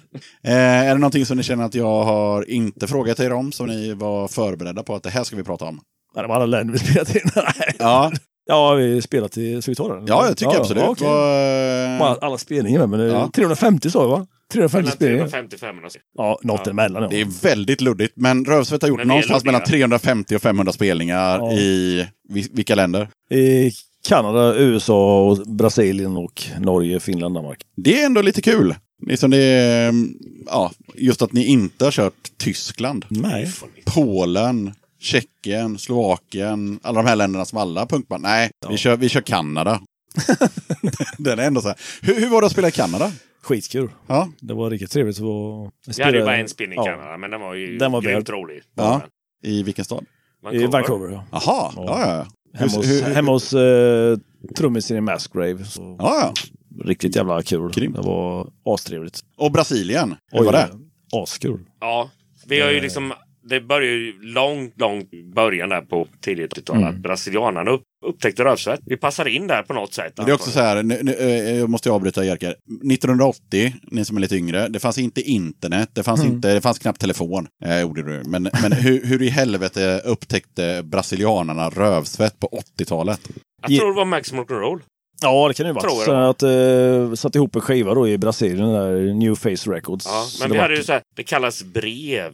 Eh, 0.44 0.54
är 0.54 0.88
det 0.88 0.94
någonting 1.00 1.26
som 1.26 1.38
ni 1.38 1.44
känner 1.44 1.66
att 1.66 1.76
jag 1.76 2.04
har 2.04 2.50
inte 2.50 2.88
frågat 2.88 3.20
er 3.20 3.34
om, 3.34 3.52
som 3.52 3.68
ni 3.68 3.94
var 3.94 4.28
förberedda 4.28 4.84
på 4.84 4.96
att 4.96 5.04
det 5.04 5.10
här 5.10 5.24
ska 5.24 5.36
vi 5.36 5.44
prata 5.44 5.66
om? 5.66 5.80
Ja, 6.16 6.22
det 6.22 6.28
var 6.28 6.36
alla 6.36 6.46
länder 6.46 6.74
vi 6.74 6.80
spelat 6.80 7.16
in. 7.16 7.22
Nej. 7.36 7.76
Ja, 7.80 8.12
Ja, 8.50 8.74
vi 8.74 9.02
spelat 9.02 9.38
i... 9.38 9.62
Ska 9.62 9.72
vi 9.72 9.76
ta 9.76 9.96
den? 9.96 10.06
ja 10.08 10.28
jag 10.28 10.38
tycker 10.38 10.58
absolut. 10.60 10.84
Ja. 10.84 10.96
Vad, 11.00 12.00
Bara 12.00 12.28
Alla 12.28 12.38
spelningar 12.38 12.80
med, 12.88 12.90
men 13.00 13.10
Ja. 13.10 13.30
350 13.36 13.90
sa 13.90 14.02
vi 14.04 14.10
va? 14.12 14.28
350 14.54 14.78
Mellan 14.84 14.92
spelningar. 14.96 15.24
350 15.28 15.58
500. 15.58 15.90
Ja, 16.18 16.40
något 16.44 16.62
Ja. 16.66 16.72
emellan. 16.72 17.04
Ja. 17.04 17.10
Det 17.10 17.22
är 17.22 17.42
väldigt 17.44 17.82
luddigt, 17.82 18.14
men 18.16 18.46
Rövsvett 18.46 18.82
har 18.82 18.90
gjort 18.90 18.98
Men 19.00 19.08
någonstans 19.08 19.44
mellan 19.46 19.64
350 19.64 20.36
och 20.36 20.42
500 20.42 20.74
spelningar 20.74 21.38
Ja. 21.40 21.52
i 21.52 22.08
vi- 22.30 22.50
vilka 22.54 22.76
länder? 22.76 23.10
I 23.32 23.72
Kanada, 24.08 24.56
USA, 24.56 25.22
och 25.28 25.38
Brasilien 25.38 26.18
och 26.18 26.44
Norge, 26.60 27.00
Finland, 27.00 27.36
Danmark. 27.36 27.60
Det 27.78 28.02
är 28.02 28.06
ändå 28.06 28.22
lite 28.22 28.42
kul. 28.42 28.76
Liksom 29.08 29.32
det 29.32 29.38
är, 29.38 29.94
ja, 30.46 30.72
just 30.96 31.22
att 31.22 31.34
ni 31.34 31.46
inte 31.46 31.86
har 31.86 31.92
kört 31.92 32.32
Tyskland, 32.38 33.06
Nej. 33.10 33.52
Polen, 33.86 34.74
Tjeckien, 35.00 35.78
Slovakien, 35.78 36.80
alla 36.84 37.02
de 37.02 37.08
här 37.10 37.16
länderna 37.16 37.46
som 37.46 37.58
alla 37.58 37.86
punkband. 37.86 38.24
Nej, 38.24 38.50
vi, 38.70 38.78
kör, 38.78 38.98
vi 38.98 39.10
kör 39.10 39.22
Kanada. 39.22 39.82
Den 41.18 41.40
är 41.40 41.44
ändå 41.48 41.62
så 41.62 41.68
här. 41.68 41.78
Hur, 42.02 42.16
hur 42.16 42.28
var 42.30 42.42
det 42.42 42.46
att 42.48 42.52
spela 42.54 42.68
i 42.68 42.72
Kanada? 42.72 43.12
Skitkul. 43.42 43.90
Ja, 44.08 44.30
Det 44.40 44.54
var 44.54 44.70
riktigt 44.70 44.92
trevligt. 44.92 45.18
att 45.18 45.24
vara- 45.24 45.72
Vi 45.98 46.04
hade 46.04 46.18
ju 46.18 46.24
bara 46.26 46.38
en 46.38 46.48
spelning 46.50 46.74
i 46.80 46.82
ja. 46.86 46.86
Kanada, 46.86 47.18
men 47.18 47.32
den 47.32 47.42
var 47.42 47.54
ju 47.56 47.78
Den 47.78 47.92
var 47.92 48.02
grymt 48.02 48.30
rolig. 48.30 48.62
Ja. 48.76 49.02
i 49.44 49.64
vilken 49.64 49.86
stad? 49.86 50.06
I 50.54 50.66
Vancouver. 50.66 51.12
Ja. 51.12 51.24
Jaha, 51.32 51.42
ja, 51.46 51.72
Ja. 51.76 52.00
ja. 52.08 52.16
ja. 52.18 52.26
Hemma 52.60 52.72
hos, 52.72 52.86
Hur- 52.88 53.04
hur- 53.04 53.14
hemma 53.16 53.32
hos 53.32 53.54
eh, 53.54 54.18
trummisen 54.58 54.98
i 54.98 55.02
Massgrave. 55.02 55.66
Så 55.66 55.96
ja, 56.00 56.20
ja. 56.22 56.34
Riktigt 56.86 57.16
jävla 57.16 57.42
kul. 57.42 57.72
Grymt. 57.72 57.96
Det 57.96 58.02
var 58.02 58.48
astrevligt. 58.66 59.20
Och 59.38 59.52
Brasilien, 59.52 60.16
hur 60.32 60.44
var 60.44 60.52
det? 60.52 60.70
Askul. 61.14 61.60
Ja, 61.80 62.10
vi 62.48 62.62
har 62.62 62.72
ju 62.72 62.82
liksom... 62.82 63.14
Det 63.50 63.62
började 63.62 63.98
ju 63.98 64.22
långt, 64.22 64.74
långt 64.78 65.10
början 65.36 65.70
där 65.70 65.82
på 65.82 66.08
tidigt 66.22 66.54
80-tal. 66.54 66.78
Mm. 66.78 66.90
Att 66.90 66.96
brasilianarna 66.96 67.72
upp, 67.72 67.82
upptäckte 68.06 68.44
rövsvett. 68.44 68.80
Vi 68.86 68.98
passade 68.98 69.32
in 69.32 69.48
där 69.48 69.64
på 69.64 69.74
något 69.74 69.94
sätt. 69.94 70.14
Det 70.16 70.22
är 70.22 70.34
också 70.34 70.52
så 70.52 70.60
här, 70.60 70.84
nu, 70.84 71.00
nu, 71.04 71.14
eh, 71.14 71.58
jag 71.58 71.70
måste 71.70 71.92
avbryta 71.92 72.26
Jerker. 72.26 72.50
1980, 72.92 73.74
ni 73.92 74.06
som 74.06 74.18
är 74.18 74.22
lite 74.22 74.36
yngre, 74.36 74.68
det 74.68 74.80
fanns 74.80 74.98
inte 74.98 75.22
internet, 75.22 75.90
det 75.94 76.04
fanns, 76.04 76.26
inte, 76.26 76.54
det 76.54 76.62
fanns 76.62 76.80
knappt 76.80 77.02
telefon. 77.02 77.48
Eh, 77.66 77.82
gjorde 77.82 78.04
du. 78.04 78.30
Men, 78.30 78.50
men 78.62 78.72
hur, 78.72 79.06
hur 79.06 79.22
i 79.22 79.30
helvete 79.30 80.02
upptäckte 80.06 80.82
brasilianarna 80.84 81.70
rövsvett 81.70 82.40
på 82.40 82.62
80-talet? 82.80 83.30
Jag 83.68 83.80
tror 83.80 83.90
det 83.90 83.96
var 83.96 84.06
Maximum 84.06 84.46
Rock'n'Roll. 84.46 84.82
Ja, 85.22 85.48
det 85.48 85.54
kan 85.54 85.66
det 85.66 85.70
ju 85.74 85.80
Tror 85.80 86.06
vara. 86.06 86.26
jag 86.26 86.36
Så 86.40 86.46
det 86.46 87.08
att 87.08 87.10
eh, 87.12 87.16
satt 87.16 87.36
ihop 87.36 87.56
en 87.56 87.62
skiva 87.62 87.94
då 87.94 88.08
i 88.08 88.18
Brasilien, 88.18 88.74
där 88.74 89.14
New 89.14 89.36
Face 89.36 89.72
Records. 89.72 90.06
Ja, 90.06 90.26
men 90.40 90.50
det 90.50 90.54
vi 90.56 90.62
hade 90.62 90.76
ju 90.76 90.84
så 90.84 90.92
här, 90.92 91.02
det 91.16 91.24
kallas 91.24 91.64
brev. 91.64 92.32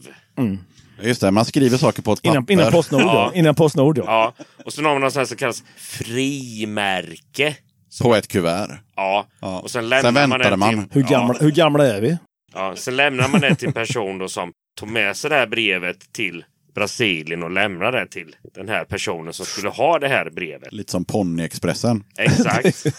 Just 1.02 1.20
det, 1.20 1.30
man 1.30 1.44
skriver 1.44 1.78
saker 1.78 2.02
på 2.02 2.12
ett 2.12 2.22
papper. 2.22 2.30
Innan, 2.38 2.50
innan 2.50 2.72
Postnord 2.72 3.00
ja. 3.02 3.30
Ja. 3.34 3.38
Innan 3.38 3.54
Postnord 3.54 3.98
ja. 3.98 4.04
Ja, 4.06 4.44
och 4.64 4.72
så 4.72 4.82
har 4.82 4.92
man 4.92 5.00
något 5.00 5.12
sånt 5.12 5.28
som 5.28 5.36
kallas 5.36 5.62
frimärke. 5.76 7.56
På 8.02 8.14
ett 8.14 8.28
kuvert. 8.28 8.70
Ja, 8.96 9.26
Ja. 9.40 9.60
och 9.60 9.70
sen 9.70 9.88
lämnar 9.88 10.02
Sen 10.02 10.14
man 10.14 10.30
väntade 10.30 10.50
det 10.50 10.56
man. 10.56 10.70
till... 10.88 11.02
Hur, 11.02 11.08
gamla, 11.08 11.34
hur 11.40 11.50
gamla 11.50 11.86
är 11.86 12.00
vi? 12.00 12.08
Ja, 12.10 12.18
ja, 12.68 12.76
sen 12.76 12.96
lämnar 12.96 13.28
man 13.28 13.40
det 13.40 13.54
till 13.54 13.68
en 13.68 13.74
person 13.74 14.18
då 14.18 14.28
som 14.28 14.52
tog 14.80 14.88
med 14.88 15.16
sig 15.16 15.30
det 15.30 15.36
här 15.36 15.46
brevet 15.46 16.12
till 16.12 16.44
Brasilien 16.74 17.42
och 17.42 17.50
lämnade 17.50 17.98
det 17.98 18.06
till 18.06 18.36
den 18.54 18.68
här 18.68 18.84
personen 18.84 19.32
som 19.32 19.46
skulle 19.46 19.68
ha 19.68 19.98
det 19.98 20.08
här 20.08 20.30
brevet. 20.30 20.72
Lite 20.72 20.92
som 20.92 21.04
Ponyexpressen. 21.04 22.04
Exakt. 22.18 22.86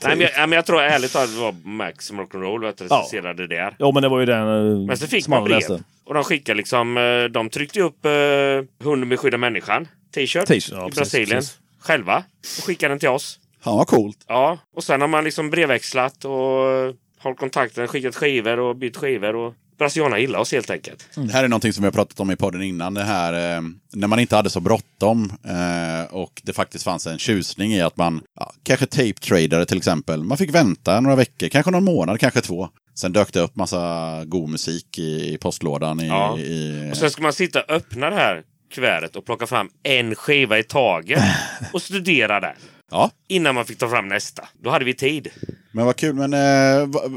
Ja. 0.00 0.08
Nej, 0.08 0.16
men 0.16 0.26
jag, 0.26 0.30
ja, 0.42 0.46
men 0.46 0.56
jag 0.56 0.66
tror 0.66 0.82
ärligt 0.82 1.12
talat 1.12 1.28
att 1.28 1.34
det 1.34 1.40
var 1.40 1.54
Maximum 1.64 2.26
Rock'n'Roll 2.26 2.68
att 2.68 2.80
recenserade 2.80 3.46
det 3.46 3.56
där. 3.56 3.76
Ja, 3.78 3.90
men 3.94 4.02
det 4.02 4.08
var 4.08 4.20
ju 4.20 4.26
den 4.26 4.70
eh, 4.72 4.86
Men 4.86 4.96
så 4.96 5.06
fick 5.06 5.28
man 5.28 5.44
brev. 5.44 5.56
läste. 5.56 5.82
Och 6.04 6.14
de 6.14 6.24
skickade 6.24 6.56
liksom, 6.56 6.96
eh, 6.96 7.24
de 7.24 7.50
tryckte 7.50 7.80
upp 7.80 8.06
uh, 8.06 8.86
Hunden 8.86 9.08
beskyddar 9.08 9.38
människan 9.38 9.88
t-shirt 10.14 10.46
T-shirt, 10.46 10.72
ja, 10.72 10.88
i 10.88 10.90
precis, 10.90 10.96
Brasilien 10.96 11.38
precis. 11.38 11.58
själva. 11.78 12.24
Och 12.58 12.64
skickade 12.64 12.92
den 12.92 12.98
till 12.98 13.08
oss. 13.08 13.38
Fan 13.64 13.76
vad 13.76 13.86
coolt. 13.86 14.24
Ja, 14.28 14.58
och 14.76 14.84
sen 14.84 15.00
har 15.00 15.08
man 15.08 15.24
liksom 15.24 15.50
brevväxlat 15.50 16.24
och 16.24 16.70
eh, 16.72 16.94
hållit 17.18 17.38
kontakten, 17.38 17.88
skickat 17.88 18.14
skivor 18.16 18.58
och 18.58 18.76
bytt 18.76 18.96
skivor. 18.96 19.36
Och 19.36 19.54
Brasilianerna 19.78 20.18
gillar 20.18 20.38
oss 20.38 20.52
helt 20.52 20.70
enkelt. 20.70 21.08
Det 21.14 21.32
här 21.32 21.44
är 21.44 21.48
någonting 21.48 21.72
som 21.72 21.82
vi 21.82 21.86
har 21.86 21.92
pratat 21.92 22.20
om 22.20 22.30
i 22.30 22.36
podden 22.36 22.62
innan. 22.62 22.94
Det 22.94 23.02
här 23.04 23.56
eh, 23.56 23.62
när 23.92 24.08
man 24.08 24.18
inte 24.18 24.36
hade 24.36 24.50
så 24.50 24.60
bråttom 24.60 25.32
eh, 25.44 26.14
och 26.14 26.40
det 26.44 26.52
faktiskt 26.52 26.84
fanns 26.84 27.06
en 27.06 27.18
tjusning 27.18 27.72
i 27.72 27.80
att 27.80 27.96
man, 27.96 28.20
ja, 28.36 28.52
kanske 28.62 28.86
tape 28.86 29.12
tradare 29.12 29.66
till 29.66 29.76
exempel. 29.78 30.24
Man 30.24 30.38
fick 30.38 30.54
vänta 30.54 31.00
några 31.00 31.16
veckor, 31.16 31.48
kanske 31.48 31.70
någon 31.70 31.84
månad, 31.84 32.20
kanske 32.20 32.40
två. 32.40 32.68
Sen 32.94 33.12
dök 33.12 33.32
det 33.32 33.40
upp 33.40 33.56
massa 33.56 34.22
god 34.24 34.50
musik 34.50 34.98
i, 34.98 35.34
i 35.34 35.38
postlådan. 35.38 36.00
I, 36.00 36.08
Ja. 36.08 36.38
i, 36.38 36.90
Och 36.92 36.96
sen 36.96 37.10
ska 37.10 37.22
man 37.22 37.32
sitta 37.32 37.60
och 37.62 37.70
öppna 37.70 38.10
det 38.10 38.16
här 38.16 38.42
kuvertet 38.74 39.16
och 39.16 39.26
plocka 39.26 39.46
fram 39.46 39.68
en 39.82 40.14
skiva 40.14 40.58
i 40.58 40.62
taget 40.62 41.22
och 41.72 41.82
studera 41.82 42.40
den. 42.40 42.54
Ja, 42.90 43.10
Innan 43.28 43.54
man 43.54 43.64
fick 43.66 43.78
ta 43.78 43.88
fram 43.88 44.08
nästa. 44.08 44.48
Då 44.62 44.70
hade 44.70 44.84
vi 44.84 44.94
tid. 44.94 45.28
men 45.72 45.86
vad 45.86 45.96
kul. 45.96 46.14
Men 46.14 46.34
eh, 46.34 46.86
vad, 46.86 47.12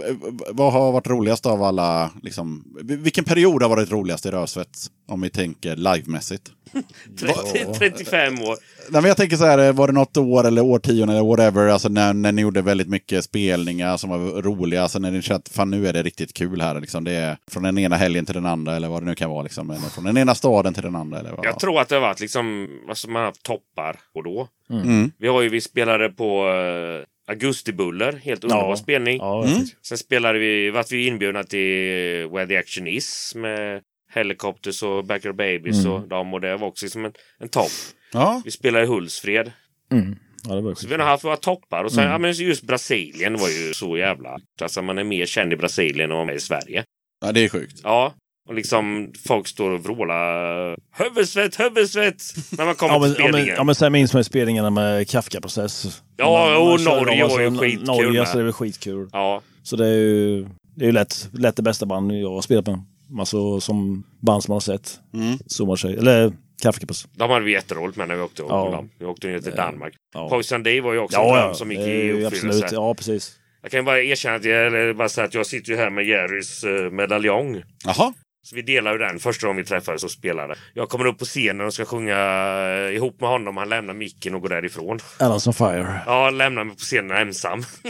vad 0.51 0.73
har 0.73 0.91
varit 0.91 1.07
roligast 1.07 1.45
av 1.45 1.63
alla? 1.63 2.11
Liksom, 2.23 2.63
vilken 2.83 3.23
period 3.23 3.61
har 3.61 3.69
varit 3.69 3.91
roligast 3.91 4.25
i 4.25 4.31
Rösvett? 4.31 4.77
Om 5.07 5.21
vi 5.21 5.29
tänker 5.29 5.75
livemässigt. 5.75 6.51
30, 7.19 7.73
35 7.79 8.33
år. 8.41 8.55
Nej, 8.89 9.01
men 9.01 9.05
jag 9.07 9.17
tänker 9.17 9.37
så 9.37 9.45
här, 9.45 9.57
eh, 9.67 9.73
var 9.73 9.87
det 9.87 9.93
något 9.93 10.17
år 10.17 10.47
eller 10.47 10.61
årtionde 10.61 11.13
eller 11.13 11.23
whatever, 11.23 11.67
alltså 11.67 11.89
när, 11.89 12.13
när 12.13 12.31
ni 12.31 12.41
gjorde 12.41 12.61
väldigt 12.61 12.87
mycket 12.89 13.23
spelningar 13.23 13.97
som 13.97 14.09
var 14.09 14.41
roliga, 14.41 14.81
alltså 14.81 14.99
när 14.99 15.11
ni 15.11 15.21
kände 15.21 15.37
att 15.45 15.49
fan 15.49 15.71
nu 15.71 15.87
är 15.87 15.93
det 15.93 16.03
riktigt 16.03 16.33
kul 16.33 16.61
här, 16.61 16.79
liksom, 16.81 17.03
det 17.03 17.11
är 17.11 17.37
från 17.51 17.63
den 17.63 17.77
ena 17.77 17.95
helgen 17.95 18.25
till 18.25 18.33
den 18.35 18.45
andra 18.45 18.75
eller 18.75 18.87
vad 18.87 19.01
det 19.01 19.05
nu 19.05 19.15
kan 19.15 19.29
vara, 19.29 19.43
liksom, 19.43 19.69
eller 19.69 19.81
från 19.89 20.03
den 20.03 20.17
ena 20.17 20.35
staden 20.35 20.73
till 20.73 20.83
den 20.83 20.95
andra. 20.95 21.19
Eller 21.19 21.31
vad. 21.31 21.45
Jag 21.45 21.59
tror 21.59 21.81
att 21.81 21.89
det 21.89 21.95
har 21.95 22.01
varit 22.01 22.19
liksom, 22.19 22.67
alltså 22.89 23.09
man 23.09 23.19
har 23.19 23.25
haft 23.27 23.43
toppar 23.43 23.95
och 24.15 24.23
då. 24.23 24.47
Mm. 24.69 25.11
Vi 25.19 25.27
har 25.27 25.41
ju, 25.41 25.49
vi 25.49 25.61
spelade 25.61 26.09
på 26.09 26.47
uh, 26.49 27.03
Augustibuller, 27.31 28.19
helt 28.23 28.43
underbar 28.43 28.69
Ja. 28.69 28.75
spelning. 28.77 29.17
Ja, 29.17 29.43
Mm. 29.43 29.55
mm. 29.55 29.67
Sen 29.87 29.97
spelade 29.97 30.39
vi, 30.39 30.69
vart 30.69 30.91
vi 30.91 31.07
inbjudna 31.07 31.43
till 31.43 32.27
Where 32.33 32.47
the 32.47 32.57
Action 32.57 32.87
Is 32.87 33.33
med 33.35 33.81
Helicopters 34.09 34.83
och 34.83 35.05
Backer 35.05 35.31
Babies 35.31 35.85
Mm. 35.85 35.91
och 35.91 36.07
dem 36.07 36.33
och 36.33 36.41
det 36.41 36.57
var 36.57 36.67
också 36.67 36.87
som 36.89 37.05
en, 37.05 37.13
en 37.39 37.49
topp. 37.49 37.71
Ja, 38.13 38.41
Vi 38.45 38.51
spelade 38.51 38.83
i 38.83 38.87
Hultsfred. 38.87 39.51
Mm. 39.91 40.15
Ja, 40.47 40.55
det 40.55 40.61
var 40.61 40.75
Så 40.75 40.87
vi 40.87 40.95
har 40.95 41.03
haft 41.03 41.23
våra 41.23 41.35
toppar 41.37 41.83
och 41.83 41.91
sen, 41.91 41.99
Mm. 42.03 42.11
ja 42.11 42.17
men 42.17 42.31
just 42.31 42.63
Brasilien 42.63 43.33
var 43.37 43.47
ju 43.49 43.73
så 43.73 43.97
jävla... 43.97 44.37
Alltså 44.61 44.81
man 44.81 44.97
är 44.97 45.03
mer 45.03 45.25
känd 45.25 45.53
i 45.53 45.57
Brasilien 45.57 46.11
än 46.11 46.17
man 46.17 46.29
är 46.29 46.33
i 46.33 46.39
Sverige. 46.39 46.83
ja 47.25 47.31
det 47.31 47.39
är 47.45 47.49
sjukt. 47.49 47.79
Ja. 47.83 48.13
Och 48.49 48.53
liksom 48.55 49.11
folk 49.27 49.47
står 49.47 49.71
och 49.71 49.83
vrålar 49.83 50.77
huvudsvett, 50.97 51.59
huvudsvett 51.59 52.21
när 52.57 52.65
man 52.65 52.75
kommer 52.75 52.93
Ja 52.93 52.99
men, 52.99 53.13
till 53.13 53.19
ja, 53.19 53.23
men, 53.25 53.33
spelningen. 53.33 53.55
ja, 53.57 53.63
men 53.63 53.75
sen 53.75 53.91
minns 53.91 54.13
man 54.13 54.19
ju 54.19 54.23
spelningarna 54.23 54.69
med 54.69 55.09
Kafka-process. 55.09 56.01
Ja, 56.17 56.57
och 56.57 56.79
kör 56.79 56.85
Norge 56.95 57.27
var 57.27 57.39
ju 57.41 57.57
skitkul 57.57 57.85
Norge, 57.87 58.25
så 58.25 58.37
det 58.37 58.43
var 58.43 58.51
skitkul. 58.51 59.09
Ja. 59.11 59.41
Så 59.63 59.75
det 59.75 59.85
är 59.85 59.93
ju, 59.93 60.43
det 60.75 60.83
är 60.83 60.85
ju 60.85 60.91
lätt, 60.91 61.29
lätt 61.33 61.55
det 61.55 61.61
bästa 61.63 61.85
band 61.85 62.11
jag 62.11 62.29
har 62.29 62.41
spelat 62.41 62.67
med. 62.67 62.79
Alltså 63.19 63.59
som 63.59 64.03
band 64.21 64.43
som 64.43 64.51
man 64.51 64.55
har 64.55 64.59
sett. 64.59 64.99
Mm. 65.13 65.77
Sig. 65.77 65.97
Eller 65.97 66.33
Kafka-process. 66.61 67.07
De 67.15 67.29
hade 67.29 67.45
vi 67.45 67.51
jätteroligt 67.51 67.97
med 67.97 68.07
när 68.07 68.15
vi 68.15 68.21
åkte 68.21 68.43
Ja. 68.49 68.63
med 68.63 68.73
dem. 68.73 68.89
Vi 68.99 69.05
åkte 69.05 69.27
ner 69.27 69.39
till 69.39 69.55
Danmark. 69.55 69.93
Ja. 70.13 70.29
Poison 70.29 70.63
Day 70.63 70.79
var 70.81 70.93
ju 70.93 70.99
också 70.99 71.19
en 71.19 71.33
dröm 71.33 71.53
som 71.53 71.71
gick 71.71 71.79
i 71.79 72.11
uppfyllelse. 72.11 72.47
Absolut, 72.47 72.71
ja 72.71 72.93
precis. 72.93 73.39
Jag 73.61 73.71
kan 73.71 73.85
bara 73.85 74.01
erkänna 74.01 74.35
att 74.35 74.45
jag, 74.45 74.67
eller 74.67 74.93
bara 74.93 75.09
säga 75.09 75.25
att 75.27 75.33
jag 75.33 75.45
sitter 75.45 75.71
ju 75.71 75.77
här 75.77 75.89
med 75.89 76.05
Jerrys 76.05 76.63
eh, 76.63 76.91
medaljong. 76.91 77.63
Jaha. 77.85 78.13
Så 78.47 78.55
vi 78.55 78.61
delar 78.61 78.91
ju 78.91 78.97
den 78.97 79.19
första 79.19 79.47
gången 79.47 79.63
vi 79.63 79.67
träffades 79.67 80.03
och 80.03 80.11
spelade. 80.11 80.55
Jag 80.73 80.89
kommer 80.89 81.05
upp 81.05 81.19
på 81.19 81.25
scenen 81.25 81.65
och 81.65 81.73
ska 81.73 81.85
sjunga 81.85 82.15
eh, 82.15 82.95
ihop 82.95 83.21
med 83.21 83.29
honom. 83.29 83.57
Han 83.57 83.69
lämnar 83.69 83.93
micken 83.93 84.35
och 84.35 84.41
går 84.41 84.49
därifrån. 84.49 84.99
Allas 85.19 85.47
on 85.47 85.53
fire. 85.53 86.01
Ja, 86.05 86.29
lämnar 86.29 86.63
mig 86.63 86.75
på 86.75 86.81
scenen 86.81 87.17
ensam. 87.17 87.63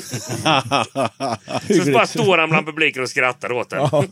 Så 1.83 1.91
bara 1.93 2.07
står 2.07 2.37
han 2.37 2.49
bland 2.49 2.65
publiken 2.65 3.03
och 3.03 3.09
skrattar 3.09 3.51
åt 3.51 3.69
den. 3.69 3.79
Ja. 3.91 4.03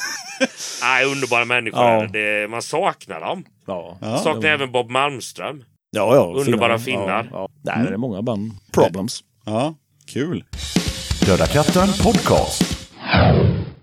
Nej, 0.82 1.04
underbara 1.04 1.44
människor. 1.44 1.82
Ja. 1.82 2.06
det. 2.12 2.50
Man 2.50 2.62
saknar 2.62 3.20
dem. 3.20 3.44
Ja. 3.66 3.98
Ja. 4.00 4.18
saknar 4.18 4.50
även 4.50 4.72
Bob 4.72 4.90
Malmström. 4.90 5.64
Ja, 5.90 6.14
ja. 6.14 6.40
Underbara 6.40 6.78
finnar. 6.78 7.28
Ja, 7.32 7.38
ja. 7.38 7.48
Nej, 7.62 7.86
det 7.86 7.92
är 7.92 7.96
många 7.96 8.22
band. 8.22 8.52
Problems. 8.72 9.20
Ja, 9.44 9.74
kul. 10.06 10.44
Döda 11.26 11.46
katten 11.46 11.88
podcast. 12.02 12.88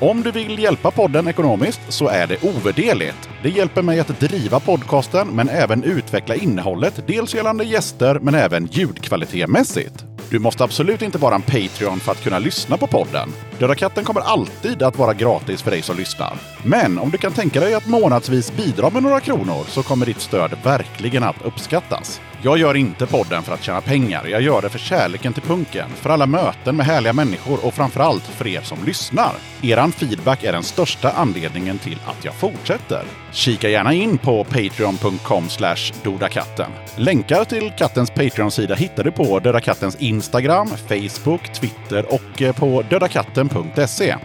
Om 0.00 0.22
du 0.22 0.30
vill 0.30 0.58
hjälpa 0.58 0.90
podden 0.90 1.28
ekonomiskt 1.28 1.80
så 1.88 2.08
är 2.08 2.26
det 2.26 2.44
ovärderligt. 2.44 3.28
Det 3.42 3.50
hjälper 3.50 3.82
mig 3.82 4.00
att 4.00 4.20
driva 4.20 4.60
podcasten 4.60 5.28
men 5.28 5.48
även 5.48 5.84
utveckla 5.84 6.34
innehållet, 6.34 7.02
dels 7.06 7.34
gällande 7.34 7.64
gäster 7.64 8.18
men 8.18 8.34
även 8.34 8.66
ljudkvalitetmässigt. 8.66 10.04
Du 10.30 10.38
måste 10.38 10.64
absolut 10.64 11.02
inte 11.02 11.18
vara 11.18 11.34
en 11.34 11.42
Patreon 11.42 12.00
för 12.00 12.12
att 12.12 12.24
kunna 12.24 12.38
lyssna 12.38 12.76
på 12.76 12.86
podden. 12.86 13.28
Döda 13.58 13.74
katten 13.74 14.04
kommer 14.04 14.20
alltid 14.20 14.82
att 14.82 14.98
vara 14.98 15.14
gratis 15.14 15.62
för 15.62 15.70
dig 15.70 15.82
som 15.82 15.96
lyssnar. 15.96 16.36
Men 16.70 16.98
om 16.98 17.10
du 17.10 17.18
kan 17.18 17.32
tänka 17.32 17.60
dig 17.60 17.74
att 17.74 17.86
månadsvis 17.86 18.52
bidra 18.52 18.90
med 18.90 19.02
några 19.02 19.20
kronor 19.20 19.64
så 19.68 19.82
kommer 19.82 20.06
ditt 20.06 20.20
stöd 20.20 20.50
verkligen 20.64 21.22
att 21.22 21.42
uppskattas. 21.44 22.20
Jag 22.42 22.58
gör 22.58 22.74
inte 22.74 23.06
podden 23.06 23.42
för 23.42 23.52
att 23.54 23.62
tjäna 23.62 23.80
pengar. 23.80 24.26
Jag 24.26 24.42
gör 24.42 24.62
det 24.62 24.68
för 24.68 24.78
kärleken 24.78 25.32
till 25.32 25.42
punken, 25.42 25.90
för 25.94 26.10
alla 26.10 26.26
möten 26.26 26.76
med 26.76 26.86
härliga 26.86 27.12
människor 27.12 27.66
och 27.66 27.74
framförallt 27.74 28.22
för 28.22 28.46
er 28.46 28.60
som 28.60 28.78
lyssnar. 28.84 29.32
Eran 29.62 29.92
feedback 29.92 30.44
är 30.44 30.52
den 30.52 30.62
största 30.62 31.10
anledningen 31.10 31.78
till 31.78 31.98
att 32.06 32.24
jag 32.24 32.34
fortsätter. 32.34 33.04
Kika 33.32 33.68
gärna 33.68 33.92
in 33.92 34.18
på 34.18 34.44
patreon.com 34.44 35.44
dodakatten. 36.02 36.70
Länkar 36.96 37.44
till 37.44 37.72
kattens 37.78 38.10
Patreon-sida 38.10 38.74
hittar 38.74 39.04
du 39.04 39.10
på 39.10 39.38
Döda 39.38 39.60
Kattens 39.60 39.96
Instagram, 39.96 40.68
Facebook, 40.68 41.52
Twitter 41.52 42.14
och 42.14 42.42
eh, 42.42 42.56
på 42.56 42.82
dödakatten.se. 42.90 44.16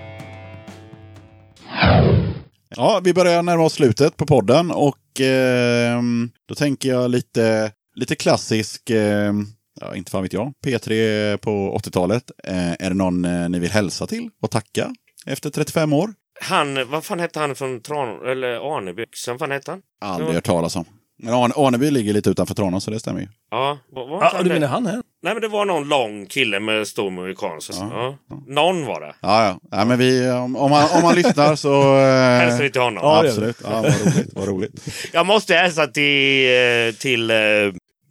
Ja, 2.78 3.02
vi 3.04 3.14
börjar 3.14 3.44
närma 3.44 3.64
oss 3.64 3.74
slutet 3.74 4.18
på 4.18 4.26
podden 4.26 4.72
och 4.72 5.20
ehm, 5.22 6.32
då 6.48 6.56
tänker 6.56 6.90
jag 6.90 7.12
lite, 7.12 7.72
lite 7.96 8.16
klassisk, 8.16 8.90
ehm, 8.90 9.46
ja, 9.82 9.96
inte 9.96 10.12
fan 10.12 10.24
vet 10.24 10.34
jag, 10.34 10.54
P3 10.66 11.38
på 11.38 11.78
80-talet. 11.84 12.32
Eh, 12.44 12.72
är 12.72 12.90
det 12.90 12.94
någon 12.96 13.26
eh, 13.26 13.50
ni 13.50 13.60
vill 13.60 13.72
hälsa 13.72 14.08
till 14.08 14.30
och 14.42 14.52
tacka 14.52 14.94
efter 15.26 15.50
35 15.50 15.94
år? 15.94 16.14
Han, 16.42 16.90
vad 16.90 17.04
fan 17.06 17.20
hette 17.20 17.40
han 17.40 17.56
från 17.56 17.82
Tran... 17.82 18.10
Eller 18.32 18.78
Arneby? 18.78 19.06
Vad 19.28 19.40
fan 19.40 19.52
hette 19.52 19.72
han? 19.72 19.82
Aldrig 20.02 20.34
hört 20.36 20.46
talas 20.46 20.76
om. 20.76 20.86
Men 21.24 21.34
Arne, 21.34 21.54
Arneby 21.58 21.92
ligger 21.92 22.14
lite 22.14 22.30
utanför 22.30 22.56
Tranås 22.56 22.84
så 22.84 22.92
det 22.92 23.00
stämmer 23.00 23.22
ju. 23.22 23.28
Ja, 23.52 23.78
var 23.92 24.04
Ja, 24.22 24.32
han 24.34 24.44
du 24.44 24.50
det? 24.50 24.54
menar 24.60 24.68
han 24.68 24.86
här? 24.86 25.04
Nej, 25.24 25.34
men 25.34 25.42
det 25.42 25.48
var 25.48 25.66
någon 25.66 25.88
lång 25.90 26.26
kille 26.26 26.60
med 26.60 26.88
stor 26.88 27.08
amerikansk. 27.08 27.72
Ja. 27.74 28.18
Ja. 28.30 28.38
Någon 28.48 28.86
var 28.86 29.02
det. 29.02 29.16
Ja, 29.22 29.46
ja. 29.46 29.60
ja 29.78 29.86
men 29.86 30.00
vi, 30.00 30.30
om, 30.32 30.56
om, 30.56 30.72
man, 30.72 30.90
om 30.96 31.02
man 31.04 31.16
lyssnar 31.16 31.56
så... 31.56 31.98
Hälsar 31.98 32.58
Eh, 32.58 32.62
vi 32.64 32.72
till 32.72 32.82
honom. 32.82 33.02
Ja, 33.04 33.20
absolut. 33.28 33.58
Ja, 33.64 33.70
vad 33.82 33.86
roligt. 33.86 34.30
Vad 34.34 34.48
roligt. 34.48 34.88
Jag 35.14 35.26
måste 35.26 35.54
hälsa 35.56 35.88
till, 35.88 36.50
eh, 36.88 36.94
till 37.00 37.30
eh, 37.32 37.38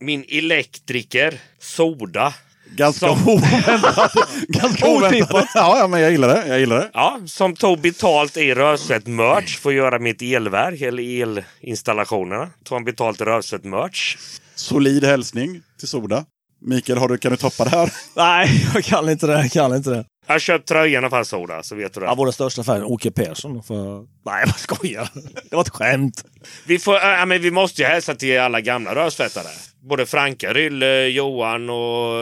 min 0.00 0.24
elektriker 0.28 1.34
Soda. 1.60 2.34
Ganska 2.76 3.06
Som- 3.06 3.28
oväntat. 3.28 4.12
Ganska 4.48 4.88
oväntat. 4.88 5.48
Ja, 5.54 5.78
ja, 5.78 5.86
men 5.86 6.00
jag 6.00 6.10
gillar 6.10 6.28
det. 6.28 6.46
Jag 6.48 6.60
gillar 6.60 6.76
det. 6.76 6.90
Ja, 6.94 7.20
som 7.26 7.56
tog 7.56 7.80
betalt 7.80 8.36
i 8.36 8.54
Röset 8.54 9.06
Merch 9.06 9.58
för 9.58 9.70
att 9.70 9.76
göra 9.76 9.98
mitt 9.98 10.22
elverk 10.22 10.80
eller 10.80 11.02
elinstallationerna. 11.62 12.48
Tog 12.64 12.76
han 12.76 12.84
betalt 12.84 13.20
i 13.20 13.24
Röset 13.24 13.64
Merch. 13.64 14.16
Solid 14.54 15.04
hälsning 15.04 15.60
till 15.78 15.88
Soda. 15.88 16.24
Mikael, 16.64 16.98
har 16.98 17.08
du, 17.08 17.18
kan 17.18 17.30
du 17.30 17.36
toppa 17.36 17.64
det 17.64 17.70
här? 17.70 17.92
Nej, 18.16 18.66
jag 18.74 18.84
kan 18.84 19.08
inte 19.08 19.26
det. 19.26 19.32
Jag 19.32 19.50
kan 19.50 19.74
inte 19.76 19.90
det. 19.90 20.04
Jag 20.26 20.34
har 20.34 20.38
köpt 20.38 20.68
tröjan 20.68 21.04
av 21.04 21.24
Soda, 21.24 21.62
så 21.62 21.74
vet 21.74 21.94
du 21.94 22.00
det. 22.00 22.06
Ja, 22.06 22.14
vår 22.14 22.30
största 22.30 22.64
fan, 22.64 22.82
Åke 22.84 23.10
Persson. 23.10 23.62
För... 23.62 23.98
Nej, 24.24 24.44
jag 24.46 24.58
skojar. 24.58 25.08
Det 25.50 25.56
var 25.56 25.62
ett 25.62 25.68
skämt. 25.68 26.24
Vi, 26.66 26.78
får, 26.78 26.94
äh, 26.94 27.26
men 27.26 27.42
vi 27.42 27.50
måste 27.50 27.82
ju 27.82 27.88
hälsa 27.88 28.14
till 28.14 28.40
alla 28.40 28.60
gamla 28.60 28.94
rösfettare. 28.94 29.46
Både 29.88 30.06
Franka, 30.06 30.52
Rylle, 30.52 31.06
Johan 31.06 31.70
och 31.70 32.16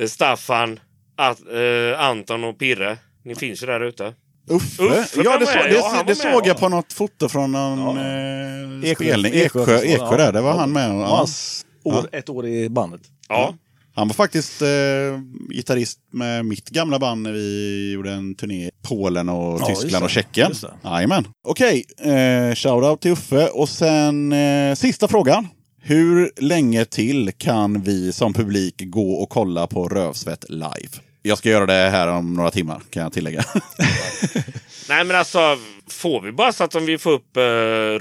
eh, 0.00 0.06
Staffan, 0.08 0.80
At, 1.18 1.38
eh, 1.52 2.00
Anton 2.00 2.44
och 2.44 2.58
Pirre. 2.58 2.98
Ni 3.24 3.34
finns 3.34 3.62
ju 3.62 3.66
där 3.66 3.80
ute. 3.80 4.14
Uffe? 4.50 4.82
Uffe 4.82 5.20
ja, 5.24 5.38
det, 5.38 5.46
så, 5.46 5.52
det, 5.58 5.74
Ja, 5.74 6.02
det 6.06 6.14
såg 6.14 6.32
jag 6.32 6.46
ja. 6.46 6.54
på 6.54 6.68
något 6.68 6.92
foto 6.92 7.28
från 7.28 7.52
någon 7.52 7.96
Ja. 7.96 8.88
eh, 8.88 8.94
spelning. 8.94 9.32
Eksjö- 9.32 9.62
Eksjö, 9.62 9.78
Eksjö 9.82 10.16
där, 10.16 10.32
det 10.32 10.40
var 10.40 10.50
Ja. 10.50 10.56
han 10.56 10.72
med. 10.72 10.90
Ja. 10.90 11.06
Hans 11.06 11.66
år, 11.84 12.08
Ett 12.12 12.28
år 12.28 12.46
i 12.46 12.68
bandet. 12.68 13.00
Ja. 13.28 13.54
Han 13.96 14.08
var 14.08 14.14
faktiskt 14.14 14.62
eh, 14.62 14.68
gitarrist 15.50 15.98
med 16.12 16.44
mitt 16.44 16.70
gamla 16.70 16.98
band 16.98 17.22
när 17.22 17.32
vi 17.32 17.92
gjorde 17.92 18.12
en 18.12 18.34
turné 18.34 18.66
i 18.66 18.70
Polen 18.82 19.28
och 19.28 19.60
Ja, 19.60 19.66
Tyskland 19.66 20.04
och 20.04 20.10
Tjeckien. 20.10 20.52
Jajamän. 20.84 21.24
Okej, 21.48 21.84
eh, 21.98 22.54
shoutout 22.54 23.00
till 23.00 23.10
Uffe. 23.10 23.46
Och 23.48 23.68
sen 23.68 24.32
eh, 24.32 24.74
sista 24.74 25.08
frågan. 25.08 25.48
Hur 25.80 26.30
länge 26.36 26.84
till 26.84 27.32
kan 27.38 27.82
vi 27.82 28.12
som 28.12 28.34
publik 28.34 28.74
gå 28.86 29.12
och 29.12 29.28
kolla 29.28 29.66
på 29.66 29.88
Rövsvett 29.88 30.44
live? 30.48 30.88
Jag 31.22 31.38
ska 31.38 31.48
göra 31.48 31.66
det 31.66 31.90
här 31.90 32.08
om 32.08 32.34
några 32.34 32.50
timmar, 32.50 32.82
kan 32.90 33.02
jag 33.02 33.12
tillägga. 33.12 33.44
Nej 34.88 35.04
men 35.04 35.16
alltså, 35.16 35.38
får 35.90 36.20
vi 36.22 36.32
bara 36.32 36.52
så 36.52 36.64
att 36.64 36.74
om 36.74 36.86
vi 36.86 36.98
får 36.98 37.10
upp 37.10 37.36
eh, 37.36 37.40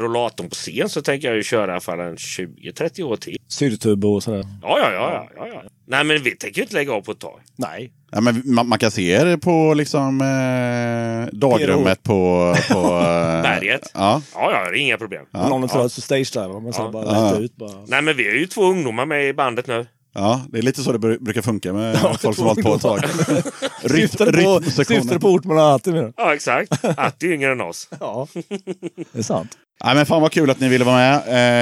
rollatorn 0.03 0.49
på 0.49 0.55
scen 0.55 0.89
så 0.89 1.01
tänker 1.01 1.27
jag 1.27 1.37
ju 1.37 1.43
köra 1.43 1.67
i 1.67 1.71
alla 1.71 1.81
fall 1.81 1.99
en 1.99 2.15
20-30 2.15 3.03
år 3.03 3.15
till. 3.17 3.37
Syrturbo 3.47 4.07
och 4.15 4.23
sådär. 4.23 4.45
Ja, 4.61 4.79
ja, 4.79 4.91
ja, 4.91 5.11
ja, 5.13 5.29
ja, 5.37 5.47
ja. 5.53 5.61
Nej 5.87 6.03
men 6.03 6.23
vi 6.23 6.31
tänker 6.35 6.57
ju 6.57 6.63
inte 6.63 6.75
lägga 6.75 6.93
av 6.93 7.01
på 7.01 7.11
ett 7.11 7.19
tag. 7.19 7.39
Nej. 7.55 7.91
Ja, 8.11 8.21
men 8.21 8.41
man, 8.45 8.67
man 8.67 8.79
kan 8.79 8.91
se 8.91 9.11
er 9.11 9.37
på 9.37 9.73
liksom, 9.73 10.21
eh, 10.21 11.35
dagrummet 11.37 12.03
på, 12.03 12.55
på 12.71 12.77
eh, 12.79 13.41
Berget. 13.41 13.91
Ja. 13.93 14.21
Ja, 14.33 14.51
ja, 14.51 14.71
det 14.71 14.77
är 14.77 14.81
inga 14.81 14.97
problem. 14.97 15.25
Om 15.31 15.49
någon 15.49 15.63
är 15.63 15.67
trött 15.67 15.91
så 15.91 16.01
stage-driver 16.01 16.59
man. 16.61 16.73
Ja. 16.77 16.89
bara 16.91 17.05
Ja. 17.05 17.37
ut 17.39 17.55
bara. 17.55 17.85
Nej 17.87 18.01
men 18.01 18.17
vi 18.17 18.27
är 18.27 18.35
ju 18.35 18.47
två 18.47 18.61
ungdomar 18.63 19.05
med 19.05 19.27
i 19.29 19.33
bandet 19.33 19.67
nu. 19.67 19.85
Ja, 20.15 20.41
det 20.49 20.57
är 20.57 20.61
lite 20.61 20.83
så 20.83 20.91
det 20.91 20.97
bru- 20.97 21.23
brukar 21.23 21.41
funka 21.41 21.73
med 21.73 21.95
Ja, 22.03 22.15
folk 22.21 22.35
som 22.35 22.45
har 22.45 22.53
hållit 22.53 22.65
på 22.65 22.75
ett 22.75 22.81
tag. 22.81 22.99
Syftade 24.85 25.19
på, 25.19 25.27
ort 25.29 25.43
mellan 25.45 25.71
alltid 25.71 25.93
med. 25.93 26.13
Ja, 26.17 26.33
exakt. 26.33 26.85
Atti 26.97 27.27
är 27.27 27.31
yngre 27.33 27.51
än 27.51 27.61
oss. 27.61 27.89
Ja, 27.99 28.27
det 29.13 29.19
är 29.19 29.23
sant. 29.23 29.57
Nej, 29.83 29.95
men 29.95 30.05
fan 30.05 30.21
vad 30.21 30.31
kul 30.31 30.49
att 30.49 30.59
ni 30.59 30.67
ville 30.69 30.85
vara 30.85 30.95
med, 30.97 31.15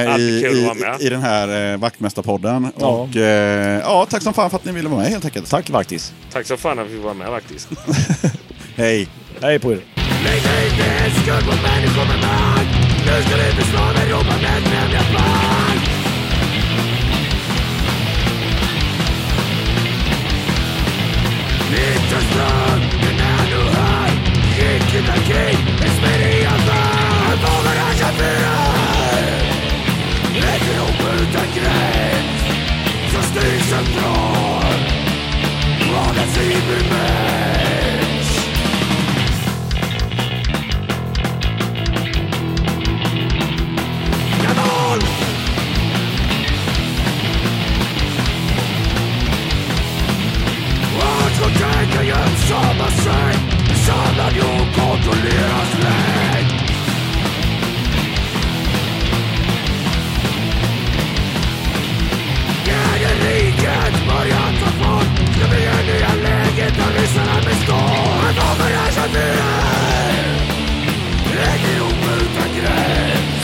eh, 0.09 0.17
i, 0.19 0.45
i, 0.45 0.65
vara 0.65 0.73
med. 0.73 1.01
i 1.01 1.09
den 1.09 1.21
här 1.21 1.73
eh, 1.73 1.77
Vaktmästarpodden. 1.79 2.67
Ja. 2.79 2.87
Och, 2.87 3.15
eh, 3.15 3.79
ja, 3.79 4.07
tack 4.09 4.21
som 4.23 4.33
fan 4.33 4.49
för 4.49 4.57
att 4.57 4.65
ni 4.65 4.71
ville 4.71 4.89
vara 4.89 4.99
med 5.01 5.09
helt 5.09 5.25
enkelt. 5.25 5.49
Tack 5.49 5.69
faktiskt. 5.69 6.13
Tack 6.31 6.47
så 6.47 6.57
fan 6.57 6.79
att 6.79 6.87
vi 6.87 6.97
var 6.97 7.13
med 7.13 7.27
faktiskt. 7.27 7.69
Hej! 8.75 9.07
Hej 9.41 9.59
på 9.59 9.71
er! 9.71 9.79
Lägg 10.23 10.37
inte 10.37 10.85
en 10.85 11.11
skuld 11.11 11.45
på 11.45 11.61
människor 11.67 12.05
med 12.07 12.19
makt 12.21 13.05
Nu 13.05 13.23
ska 13.23 13.37
du 13.37 13.55
beslå 13.55 13.79
Europa 13.79 14.33
med 14.41 14.57
ett 14.57 14.63
främjarband 14.63 15.62
Vinterström, 21.73 22.81
den 23.01 23.19
är 23.19 23.43
nu 23.49 23.61
här 23.75 24.09
Gick 24.57 24.95
utan 24.95 25.23
så 51.43 51.49
tänker 51.49 52.03
tänka 52.03 52.37
samma 52.37 52.87
sätt 52.87 53.39
Samlad 53.85 54.33
jord 54.35 54.67
kontrolleras 54.75 55.73
längd 55.83 56.51
Jägarriket 62.67 64.07
börjar 64.07 64.49
ta 64.59 64.69
fart 64.83 65.17
Ska 65.35 65.47
bli 65.49 65.65
en 65.65 65.85
nya 65.85 66.13
läget 66.23 66.75
där 66.75 67.01
ryssarna 67.01 67.35
består 67.35 68.23
Men 68.23 68.35
kommer 68.35 68.71
ersättningen 68.87 70.37
Ett 71.33 71.63
Europa 71.75 72.11
utan 72.21 72.49
gräns 72.57 73.43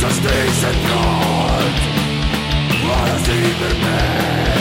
Som 0.00 0.10
styrs 0.10 0.56
centralt 0.60 1.80
Vara 2.88 3.18
cybermän 3.18 4.55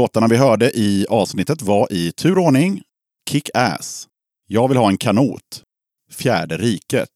Låtarna 0.00 0.28
vi 0.28 0.36
hörde 0.36 0.78
i 0.78 1.06
avsnittet 1.08 1.62
var 1.62 1.92
i 1.92 2.12
turordning 2.12 2.82
Kick 3.30 3.50
Ass, 3.54 4.08
Jag 4.46 4.68
vill 4.68 4.76
ha 4.76 4.88
en 4.88 4.96
kanot, 4.96 5.62
Fjärde 6.12 6.56
riket. 6.56 7.08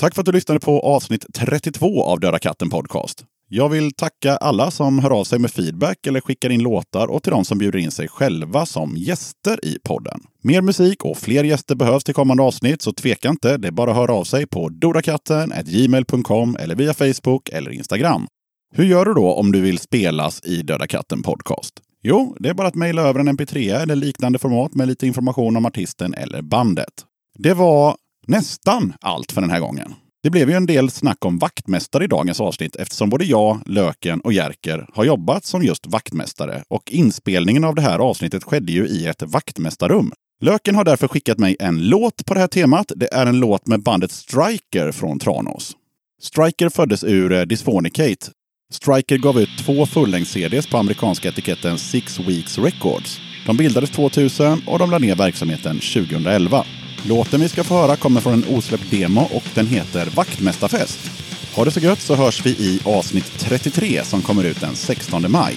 Tack 0.00 0.14
för 0.14 0.22
att 0.22 0.26
du 0.26 0.32
lyssnade 0.32 0.60
på 0.60 0.80
avsnitt 0.80 1.26
32 1.34 2.04
av 2.04 2.20
Döda 2.20 2.38
katten 2.38 2.70
Podcast. 2.70 3.24
Jag 3.48 3.68
vill 3.68 3.92
tacka 3.94 4.36
alla 4.36 4.70
som 4.70 4.98
hör 4.98 5.10
av 5.10 5.24
sig 5.24 5.38
med 5.38 5.50
feedback 5.50 6.06
eller 6.06 6.20
skickar 6.20 6.50
in 6.50 6.62
låtar 6.62 7.06
och 7.06 7.22
till 7.22 7.32
de 7.32 7.44
som 7.44 7.58
bjuder 7.58 7.78
in 7.78 7.90
sig 7.90 8.08
själva 8.08 8.66
som 8.66 8.96
gäster 8.96 9.64
i 9.64 9.78
podden. 9.84 10.20
Mer 10.42 10.60
musik 10.60 11.04
och 11.04 11.18
fler 11.18 11.44
gäster 11.44 11.74
behövs 11.74 12.04
till 12.04 12.14
kommande 12.14 12.42
avsnitt, 12.42 12.82
så 12.82 12.92
tveka 12.92 13.28
inte. 13.28 13.56
Det 13.56 13.68
är 13.68 13.72
bara 13.72 13.90
att 13.90 13.96
höra 13.96 14.12
av 14.12 14.24
sig 14.24 14.46
på 14.46 14.68
dodakatten 14.68 15.52
gmail.com 15.64 16.56
eller 16.56 16.74
via 16.74 16.94
Facebook 16.94 17.48
eller 17.48 17.70
Instagram. 17.70 18.26
Hur 18.74 18.84
gör 18.84 19.04
du 19.04 19.14
då 19.14 19.32
om 19.32 19.52
du 19.52 19.60
vill 19.60 19.78
spelas 19.78 20.40
i 20.44 20.62
Döda 20.62 20.86
katten 20.86 21.22
Podcast? 21.22 21.82
Jo, 22.04 22.36
det 22.38 22.48
är 22.48 22.54
bara 22.54 22.68
att 22.68 22.74
mejla 22.74 23.02
över 23.02 23.20
en 23.20 23.28
mp3 23.28 23.80
eller 23.82 23.96
liknande 23.96 24.38
format 24.38 24.74
med 24.74 24.88
lite 24.88 25.06
information 25.06 25.56
om 25.56 25.66
artisten 25.66 26.14
eller 26.14 26.42
bandet. 26.42 26.92
Det 27.38 27.54
var 27.54 27.96
nästan 28.26 28.92
allt 29.00 29.32
för 29.32 29.40
den 29.40 29.50
här 29.50 29.60
gången. 29.60 29.94
Det 30.22 30.30
blev 30.30 30.50
ju 30.50 30.56
en 30.56 30.66
del 30.66 30.90
snack 30.90 31.24
om 31.24 31.38
vaktmästare 31.38 32.04
i 32.04 32.06
dagens 32.06 32.40
avsnitt 32.40 32.76
eftersom 32.76 33.10
både 33.10 33.24
jag, 33.24 33.60
Löken 33.66 34.20
och 34.20 34.32
Jerker 34.32 34.86
har 34.94 35.04
jobbat 35.04 35.44
som 35.44 35.62
just 35.62 35.86
vaktmästare 35.86 36.64
och 36.68 36.92
inspelningen 36.92 37.64
av 37.64 37.74
det 37.74 37.82
här 37.82 37.98
avsnittet 37.98 38.44
skedde 38.44 38.72
ju 38.72 38.86
i 38.86 39.06
ett 39.06 39.22
vaktmästarrum. 39.22 40.12
Löken 40.40 40.74
har 40.74 40.84
därför 40.84 41.08
skickat 41.08 41.38
mig 41.38 41.56
en 41.60 41.88
låt 41.88 42.26
på 42.26 42.34
det 42.34 42.40
här 42.40 42.46
temat. 42.46 42.92
Det 42.96 43.14
är 43.14 43.26
en 43.26 43.40
låt 43.40 43.66
med 43.66 43.82
bandet 43.82 44.12
Striker 44.12 44.92
från 44.92 45.18
Tranås. 45.18 45.72
Striker 46.22 46.68
föddes 46.68 47.04
ur 47.04 47.32
eh, 47.32 47.42
Dysphonicate. 47.42 48.30
Striker 48.72 49.18
gav 49.18 49.40
ut 49.40 49.58
två 49.58 49.86
fullängds-CDs 49.86 50.70
på 50.70 50.78
amerikanska 50.78 51.28
etiketten 51.28 51.78
Six 51.78 52.18
Weeks 52.18 52.58
Records. 52.58 53.20
De 53.46 53.56
bildades 53.56 53.90
2000 53.90 54.62
och 54.66 54.78
de 54.78 54.90
lade 54.90 55.06
ner 55.06 55.14
verksamheten 55.14 55.78
2011. 55.78 56.64
Låten 57.02 57.40
vi 57.40 57.48
ska 57.48 57.64
få 57.64 57.74
höra 57.74 57.96
kommer 57.96 58.20
från 58.20 58.32
en 58.32 58.56
osläppt 58.56 58.90
demo 58.90 59.20
och 59.20 59.44
den 59.54 59.66
heter 59.66 60.06
Vaktmästarfest. 60.06 61.10
Ha 61.54 61.64
det 61.64 61.70
så 61.70 61.80
gött 61.80 62.00
så 62.00 62.14
hörs 62.14 62.46
vi 62.46 62.50
i 62.50 62.80
avsnitt 62.84 63.32
33 63.38 64.04
som 64.04 64.22
kommer 64.22 64.44
ut 64.44 64.60
den 64.60 64.76
16 64.76 65.24
maj. 65.28 65.56